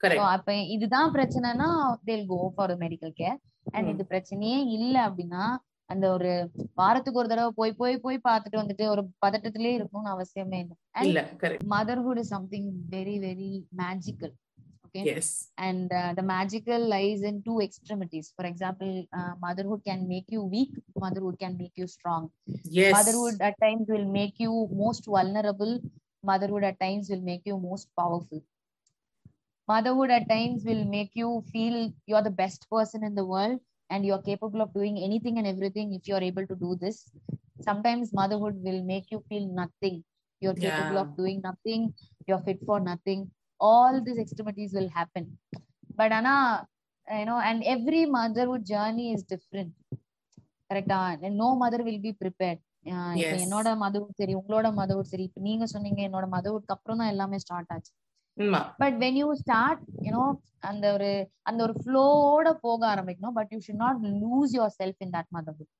Correct 0.02 0.28
அப்ப 0.34 0.54
இதுதான் 0.74 1.12
பிரச்சனைனா 1.14 1.68
they'll 2.06 2.28
go 2.34 2.40
for 2.56 2.66
a 2.74 2.78
medical 2.84 3.10
care 3.20 3.36
and 3.74 3.84
ம். 3.86 3.90
இது 3.92 4.04
பிரச்சனையே 4.14 4.58
இல்ல 4.76 4.94
அப்படின்னா 5.08 5.44
அந்த 5.90 6.04
ஒரு 6.16 6.30
வாரத்துக்கு 6.74 7.20
ஒரு 7.22 7.30
தடவை 7.32 7.50
போய் 7.58 7.72
போய் 7.80 7.96
போய் 8.04 8.18
பார்த்துட்டு 8.28 8.60
வந்துட்டு 8.60 8.84
ஒரு 8.92 9.02
பதட்டத்திலே 9.24 9.72
இருக்கணும்னு 9.78 10.12
அவசியமே 10.14 10.60
இல்லை 11.08 11.24
motherhood 11.74 12.18
is 12.22 12.30
something 12.36 12.66
very 12.96 13.16
very 13.26 13.50
magical 13.82 14.32
okay? 14.94 15.04
Yes. 15.04 15.48
And 15.58 15.90
uh, 15.92 16.14
the 16.14 16.22
magical 16.22 16.88
lies 16.88 17.22
in 17.22 17.42
two 17.42 17.60
extremities. 17.60 18.32
For 18.36 18.46
example 18.46 19.06
uh, 19.16 19.32
motherhood 19.40 19.82
can 19.84 20.08
make 20.08 20.26
you 20.28 20.42
weak 20.42 20.70
motherhood 20.96 21.38
can 21.38 21.56
make 21.56 21.72
you 21.76 21.86
strong. 21.86 22.30
Yes. 22.64 22.92
Motherhood 22.92 23.40
at 23.40 23.54
times 23.60 23.86
will 23.88 24.04
make 24.04 24.34
you 24.38 24.68
most 24.72 25.06
vulnerable 25.06 25.80
motherhood 26.24 26.64
at 26.64 26.78
times 26.80 27.08
will 27.10 27.20
make 27.20 27.42
you 27.44 27.58
most 27.58 27.88
powerful. 27.98 28.42
Motherhood 29.68 30.10
at 30.10 30.28
times 30.28 30.64
will 30.64 30.84
make 30.84 31.10
you 31.14 31.44
feel 31.52 31.92
you're 32.06 32.22
the 32.22 32.30
best 32.30 32.68
person 32.70 33.04
in 33.04 33.14
the 33.14 33.24
world 33.24 33.60
and 33.90 34.04
you're 34.04 34.22
capable 34.22 34.60
of 34.60 34.72
doing 34.74 34.98
anything 34.98 35.38
and 35.38 35.46
everything 35.46 35.92
if 35.94 36.06
you're 36.08 36.22
able 36.22 36.46
to 36.46 36.56
do 36.56 36.76
this. 36.80 37.10
Sometimes 37.60 38.12
motherhood 38.12 38.56
will 38.62 38.82
make 38.82 39.10
you 39.10 39.22
feel 39.28 39.46
nothing. 39.48 40.02
You're 40.40 40.54
capable 40.54 40.94
yeah. 40.94 41.00
of 41.00 41.16
doing 41.16 41.40
nothing. 41.42 41.94
You're 42.26 42.40
fit 42.40 42.58
for 42.66 42.80
nothing. 42.80 43.30
All 43.70 43.94
these 44.06 44.20
extremities 44.24 44.72
will 44.78 44.90
happen. 44.98 45.24
But 45.98 46.12
ana 46.18 46.34
you 47.08 47.26
know 47.28 47.38
and 47.48 47.60
every 47.74 48.02
motherhood 48.18 48.64
journey 48.74 49.08
is 49.16 49.22
different. 49.34 49.72
கரெக்டா 50.70 50.98
no 51.40 51.48
mother 51.62 51.82
will 51.86 52.04
be 52.04 52.12
prepared. 52.20 52.60
என்னோட 53.40 53.68
motherhood 53.82 54.20
சரி 54.20 54.34
உங்களோட 54.38 54.68
மதவுட் 54.78 55.10
சரி. 55.10 55.24
இப்ப 55.28 55.40
நீங்க 55.48 55.64
சொன்னீங்க 55.72 56.00
என்னோட 56.08 56.26
மதவுட்க்கு 56.36 56.74
அப்புறம் 56.74 57.00
தான் 57.00 57.10
எல்லாமே 57.14 57.38
ஸ்டார்ட் 57.44 57.72
ஆச்சு. 57.74 57.92
But 58.82 58.96
when 59.02 59.18
you 59.20 59.26
start 59.40 59.82
you know 60.06 60.22
அந்த 60.70 60.84
ஒரு 60.96 61.10
அந்த 61.48 61.60
ஒரு 61.66 61.74
ஃப்ளோட 61.82 62.54
போக 62.64 62.80
ஆரம்பிக்கணும். 62.92 63.34
But 63.38 63.50
you 63.54 63.58
should 63.66 63.82
not 63.84 64.00
lose 64.22 64.54
yourself 64.80 65.02
in 65.06 65.12
that 65.16 65.30
motherhood 65.36 65.70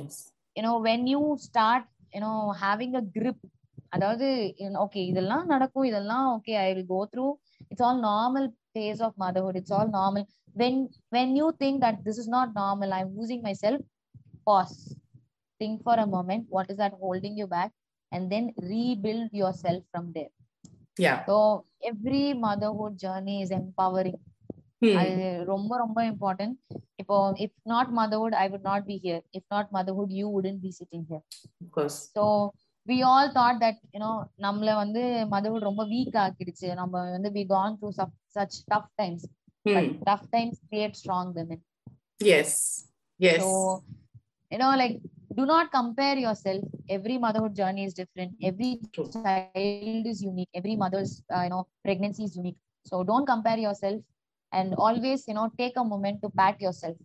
yes 0.00 0.18
you know 0.58 0.72
when 0.88 1.06
you 1.12 1.20
start 1.48 1.88
you know 2.16 2.32
having 2.64 2.96
a 3.02 3.04
grip 3.18 3.40
அதாவது 3.95 4.27
ஓகே 4.83 5.01
இதெல்லாம் 5.11 5.45
நடக்கும் 5.47 5.87
இதெல்லாம் 5.89 6.25
okay 6.35 6.53
I 6.63 6.67
will 6.69 6.89
go 6.91 7.01
through 7.13 7.27
it's 7.69 7.85
all 7.89 8.01
normal 8.09 8.47
phase 8.75 8.99
of 9.01 9.13
motherhood 9.17 9.55
it's 9.55 9.71
all 9.71 9.87
normal 9.89 10.23
when 10.55 10.75
when 11.09 11.29
you 11.35 11.47
think 11.61 11.81
that 11.81 11.97
this 12.03 12.17
is 12.17 12.27
not 12.27 12.49
normal 12.55 12.93
i'm 12.93 13.11
losing 13.17 13.41
myself 13.41 13.79
pause 14.47 14.75
think 15.61 15.83
for 15.83 15.95
a 15.97 16.07
moment 16.07 16.43
what 16.49 16.69
is 16.69 16.77
that 16.77 16.93
holding 17.01 17.35
you 17.37 17.47
back 17.49 17.71
and 18.11 18.31
then 18.33 18.45
rebuild 18.69 19.31
yourself 19.33 19.81
from 19.91 20.05
there 20.17 20.31
yeah 20.97 21.15
so 21.27 21.37
every 21.83 22.25
motherhood 22.47 22.95
journey 23.05 23.37
is 23.45 23.53
empowering 23.61 24.19
அது 24.99 25.23
ரொம்ப 25.49 25.71
ரொம்ப 25.81 25.99
important 26.09 26.57
இப்போ 27.01 27.15
if 27.45 27.55
not 27.71 27.89
motherhood 27.97 28.35
I 28.41 28.45
would 28.51 28.67
not 28.69 28.85
be 28.89 28.95
here 29.05 29.23
if 29.37 29.47
not 29.53 29.69
motherhood 29.77 30.13
you 30.19 30.25
wouldn't 30.35 30.59
be 30.63 30.69
sitting 30.77 31.03
here 31.09 31.23
course 31.75 31.97
so 32.17 32.25
We 32.87 32.97
all 33.11 33.29
thought 33.37 33.59
that 33.63 33.79
you know 33.95 34.11
நம்மள 34.45 34.69
வந்து 34.83 35.01
motherhood 35.33 35.67
ரொம்ப 35.69 35.83
weak 35.93 36.17
ஆக்கிடுச்சு 36.25 36.69
நம்ம 36.81 37.03
வந்து 37.15 37.31
we 37.37 37.43
gone 37.55 37.77
through 37.81 37.91
such 38.37 38.57
tough 38.73 38.89
times 39.01 39.25
but 39.65 39.91
tough 40.09 40.27
times 40.35 40.59
create 40.71 40.97
strong 41.01 41.31
women 41.39 41.63
yes 42.39 42.57
yes 43.19 43.41
So, 43.41 43.49
you 44.51 44.59
know, 44.61 44.69
like, 44.81 44.95
do 45.37 45.43
not 45.45 45.65
compare 45.71 46.17
yourself. 46.17 46.61
Every 46.95 47.17
motherhood 47.25 47.53
journey 47.59 47.83
is 47.89 47.93
different. 47.99 48.31
Every 48.49 48.69
True. 48.95 49.05
child 49.15 50.07
is 50.13 50.21
unique. 50.21 50.49
Every 50.53 50.75
mother's, 50.75 51.11
uh, 51.35 51.43
you 51.45 51.51
know, 51.53 51.61
pregnancy 51.85 52.23
is 52.23 52.35
unique. 52.35 52.57
So 52.85 53.03
don't 53.03 53.25
compare 53.25 53.57
yourself, 53.57 53.99
and 54.51 54.73
always, 54.85 55.27
you 55.29 55.35
know, 55.37 55.47
take 55.61 55.77
a 55.77 55.83
moment 55.83 56.17
to 56.23 56.29
pat 56.31 56.57
yourself. 56.59 56.97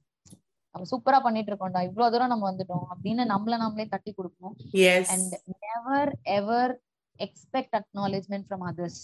நம்ம 0.71 0.87
சூப்பரா 0.91 1.19
பண்ணிட்டு 1.25 1.51
இருக்கோம்டா 1.51 1.81
இவ்வளவு 1.87 2.11
தூரம் 2.13 2.31
நம்ம 2.33 2.45
வந்துட்டோம் 2.51 2.85
அப்படின்னு 2.91 3.23
நம்மள 3.33 3.57
நம்மளே 3.63 3.85
தட்டி 3.93 4.11
கொடுக்கணும். 4.17 4.55
And 5.13 5.35
never 5.65 6.11
ever 6.37 6.73
expect 7.25 7.75
acknowledgement 7.79 8.47
from 8.49 8.65
others 8.71 9.01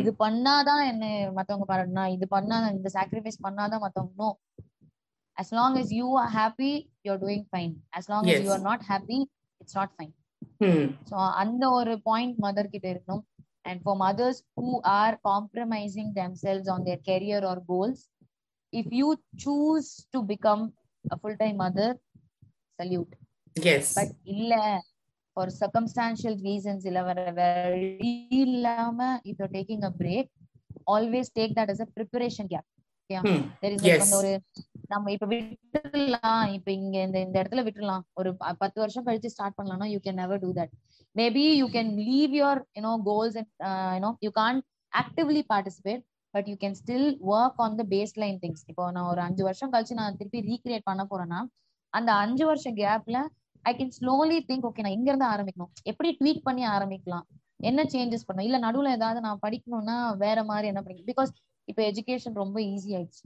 இது 0.00 0.10
பண்ணாதான் 0.24 0.82
என்ன 0.92 1.04
மத்தவங்க 1.38 1.66
பாராட்டணும். 1.70 2.12
இது 2.16 2.28
பண்ணா 2.28 2.56
இந்த 2.76 2.90
சாக்ரிஃபைஸ் 2.94 3.44
பண்ணாதான் 3.46 3.84
மத்தவங்க 3.86 4.14
no 4.22 4.30
as 5.40 5.50
long 5.56 5.72
as 5.80 5.88
you 5.96 6.06
are 6.20 6.30
happy 6.38 6.70
you're 7.04 7.20
doing 7.24 7.42
fine. 7.54 7.74
As 7.98 8.04
long 8.12 8.24
as 8.30 8.38
you 8.44 8.48
Yes. 8.48 8.54
are 8.54 8.64
not 8.70 8.80
happy 8.92 9.18
it's 9.62 9.74
not 9.80 9.90
fine. 9.98 10.14
ம் 10.68 10.88
so 11.10 11.16
அந்த 11.42 11.64
ஒரு 11.78 11.92
பாயிண்ட் 12.08 12.38
மதர் 12.46 12.72
கிட்ட 12.74 12.86
இருக்கணும். 12.94 13.24
And 13.68 13.78
for 13.84 13.94
mothers 14.02 14.36
who 14.58 14.70
are 14.98 15.14
compromising 15.30 16.08
themselves 16.18 16.66
on 16.74 16.80
their 16.86 17.00
career 17.08 17.40
or 17.50 17.56
goals 17.72 18.00
if 18.72 18.86
you 18.98 19.08
choose 19.44 19.88
to 20.14 20.18
become 20.32 20.62
time 21.42 21.56
mother 21.64 21.90
salute. 22.78 23.14
Yes 23.56 23.92
but 23.98 24.10
இல்ல 24.34 24.54
for 25.36 25.46
circumstantial 25.60 26.34
reasons 26.48 26.82
இல்ல 26.90 27.00
வேற 27.08 27.20
வழி 27.38 28.12
இல்லாம 28.44 28.98
if 29.28 29.36
you're 29.40 29.54
taking 29.58 29.80
a 29.90 29.92
break 30.02 30.26
always 30.94 31.26
take 31.38 31.54
that 31.58 31.70
as 31.74 31.80
a 31.86 31.88
preparation 31.96 32.46
gap. 32.54 32.66
ம் 33.10 33.44
there 33.60 33.72
is 33.74 33.80
like 33.82 33.90
Yes. 33.90 34.02
அந்த 34.04 34.16
ஒரு 34.22 34.32
நம்ம 34.92 35.10
இப்ப 35.14 35.26
விட்டுடலாம் 35.32 36.46
இப்ப 36.56 36.68
இங்க 36.78 36.96
இந்த 37.06 37.18
இந்த 37.26 37.36
இடத்துல 37.42 37.62
விட்டுடலாம். 37.66 38.04
ஒரு 38.20 38.30
பத்து 38.62 38.78
வருஷம் 38.82 39.06
கழிச்சு 39.06 39.32
ஸ்டார்ட் 39.34 39.56
பண்ணலாம்னா 39.58 39.88
you 39.94 39.98
can 40.06 40.20
never 40.22 40.42
do 40.44 40.50
that 40.60 40.72
maybe 41.16 41.44
you 41.60 41.66
can 41.76 41.90
leave 42.10 42.34
your 42.40 42.60
you know 42.78 42.92
goals 43.10 43.38
and 43.40 43.50
you know 43.96 44.10
you 44.26 44.30
can't 44.40 44.58
actively 44.92 45.42
participate 45.52 46.02
but 46.38 46.50
you 46.52 46.56
can 46.64 46.78
still 46.80 47.08
work 47.34 47.62
on 47.66 47.78
the 47.80 47.86
baseline 48.24 48.38
things 48.44 48.64
இப்போ 48.72 48.84
நான் 48.96 49.08
ஒரு 49.12 49.22
அஞ்சு 49.28 49.44
வருஷம் 49.48 49.72
கழிச்சு 49.74 50.00
நான் 50.02 50.18
திருப்பி 50.20 50.40
ரீக்ரியேட் 50.50 50.88
பண்ண 50.90 51.04
போறேன்னா 51.12 51.40
அந்த 51.92 52.10
அஞ்சு 52.24 52.44
வருஷம் 52.48 52.78
கேப்ல 52.82 53.18
I 53.64 53.72
can 53.78 53.94
slowly 53.98 54.38
think 54.48 54.66
okay 54.68 54.82
நான் 54.84 54.96
இங்க 54.96 55.08
இருந்து 55.10 55.28
ஆரம்பிக்கணும். 55.32 55.70
எப்படி 55.90 56.10
ட்வீட் 56.20 56.46
பண்ணி 56.46 56.62
ஆரம்பிக்கலாம்? 56.74 57.24
என்ன 57.68 57.80
சேஞ்சஸ் 57.94 58.26
பண்ணணும்? 58.26 58.48
இல்ல 58.48 58.58
நடுவுல 58.64 58.92
ஏதாவது 58.98 59.20
நான் 59.26 59.40
படிக்கணும்னா 59.44 59.96
வேற 60.24 60.38
மாதிரி 60.50 60.66
என்ன 60.72 60.80
படிக்கணும் 60.84 61.10
பிகாஸ் 61.12 61.30
இப்போ 61.68 61.82
எஜுகேஷன் 61.90 62.40
ரொம்ப 62.42 62.58
ஈஸி 62.72 62.90
ஆயிடுச்சு. 62.98 63.24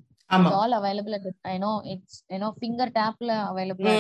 All 0.61 0.75
available 0.79 1.15
no 1.65 1.73
it's 1.93 2.19
you know 2.33 2.49
finger 2.59 2.93
டேப்ல 2.99 3.33
அவைலபிளா 3.51 3.93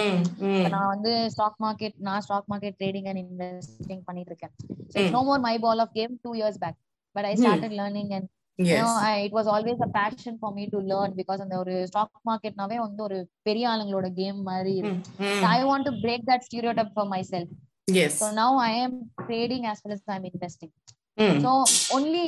நான் 0.74 0.90
வந்து 0.94 1.12
ஸ்டாக் 1.34 1.58
மார்க்கெட் 1.64 1.96
நான் 2.08 2.22
stock 2.26 2.48
market 2.52 2.78
trading 2.80 3.08
and 3.10 3.20
investing 3.24 4.04
பண்ணிட்டு 4.08 4.32
இருக்கேன். 4.32 4.54
No 5.16 5.22
more 5.28 5.42
my. 5.48 5.54
Ball 5.66 5.82
of 5.84 5.94
game 5.98 6.14
two 6.24 6.32
years 6.40 6.60
back 6.64 6.78
but 7.16 7.28
I. 7.30 7.34
Started 7.42 7.76
learning 7.80 8.12
and 8.18 8.28
was 9.30 9.46
always 9.46 9.78
a 9.80 9.90
passion 9.90 10.34
for 10.38 10.50
me 10.52 10.64
to 10.66 10.78
learn 10.84 11.10
because 11.12 11.40
அந்த 11.40 11.56
ஒரு 11.58 11.74
stock 11.88 12.22
மார்க்கெட்னாவே 12.28 12.78
வந்து 12.78 13.02
ஒரு 13.02 13.18
பெரிய 13.42 13.64
ஆளுங்களோட 13.72 14.08
game 14.18 14.40
மாதிரி 14.48 14.74
ம் 14.88 14.98
I 15.50 15.58
want 15.68 15.88
to 15.88 15.94
break 16.02 16.26
that 16.30 16.46
stereotype 16.48 16.92
for 16.94 17.10
myself 17.32 17.52
so 18.18 18.28
now 18.38 18.56
I 18.64 18.72
am 18.82 18.94
trading 19.28 19.66
as 19.72 19.80
well 19.84 19.94
as 19.96 20.02
I'm 20.16 20.26
investing 20.30 20.72
hmm. 21.18 21.38
So 21.44 21.52
only 21.96 22.22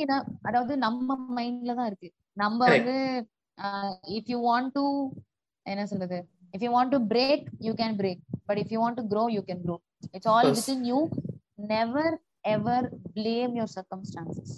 அதாவது 0.49 0.73
நம்ம 0.83 1.07
மைண்ட்ல 1.37 1.75
தான் 1.79 1.89
இருக்கு. 1.91 2.09
நம்ம. 2.37 2.59
வந்து 2.73 2.95
இஃப் 4.17 4.29
யூ 4.33 4.39
வாண்ட் 4.47 4.73
டு 4.75 4.83
என்ன 5.65 5.85
சொல்றது? 5.91 6.17
If 6.53 6.65
you 6.65 6.71
want 6.73 6.93
to 6.95 6.99
break 7.11 7.45
you 7.61 7.73
can 7.81 7.97
break 8.01 8.21
but 8.49 8.61
if 8.63 8.73
you 8.73 8.79
want 8.83 8.99
to 9.01 9.05
grow 9.13 9.25
you 9.35 9.43
can 9.47 9.63
grow 9.65 9.77
it's 10.13 10.29
all. 10.33 10.51
Within 10.75 10.85
you 10.91 10.99
never 11.69 12.15
ever 12.53 12.87
blame 13.15 13.53
your 13.59 13.73
circumstances 13.75 14.55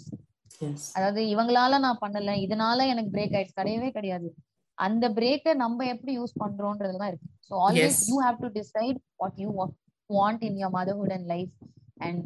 அதாவது 0.98 1.22
இவங்களால 1.34 1.80
நான் 1.86 2.02
பண்ணல 2.04 2.36
இதனால 2.46 2.88
எனக்கு 2.94 3.14
பிரேக் 3.16 3.36
ஆயிடுச்சு 3.38 3.60
கிடையவே 3.60 3.90
கிடையாது 3.98 4.30
அந்த 4.78 5.06
பிரேக்கை 5.18 5.54
நம்ம 5.64 5.86
எப்படி 5.94 6.14
யூஸ் 6.18 6.34
பண்றோம்ன்றதுல 6.44 7.02
தான் 7.04 7.12
இருக்கு 7.14 7.30
so 7.48 7.54
always. 7.66 8.00
You 8.10 8.18
have 8.26 8.38
to 8.44 8.50
decide 8.60 9.00
what 9.22 9.40
you 9.44 9.50
want 10.10 10.44
in 10.50 10.58
your 10.64 10.76
motherhood 10.78 11.16
and 11.18 11.28
life 11.34 11.54
and 12.08 12.24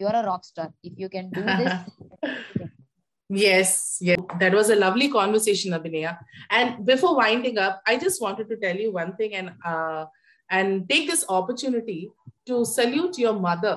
you're 0.00 0.18
a 0.22 0.26
rock 0.30 0.46
star 0.50 0.72
if 0.88 0.98
you 1.04 1.08
can 1.16 1.30
do 1.36 1.44
this 1.60 1.78
Yes, 3.30 3.70
yes. 4.00 4.18
That 4.40 4.52
was 4.52 4.68
a 4.70 4.76
lovely 4.76 5.08
conversation, 5.10 5.72
Abhinaya. 5.72 6.10
And 6.50 6.84
before 6.84 7.16
winding 7.16 7.56
up, 7.58 7.80
I 7.86 7.96
just 7.96 8.20
wanted 8.20 8.48
to 8.50 8.56
tell 8.56 8.76
you 8.76 8.92
one 8.92 9.16
thing 9.16 9.34
and 9.34 9.48
uh, 9.64 10.02
and 10.50 10.88
take 10.90 11.08
this 11.08 11.24
opportunity 11.28 12.00
to 12.46 12.64
salute 12.66 13.16
your 13.18 13.32
mother. 13.40 13.74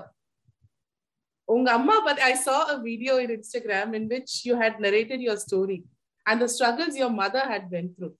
Unga 1.49 1.73
amma, 1.73 2.01
but 2.03 2.19
I 2.21 2.33
saw 2.33 2.75
a 2.75 2.81
video 2.81 3.17
in 3.17 3.29
Instagram 3.29 3.95
in 3.95 4.09
which 4.09 4.45
you 4.45 4.55
had 4.55 4.79
narrated 4.79 5.21
your 5.21 5.37
story 5.37 5.83
and 6.25 6.41
the 6.41 6.49
struggles 6.49 6.95
your 6.95 7.09
mother 7.09 7.39
had 7.39 7.71
went 7.71 7.95
through. 7.95 8.13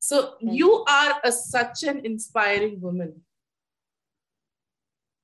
So 0.00 0.34
you 0.40 0.84
are 0.88 1.20
a, 1.22 1.30
such 1.30 1.84
an 1.84 2.04
inspiring 2.04 2.80
woman. 2.80 3.12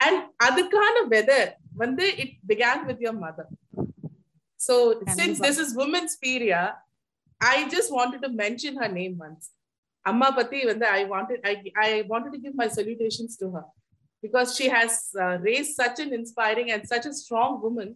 And 0.07 0.16
அதுக்கான 0.47 0.97
weather, 1.14 1.45
வந்து 1.82 2.07
it 2.22 2.32
began 2.53 2.78
with 2.88 3.01
your 3.07 3.16
mother. 3.24 3.47
So 4.66 4.74
since 5.18 5.38
Kandipa. 5.38 5.47
this 5.47 5.59
is 5.62 5.70
Women's 5.80 6.14
Peria, 6.22 6.62
I 7.40 7.68
just 7.74 7.90
wanted 7.99 8.20
to 8.24 8.30
mention 8.45 8.76
her 8.82 8.88
name 8.88 9.14
once. 9.18 9.51
Amma 10.07 10.28
Pati, 10.36 10.61
when 10.66 10.82
I 10.99 11.05
wanted, 11.05 11.40
I, 11.51 11.55
I 11.86 11.90
wanted 12.12 12.32
to 12.34 12.38
give 12.45 12.55
my 12.62 12.68
salutations 12.68 13.36
to 13.40 13.51
her 13.55 13.64
because 14.24 14.49
she 14.57 14.68
has 14.76 14.91
uh, 15.24 15.36
raised 15.47 15.74
such 15.82 15.97
an 16.05 16.12
inspiring 16.20 16.70
and 16.74 16.82
such 16.93 17.05
a 17.12 17.14
strong 17.22 17.51
woman 17.66 17.89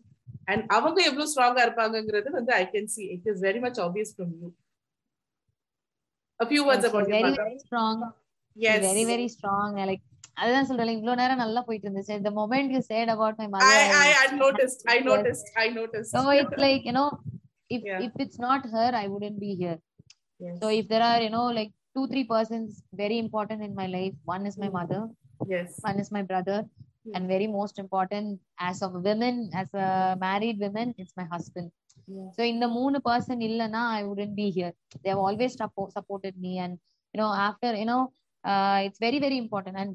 and 0.52 0.60
அவங்க 0.76 1.00
எவ்வளவு 1.10 1.30
ஸ்ட்ராங்கா 1.32 1.62
இருப்பாங்கங்கிறது 1.68 2.30
வந்து 2.38 2.54
I 2.62 2.64
can 2.74 2.90
see 2.96 3.04
it 3.16 3.28
is 3.32 3.42
very 3.48 3.62
much 3.66 3.80
obvious 3.88 4.14
from 4.18 4.34
you 4.42 4.50
a 6.40 6.46
few 6.52 6.64
words 6.68 6.84
She's 6.84 6.90
about 6.92 7.08
your 7.08 7.16
very 7.16 7.24
mother 7.26 7.44
very 7.44 7.60
strong 7.66 7.98
yes 8.56 8.82
very 8.90 9.04
very 9.14 9.28
strong 9.36 9.70
like 9.92 10.04
அதுதான் 10.42 10.68
சொல்றேன் 10.70 10.96
இவ்வளவு 10.98 11.20
நேரம் 11.22 11.42
நல்லா 11.44 11.62
போயிட்டு 11.68 11.86
இருந்துச்சு 11.88 12.16
the 12.28 12.34
moment 12.40 12.68
you 12.76 12.82
said 12.92 13.08
about 13.16 13.36
my 13.42 13.48
mother 13.56 13.74
I, 13.76 13.84
I 14.04 14.08
was- 14.08 14.22
I 14.24 14.38
noticed 14.44 14.80
I 14.94 14.98
Yes. 15.00 15.06
noticed 15.12 15.48
I 15.64 15.68
noticed 15.80 16.12
so 16.16 16.22
it's 16.40 16.58
like 16.66 16.84
you 16.90 16.96
know 16.98 17.10
if 17.76 17.82
Yeah. 17.90 18.00
if 18.06 18.14
it's 18.24 18.40
not 18.46 18.62
her 18.76 18.88
i 19.02 19.08
wouldn't 19.14 19.38
be 19.46 19.52
here 19.62 19.78
yes. 20.46 20.56
so 20.62 20.68
if 20.80 20.86
there 20.92 21.04
are 21.10 21.20
you 21.26 21.32
know 21.36 21.46
like 21.60 21.72
two 21.96 22.06
three 22.12 22.26
persons 22.34 22.70
very 23.04 23.18
important 23.26 23.62
in 23.68 23.74
my 23.82 23.88
life 23.98 24.16
one 24.36 24.46
is 24.52 24.58
my 24.64 24.70
Mm. 24.72 24.78
mother 24.80 25.02
yes 25.48 25.70
one 25.84 26.00
is 26.00 26.12
my 26.12 26.24
brother 26.24 26.60
Mm. 27.06 27.14
and 27.16 27.24
very 27.28 27.48
most 27.50 27.76
important 27.78 28.28
as 28.68 28.78
of 28.86 28.92
women 29.04 29.34
as 29.54 29.70
a 29.78 29.88
married 30.20 30.58
women 30.60 30.88
it's 30.98 31.16
my 31.16 31.26
husband 31.32 31.68
Yeah. 32.08 32.28
so 32.36 32.42
in 32.44 32.58
the 32.64 32.70
மூணு 32.76 32.98
person 33.08 33.38
இல்லனா 33.48 33.82
i 33.96 34.04
wouldn't 34.06 34.36
be 34.36 34.48
here 34.58 34.72
they 35.02 35.10
have 35.10 35.22
always 35.26 35.54
suppo- 35.62 35.90
supported 35.98 36.36
me 36.46 36.54
and 36.66 36.74
you 37.14 37.20
know 37.22 37.30
after 37.48 37.72
you 37.74 37.88
know 37.92 38.00
uh, 38.44 38.78
it's 38.86 39.02
very 39.06 39.20
very 39.26 39.40
important 39.44 39.78
and 39.84 39.92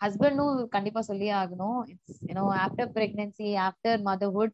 ஹஸ்பண்டும் 0.00 0.42
கண்டிப்பா 0.74 1.00
சொல்லியே 1.08 1.32
ஆகணும் 1.38 1.78
it's 1.92 2.18
you know 2.28 2.44
after 2.64 2.90
pregnancy 2.96 3.48
after 3.68 3.98
motherhood 4.08 4.52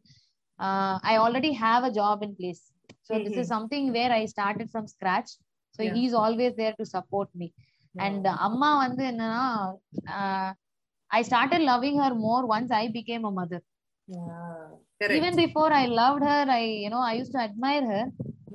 I 1.09 1.15
already 1.23 1.51
have 1.63 1.83
a 1.89 1.93
job 1.99 2.21
in 2.27 2.33
place 2.39 2.63
so 3.07 3.13
this 3.25 3.35
Mhm. 3.35 3.41
Is 3.43 3.51
something 3.55 3.89
where 3.97 4.13
I 4.17 4.23
started 4.33 4.71
from 4.71 4.87
scratch 4.95 5.31
so 5.79 5.81
Yeah. 5.83 5.93
He 5.97 6.03
is 6.09 6.17
always 6.23 6.55
there 6.61 6.77
to 6.79 6.85
support 6.95 7.31
me 7.41 7.47
and 7.94 8.26
அம்மா 8.26 8.76
வந்து 8.76 9.04
என்னன்னா 9.12 9.44
I 11.10 11.22
started 11.22 11.64
loving 11.70 12.00
her 12.04 12.14
more 12.14 12.44
once 12.56 12.72
I 12.72 12.88
became 12.98 13.26
a 13.30 13.34
mother 13.40 13.64
yeah. 14.08 14.68
correct 15.00 15.16
even 15.16 15.36
before 15.36 15.72
I 15.72 15.86
loved 15.86 16.22
her, 16.22 16.40
I 16.50 16.62
you 16.84 16.90
know 16.90 17.00
I 17.00 17.12
used 17.12 17.32
to 17.32 17.38
admire 17.38 17.84
her. 17.92 18.04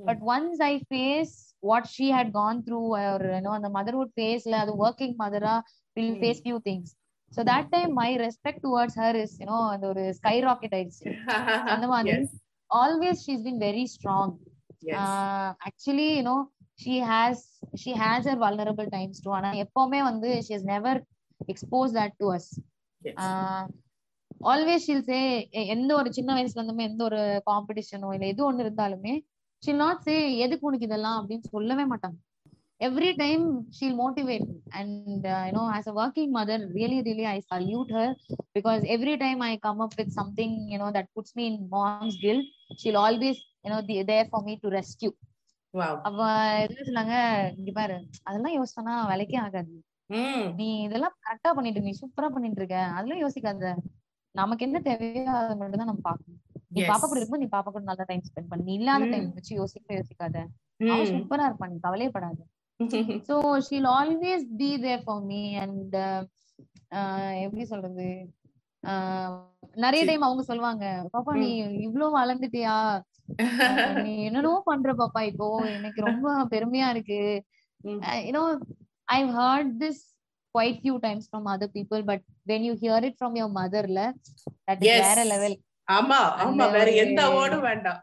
But 0.08 0.18
once 0.20 0.60
I 0.60 0.78
face 0.94 1.54
what 1.60 1.86
she 1.86 2.10
had 2.10 2.32
gone 2.32 2.62
through, 2.64 2.88
or 2.96 3.18
you 3.34 3.40
know, 3.40 3.58
the 3.60 3.68
motherhood 3.68 4.10
phase, 4.18 4.44
la, 4.46 4.64
the 4.64 4.74
working 4.74 5.14
mother 5.16 5.40
will 5.96 6.12
Mm. 6.12 6.20
face 6.20 6.40
few 6.40 6.60
things. 6.60 6.88
So 7.32 7.42
that 7.42 7.64
time, 7.72 7.94
my 7.94 8.16
respect 8.16 8.62
towards 8.66 8.94
her 8.94 9.12
is 9.22 9.32
you 9.40 9.46
know 9.46 9.76
the 9.82 9.88
ஒரு 9.92 10.14
skyrocket 10.20 10.74
ஆயிடுச்சு 10.78 11.06
அந்த 11.74 11.86
மாதிரி. 11.94 12.12
yes 12.12 12.28
always 12.70 13.16
she's 13.24 13.42
been 13.48 13.58
very 13.68 13.86
strong. 13.86 14.28
yes 14.90 15.00
Uh, 16.78 16.84
actually, 16.84 16.94
you 16.94 17.00
know, 17.00 17.06
she 17.06 17.08
has 17.08 17.46
she 17.76 17.92
has 17.92 18.24
her 18.24 18.36
vulnerable 18.36 18.90
times 18.90 19.20
too. 19.20 19.30
ஆனா 19.30 19.50
எப்பவுமே 19.52 20.02
வந்து 20.02 20.42
she 20.42 20.52
has 20.52 20.64
never 20.64 21.02
exposed 21.48 21.94
that 21.94 22.12
to 22.20 22.28
us. 22.28 22.60
yes. 23.02 23.16
Always 24.42 24.84
she'll 24.86 25.04
say 25.04 25.48
எந்த 25.52 25.94
ஒரு 25.94 26.12
சின்ன 26.12 26.34
வயசுல 26.34 26.62
இருந்துமே 26.62 26.82
எந்த 26.82 27.04
ஒரு 27.04 27.42
காம்படிஷனோ 27.46 28.14
இல்ல 28.14 28.26
எது 28.26 28.52
ஒண்ணு 28.52 28.64
இருந்தாலுமே 28.64 29.24
ஷீல் 29.66 29.76
நாட் 29.76 30.02
சே 30.02 30.38
எதுக்கு 30.38 30.66
உனக்கு 30.66 30.84
இதெல்லாம்? 30.84 31.22
அப்படின்னு 31.22 31.50
சொல்லவே 31.50 31.84
மாட்டாங்க. 31.84 32.16
Every 32.80 33.16
time 33.16 33.64
she'll 33.78 33.94
motivate 33.94 34.48
and 34.68 35.26
you know 35.26 35.62
as 35.76 35.88
a 35.88 35.92
working 35.92 36.30
mother 36.30 36.60
really 36.60 37.00
really 37.00 37.24
I 37.24 37.42
salute 37.54 37.92
her 37.92 38.14
because 38.58 38.84
every 38.84 39.16
time 39.16 39.40
I 39.40 39.56
come 39.56 39.80
up 39.80 39.94
with 39.94 40.10
something 40.10 40.70
you know 40.70 40.90
that 40.90 41.08
puts 41.14 41.36
me 41.36 41.46
in 41.46 41.68
mom's 41.70 42.16
guilt 42.16 42.44
she'll 42.76 42.96
always 42.96 43.40
you know 43.66 43.80
there 43.86 44.28
for 44.28 44.42
me 44.42 44.54
to 44.54 44.68
rescue 44.68 45.12
அவ 46.08 46.18
என்ன 46.64 46.78
சொன்னாங்க 46.86 47.14
இங்க 47.56 47.70
பாரு 47.74 47.96
அதெல்லாம் 48.26 48.56
யோசிச்சனா 48.56 48.94
வேலைக்கே 49.10 49.38
ஆகாது. 49.42 49.74
நீ 50.58 50.66
இதெல்லாம் 50.86 51.16
கரெக்டா 51.18 51.50
பண்ணிட்டு 51.56 51.80
நீ 51.82 51.92
சூப்பரா 52.00 52.28
பண்ணிட்டு 52.34 52.60
இருக்க. 52.60 52.76
அதெல்லாம் 52.96 53.22
யோசிக்காத. 53.24 53.64
நமக்கு 54.34 54.66
என்ன 54.66 54.78
தேவையோ 54.82 55.32
அதை 55.36 55.54
மட்டும் 55.60 55.80
தான் 55.80 55.90
நம்ம 55.90 56.02
பார்க்கணும். 56.02 56.40
நீ. 56.70 56.80
பாப்பா 56.84 57.06
கூட 57.06 57.18
இருக்கும்போது 57.18 57.44
நீ 57.44 57.50
பாப்பா 57.52 57.70
கூட 57.70 57.84
நல்லா 57.88 58.06
டைம் 58.06 58.26
ஸ்பெண்ட் 58.28 58.50
பண்ணு. 58.50 58.66
நீ 58.68 58.74
இல்லாத. 58.80 59.04
டைம் 59.12 59.26
வச்சு 59.36 59.52
யோசிக்க 59.60 59.98
யோசிக்காத. 59.98 60.36
சூப்பரா 61.10 61.46
இருப்பா 61.48 61.66
நீ 61.66 61.76
கவலையப்படாத. 61.82 62.38
So 63.28 63.34
she'll 63.66 63.88
always 63.92 64.44
be 64.58 64.70
there 64.82 65.04
for 65.04 65.24
me 65.26 65.40
and 65.62 65.96
எப்படி 67.44 67.64
சொல்றது? 67.66 68.08
ஆஹ் 68.82 69.34
நிறைய. 69.76 70.02
டைம் 70.08 70.26
அவங்க 70.26 70.42
சொல்லுவாங்க 70.46 70.84
பாப்பா 71.14 71.32
நீ 71.42 71.48
இவ்ளோ 71.86 72.06
வளர்ந்துட்டியா? 72.16 72.76
நீ 74.00 74.12
என்னென்னவோ 74.26 74.58
பண்ற 74.68 74.90
பாப்பா 74.94 75.20
இப்போ 75.30 75.46
எனக்கு 75.76 76.02
ரொம்ப 76.10 76.26
பெருமையா 76.54 76.88
இருக்கு 76.96 77.20
Mm. 77.80 77.98
uh, 78.02 78.20
you 78.26 78.32
know 78.34 78.44
i've 79.08 79.30
heard 79.32 79.66
this 79.82 79.96
quite 80.54 80.76
few 80.84 80.94
times 80.98 81.24
from 81.30 81.42
other 81.46 81.68
people 81.68 82.00
but 82.02 82.20
when 82.46 82.62
you 82.66 82.74
hear 82.74 82.98
it 83.08 83.14
from 83.20 83.32
your 83.36 83.48
mother 83.50 83.82
la 83.96 84.06
that 84.66 84.78
is 84.78 84.86
Yes. 84.88 85.02
வேற 85.02 85.24
level 85.32 85.52
ஆமா 85.88 86.18
ஆமா 86.44 86.66
வேற 86.76 86.86
எந்த 87.02 87.20
அவார்டும் 87.28 87.66
வேண்டாம் 87.68 88.00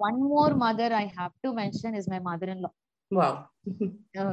one 0.00 0.20
more 0.28 0.52
mother 0.64 0.88
i 1.00 1.06
have 1.18 1.34
to 1.44 1.50
mention 1.52 1.96
is 2.00 2.06
my 2.14 2.20
mother-in-law 2.28 2.72
wow 3.10 3.32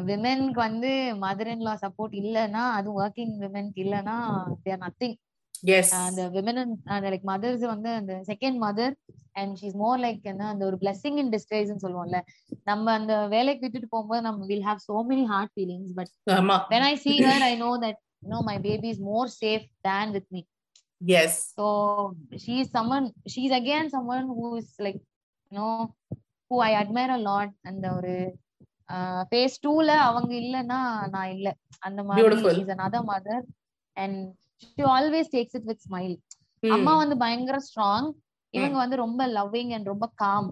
விமென்க்கு 0.10 0.60
வந்து 0.68 0.92
mother 1.24 1.52
in 1.54 1.66
law 1.68 1.76
support 1.84 2.14
இல்லைன்னா 2.22 2.66
அது 2.78 2.92
ஒர்க்கிங் 3.00 3.34
விமென்க்கு 3.44 3.82
இல்லைன்னா 3.86 4.18
தேர் 4.66 4.84
நத்திங் 4.86 5.18
yes 5.64 5.90
அந்த 6.02 6.24
விமன் 6.36 6.62
லைக் 7.08 7.26
மதர்ஸ் 7.32 7.66
வந்து 7.74 7.92
அந்த 8.00 8.14
second 8.30 8.60
mother 8.68 8.94
and 9.40 9.54
she's 9.62 9.78
more 9.84 10.00
like 10.06 10.30
என்ன 10.32 10.44
அந்த 10.54 10.64
ஒரு 10.70 10.78
பிளெஸிங் 10.84 11.18
இன் 11.24 11.32
டிஸ்கைஸ்னு 11.36 11.84
சொல்லுவோம்ல 11.86 12.20
நம்ம 12.70 12.94
அந்த 13.00 13.14
வேலைக்கு 13.36 13.64
விட்டுட்டு 13.66 13.90
போகும்போது 13.96 14.24
நம்ம 14.28 14.46
will 14.52 14.68
have 14.70 14.80
so 14.90 14.96
many 15.12 15.26
hard 15.34 15.54
feelings 15.56 15.94
but 16.00 16.14
I 16.92 16.96
see 17.06 17.18
her, 17.28 17.38
I 17.52 17.56
know 17.64 17.74
that 17.86 17.98
you 18.24 18.30
know 18.32 18.42
my 18.52 18.58
baby 18.68 18.90
is 18.96 19.00
more 19.12 19.28
safe 19.42 19.68
than 19.88 20.08
with 20.16 20.28
me. 20.36 20.42
yes 21.02 21.34
So 21.58 21.66
she's 22.44 22.68
someone. 22.78 23.06
She's 23.34 23.52
again 23.52 23.86
someone 23.90 24.26
who 24.28 24.48
is 24.62 24.70
like 24.86 25.00
you 25.52 25.58
know 25.58 25.74
who 26.52 26.58
I 26.60 26.74
admire 26.82 27.12
a 27.12 27.22
lot. 27.30 27.50
And 27.64 27.86
ஒரு 27.98 28.14
phase 29.32 29.56
டூல 29.66 29.90
அவங்க 30.08 30.32
இல்லைன்னா 30.44 30.80
நான் 31.16 31.32
இல்ல 31.36 31.48
அந்த 31.80 32.04
மாதிரி 32.04 32.24
Beautiful. 32.24 32.54
she's 32.58 32.74
another 32.78 33.02
mother 33.14 33.38
and 33.98 34.16
she 34.64 34.84
always 34.96 35.28
takes 35.36 35.54
it 35.60 35.66
with 35.70 35.80
smile. 35.88 36.16
Mm. 36.64 36.74
அம்மா 36.76 36.94
வந்து 36.96 37.18
பயங்கர 37.18 37.58
ஸ்ட்ராங் 37.68 38.10
இவங்க 38.54 38.78
வந்து 38.84 38.98
ரொம்ப 39.06 39.22
லவ்விங் 39.38 39.72
அண்ட் 39.78 39.94
ரொம்ப 39.94 40.08
காம் 40.24 40.50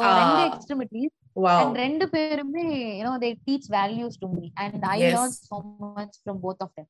Ah. 0.00 0.12
ரெண்டு 0.20 0.40
எக்ஸ்ட்ரிமிட்டிஸ் 0.48 1.14
and 1.60 1.74
ரெண்டு 1.82 2.04
பேருமே 2.12 2.62
you 2.98 3.04
know 3.06 3.16
they 3.24 3.30
teach 3.48 3.66
values 3.74 4.14
to 4.22 4.28
me 4.36 4.44
and 4.62 4.84
i 4.92 4.98
Yes. 5.00 5.12
learned 5.14 5.36
so 5.50 5.56
much 5.96 6.14
from 6.24 6.36
both 6.46 6.60
of 6.66 6.70
them 6.76 6.86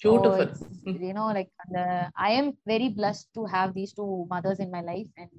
So 0.00 0.08
Beautiful. 0.10 0.42
it's, 0.44 0.60
you 1.06 1.14
know 1.16 1.28
like 1.36 1.48
the 1.76 1.84
i 2.26 2.32
am 2.40 2.48
very 2.72 2.88
blessed 2.98 3.26
to 3.36 3.44
have 3.54 3.68
these 3.78 3.92
two 3.98 4.10
mothers 4.32 4.58
in 4.64 4.70
my 4.76 4.82
life 4.90 5.08
and 5.22 5.30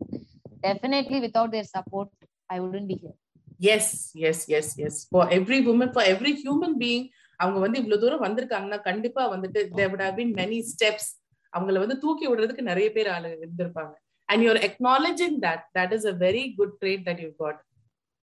definitely 0.64 1.20
without 1.20 1.50
their 1.56 1.68
support 1.70 2.10
i 2.50 2.60
wouldn't 2.64 2.90
be 2.92 2.98
here 3.04 3.16
yes 3.60 3.86
yes 4.24 4.40
yes 4.54 4.68
yes 4.82 4.98
for 5.14 5.24
every 5.38 5.60
woman 5.62 5.92
for 5.98 6.04
every 6.14 6.34
human 6.44 6.76
being 6.84 7.06
அவங்க 7.40 7.60
வந்து 7.66 7.80
இவ்வளவு 7.82 8.02
தூரம் 8.04 8.26
வந்திருக்காங்கன்னா 8.26 8.82
கண்டிப்பா 8.90 9.24
வந்துட்டு 9.36 9.60
there 9.78 9.90
would 9.92 10.06
have 10.08 10.16
been 10.16 10.34
many 10.42 10.60
steps 10.74 11.06
அவங்கள 11.54 11.80
வந்து 11.80 11.98
தூக்கி 12.04 12.26
விடுறதுக்கு 12.30 12.70
நிறைய 12.72 12.90
பேர் 12.96 13.12
ஆளு 13.16 13.30
இருந்திருப்பாங்க 13.42 13.94
and 14.29 14.43
you're 14.43 14.61
acknowledging 14.69 15.35
that 15.41 15.63
that 15.75 15.91
is 15.93 16.05
a 16.05 16.17
very 16.23 16.45
good 16.59 16.73
trait 16.81 17.01
that 17.07 17.19
you've 17.23 17.39
got 17.39 17.57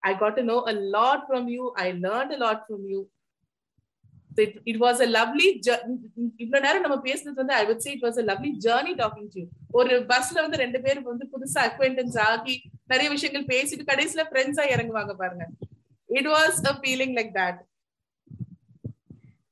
i 0.03 0.15
got 0.23 0.35
to 0.39 0.45
know 0.49 0.61
a 0.67 0.77
lot 0.97 1.21
from 1.29 1.45
you 1.49 1.65
i 1.85 1.93
learned 2.07 2.33
a 2.33 2.43
lot 2.47 2.61
from 2.69 2.83
you 2.93 3.03
So 4.31 4.43
it, 4.45 4.55
it 4.71 4.77
was 4.79 4.97
a 5.01 5.07
lovely 5.11 5.47
jour- 5.67 5.85
இவ்வளவு 6.43 6.65
நேரம் 6.65 6.83
நம்ம 6.85 6.97
பேசுனது 7.07 7.39
வந்து 7.41 7.55
ஐ 7.59 7.63
would 7.69 7.81
say 7.85 7.93
it 7.97 8.03
was 8.07 8.17
a 8.23 8.27
lovely 8.31 8.51
journey 8.65 8.93
talking 8.99 9.29
to 9.35 9.39
you 9.41 9.47
ஒரு 9.79 9.95
பஸ்ல 10.11 10.43
வந்து 10.45 10.59
ரெண்டு 10.63 10.79
பேரும் 10.87 11.07
வந்து 11.11 11.27
புதுசா 11.35 11.61
அக்வைண்டன்ஸ் 11.69 12.19
ஆகி 12.27 12.57
நிறைய 12.93 13.09
விஷயங்கள் 13.15 13.47
பேசிட்டு 13.53 13.89
கடைசியில 13.93 14.25
ஃப்ரெண்ட்ஸா 14.31 14.67
இறங்குவாங்க 14.75 15.15
பாருங்க 15.23 15.47
it 16.11 16.29
was 16.35 16.59
a 16.73 16.77
feeling 16.83 17.15
like 17.19 17.33
that 17.41 17.61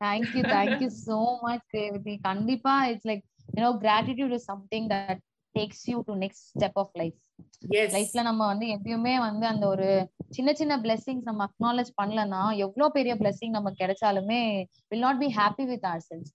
thank 0.01 0.35
you 0.37 0.43
thank 0.55 0.81
you 0.85 0.91
so 1.07 1.19
much 1.47 1.65
Revati. 1.77 2.15
கண்டிப்பா 2.29 2.75
it's 2.91 3.07
like 3.11 3.25
you 3.57 3.63
know 3.65 3.73
gratitude 3.85 4.33
is 4.39 4.45
something 4.53 4.85
that 4.95 5.19
takes 5.60 5.82
you 5.88 6.00
to 6.04 6.16
next 6.18 6.42
step 6.54 6.76
of 6.84 6.90
life. 6.96 7.18
Yes 7.80 7.94
லைஃப்ல 7.96 8.22
நம்ம 8.28 8.42
வந்து 8.48 8.66
எப்பயுமே 8.74 9.14
வந்து 9.20 9.46
அந்த 9.52 9.66
ஒரு 9.68 9.88
சின்ன 10.30 10.50
சின்ன 10.54 10.74
பிளெஸிங்ஸ் 10.86 11.28
நம்ம 11.30 11.46
அக்னாலேஜ் 11.48 11.92
பண்ணலன்னா 12.00 12.42
எவ்வளவு 12.66 12.96
பெரிய 12.98 13.14
பிளெஸிங் 13.16 13.56
நமக்கு 13.58 13.82
கிடைச்சாலுமே 13.84 14.42
will 14.92 15.06
not 15.08 15.22
be 15.24 15.30
happy 15.38 15.66
with 15.72 15.86
ourselves 16.08 16.32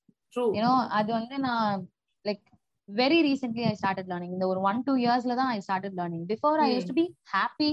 you know 0.57 0.73
அது 0.99 1.11
வந்து 1.19 1.39
நான் 1.47 1.83
like 2.25 2.43
very 2.89 3.19
recently 3.29 3.65
I 3.65 3.75
started 3.81 4.11
learning 4.13 4.35
இந்த 4.37 4.47
ஒரு 4.53 4.63
ஒன் 4.71 4.81
டூ 4.89 4.95
இயர்ஸ்ல 5.05 5.37
தான் 5.41 5.51
I 5.55 5.59
started 5.67 5.99
learning 6.01 6.25
before 6.33 6.63
I 6.65 6.69
use 6.75 6.89
to 6.91 6.97
be 7.01 7.07
happy 7.35 7.71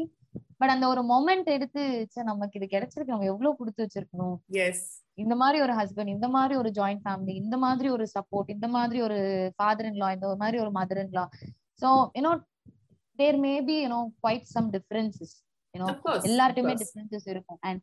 but 0.59 0.73
அந்த 0.73 0.85
ஒரு 0.93 1.01
மொமெண்ட் 1.11 1.47
எடுத்து 1.57 1.81
நமக்கு 2.31 2.57
இது 2.59 2.67
கிடைச்சிருக்கு. 2.73 3.13
நம்ம 3.13 3.29
எவ்வளவு 3.33 3.57
கொடுத்து 3.59 3.85
வச்சிருக்கணும்? 3.85 4.37
இந்த 5.23 5.35
மாதிரி 5.41 5.57
ஒரு 5.65 5.73
ஹஸ்பண்ட் 5.79 6.15
இந்த 6.15 6.27
மாதிரி 6.35 6.53
ஒரு 6.61 6.69
ஜாயிண்ட் 6.79 7.03
ஃபேமிலி 7.05 7.33
இந்த 7.43 7.55
மாதிரி 7.63 7.89
ஒரு 7.95 8.05
சப்போர்ட் 8.15 8.49
இந்த 8.55 8.67
மாதிரி 8.75 8.99
ஒரு 9.07 9.19
ஃபாதர் 9.57 9.87
இன் 9.91 9.99
லா 10.03 10.09
இந்த 10.15 10.27
ஒரு 10.31 10.39
மாதிரி 10.43 10.59
ஒரு 10.63 10.71
mother 10.79 11.01
in 11.03 11.15
law 11.19 11.25
so 11.81 11.89
you know 12.17 12.33
there 13.21 13.39
may 13.45 13.53
be 13.69 13.77
you know 13.85 14.01
quite 14.23 14.45
some 14.55 14.69
differences 14.75 15.33
you know 15.75 15.87
எல்லார்ட்டுமே. 16.29 16.73
Differences 16.83 17.27
இருக்கும். 17.33 17.59
And 17.67 17.81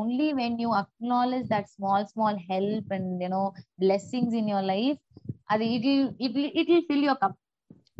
only 0.00 0.28
when 0.40 0.52
you 0.64 0.70
acknowledge 0.82 1.46
that 1.54 1.66
small 1.76 2.02
small 2.12 2.36
help 2.52 2.86
and 2.96 3.08
you 3.24 3.30
know 3.34 3.46
blessings 3.84 4.32
in 4.40 4.46
your 4.54 4.62
life 4.74 5.00
அது 5.52 5.64
it 5.76 5.84
will 5.88 6.06
it 6.26 6.32
will 6.38 6.50
it 6.60 6.68
will 6.72 6.84
fill 6.90 7.04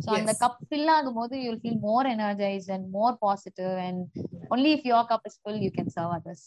cup 0.00 0.04
so 0.04 0.10
அந்த 0.18 0.30
Yes. 0.30 0.40
cup 0.42 0.54
fill 0.70 0.88
ஆகும்போது 0.96 1.34
you 1.42 1.48
will 1.50 1.62
feel 1.64 1.78
more 1.90 2.04
energized 2.14 2.70
and 2.76 2.84
more 2.98 3.12
positive 3.26 3.74
and 3.88 3.98
only 4.54 4.70
if 4.78 4.82
your 4.92 5.02
cup 5.10 5.22
is 5.30 5.36
full 5.42 5.58
you 5.66 5.72
can 5.78 5.88
serve 5.96 6.12
others 6.18 6.42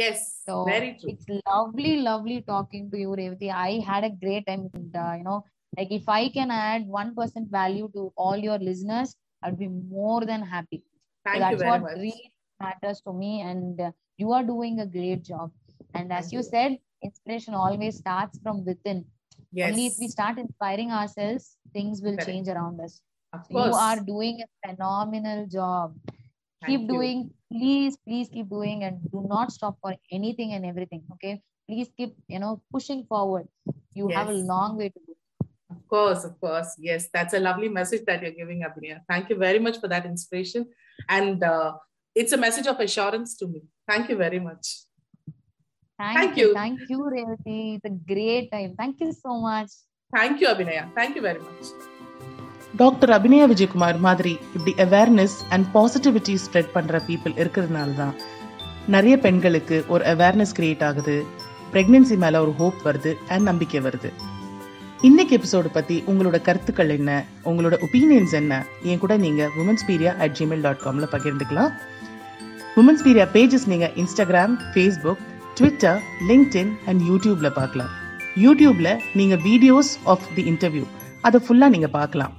Yes. 0.00 0.20
so 0.46 0.54
Very 0.64 0.90
true. 0.98 1.10
it's 1.12 1.26
lovely 1.50 1.92
lovely 2.10 2.38
talking 2.52 2.84
to 2.92 2.98
you 3.02 3.10
Revati 3.20 3.48
i 3.68 3.72
had 3.90 4.04
a 4.10 4.12
great 4.24 4.44
time 4.50 4.64
and, 4.78 4.96
uh, 5.04 5.14
you 5.18 5.24
know 5.28 5.38
like 5.78 5.90
if 6.00 6.06
i 6.20 6.28
can 6.36 6.50
add 6.50 6.82
1% 7.02 7.50
value 7.60 7.88
to 7.96 8.02
all 8.24 8.38
your 8.48 8.58
listeners 8.68 9.10
i'd 9.42 9.58
be 9.64 9.70
more 10.00 10.20
than 10.30 10.42
happy 10.56 10.80
so 11.30 11.38
Thank 11.38 11.50
you 11.52 11.58
that's 11.58 11.62
very 11.64 11.70
what 11.70 11.82
much. 11.86 11.96
really 12.02 12.32
matters 12.64 13.00
to 13.06 13.12
me 13.22 13.32
and 13.50 13.80
uh, 13.80 13.90
you 14.22 14.32
are 14.36 14.44
doing 14.54 14.80
a 14.80 14.88
great 14.98 15.22
job 15.22 15.48
and 15.96 16.06
as 16.12 16.26
Thank 16.26 16.32
you 16.36 16.42
you. 16.42 16.50
said 16.54 16.70
inspiration 17.08 17.54
always 17.54 17.94
starts 18.04 18.36
from 18.44 18.64
within 18.70 18.98
Yes. 19.53 19.69
only 19.69 19.85
if 19.87 19.93
we 19.99 20.07
start 20.07 20.37
inspiring 20.43 20.91
ourselves 20.91 21.57
things 21.73 22.01
will 22.01 22.17
Correct. 22.17 22.29
change 22.29 22.47
around 22.55 22.81
us 22.81 22.99
Of 23.33 23.41
So 23.45 23.53
course. 23.53 23.67
you 23.67 23.73
are 23.87 23.99
doing 24.11 24.41
a 24.45 24.47
phenomenal 24.67 25.45
job 25.47 25.95
Thank 26.09 26.69
keep 26.69 26.81
you. 26.81 26.87
doing 26.93 27.19
please 27.51 27.97
please 28.07 28.29
keep 28.35 28.49
doing 28.49 28.83
and 28.83 29.01
do 29.15 29.25
not 29.33 29.51
stop 29.57 29.77
for 29.81 29.93
anything 30.19 30.53
and 30.57 30.65
everything 30.71 31.03
okay 31.15 31.33
please 31.67 31.89
keep 31.97 32.15
you 32.27 32.39
know 32.43 32.53
pushing 32.77 33.03
forward 33.11 33.47
you 33.93 34.07
have 34.17 34.29
a 34.29 34.39
long 34.53 34.77
way 34.81 34.89
to 34.95 35.01
go 35.07 35.13
Of 35.73 35.81
course, 35.91 36.23
of 36.27 36.33
course. 36.43 36.69
Yes, 36.87 37.03
that's 37.13 37.33
a 37.37 37.39
lovely 37.43 37.69
message 37.77 38.01
that 38.07 38.21
you're 38.23 38.35
giving, 38.39 38.59
Abhinaya. 38.67 38.97
Thank 39.11 39.29
you 39.31 39.37
very 39.43 39.59
much 39.65 39.77
for 39.83 39.87
that 39.93 40.05
inspiration. 40.09 40.65
And 41.17 41.43
uh, 41.43 41.69
it's 42.21 42.33
a 42.37 42.39
message 42.43 42.67
of 42.71 42.79
assurance 42.85 43.31
to 43.39 43.47
me. 43.53 43.61
Thank 43.91 44.09
you 44.11 44.17
very 44.17 44.39
much. 44.47 44.65
Thank, 45.99 46.15
Thank 46.15 46.35
you 46.35 46.43
you. 46.43 46.53
thank 46.55 46.79
you 46.87 46.99
Revati 47.07 47.57
it's 47.75 47.85
a 47.85 47.95
great 48.07 48.51
time 48.51 48.71
thank 48.75 48.95
you 48.99 49.11
so 49.15 49.33
much 49.41 49.71
Thank 50.13 50.41
you, 50.41 50.47
Abhinaya. 50.47 50.83
Thank 50.95 51.15
you 51.15 51.23
very 51.23 51.41
much. 51.41 51.67
Doctor 52.73 53.11
Abhinaya 53.11 53.45
Vijayakumar 53.49 53.97
மாதிரி 53.99 54.31
இப்படி 54.55 54.71
awareness 54.83 55.35
and 55.49 55.65
positivity 55.73 56.33
spread 56.43 56.71
பண்ற 56.73 56.99
people 57.07 57.33
இருக்கிறதுனால 57.41 57.91
தான் 57.95 58.13
நிறைய 58.87 59.15
பெண்களுக்கு 59.17 59.77
ஒரு 59.89 60.03
awareness 60.13 60.53
create 60.57 60.85
ஆகுது 60.87 61.15
pregnancy 61.73 62.15
மேல 62.23 62.41
ஒரு 62.45 62.53
ஹோப் 62.59 62.79
வருது 62.87 63.11
அண்ட் 63.29 63.47
நம்பிக்கை 63.51 63.81
வருது 63.87 64.09
இன்னைக்கு 65.01 65.35
எபிசோடு 65.39 65.71
பத்தி 65.71 65.97
உங்களோட 66.11 66.39
கருத்துக்கள் 66.41 66.93
என்ன 66.97 67.11
உங்களோட 67.45 67.77
ஒப்பீனியன்ஸ் 67.87 68.35
என்ன 68.41 68.53
என் 68.85 69.03
கூட 69.03 69.17
நீங்க 69.25 69.43
உமன்ஸ் 69.61 69.87
பீரியா 69.89 70.13
அட் 70.25 70.35
ஜிமெயில் 70.39 70.65
டாட் 70.67 70.83
காம்ல 70.85 71.07
பகிர்ந்துக்கலாம் 71.15 71.71
உமன்ஸ் 72.77 73.05
பீரியா 73.07 73.27
பேஜஸ் 73.35 73.69
நீங்க 73.73 73.89
Instagram 74.03 74.55
Facebook 74.71 75.23
Twitter 75.57 75.99
LinkedIn 76.29 76.71
and 76.87 77.01
யூடியூப்ல 77.09 77.49
பார்க்கலாம். 77.57 77.91
யூடியூப்ல 78.43 78.89
நீங்க 79.19 79.35
வீடியோஸ் 79.47 79.91
ஆஃப் 80.03 80.25
தி 80.35 80.43
இன்டர்வியூ 80.51 80.85
அதை 81.21 81.39
ஃபுல்லா 81.45 81.67
நீங்க 81.75 81.87
பார்க்கலாம். 81.87 82.33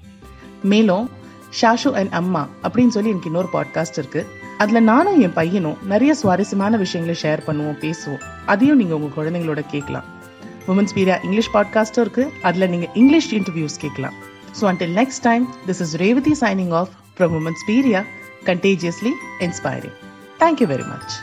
மேலும் 0.73 1.05
ஷாஷு 1.61 1.91
அண்ட் 2.01 2.13
அம்மா 2.21 2.43
அப்படின்னு 2.63 2.95
சொல்லி 2.97 3.13
எனக்கு 3.13 3.31
இன்னொரு 3.31 3.49
பாட்காஸ்ட் 3.53 3.99
இருக்கு. 4.03 4.23
அதுல 4.59 4.81
நானும் 4.81 5.21
என் 5.21 5.37
பையனும் 5.39 5.79
நிறைய 5.93 6.15
சுவாரஸ்யமான 6.15 6.77
விஷயங்களை 6.77 7.17
ஷேர் 7.23 7.43
பண்ணுவோம் 7.47 7.79
பேசுவோம். 7.85 8.23
அதையும் 8.47 8.77
நீங்க 8.77 8.95
உங்க 8.99 9.11
குழந்தைங்களோட 9.17 9.63
கேட்கலாம். 9.75 10.09
உமன்ஸ் 10.73 10.95
பீரியா 10.97 11.17
இங்கிலீஷ் 11.25 11.53
பாட்காஸ்டும் 11.55 12.05
இருக்கு. 12.07 12.25
அதுல 12.43 12.67
நீங்க 12.67 12.89
இங்கிலீஷ் 12.95 13.31
இன்டர்வியூஸ் 13.35 13.79
கேட்கலாம். 13.85 14.17
So 14.61 14.65
until 14.71 14.95
next 15.01 15.25
time 15.29 15.47
this 15.67 15.83
is 15.87 15.95
Revathi 16.05 16.35
signing 16.41 16.75
off 16.81 16.93
from 17.19 17.35
women's 17.41 17.65
பீரியா 17.71 18.03
contagiously 18.51 19.15
inspiring 19.47 19.97
thank you 20.43 20.69
very 20.75 20.87
much 20.93 21.15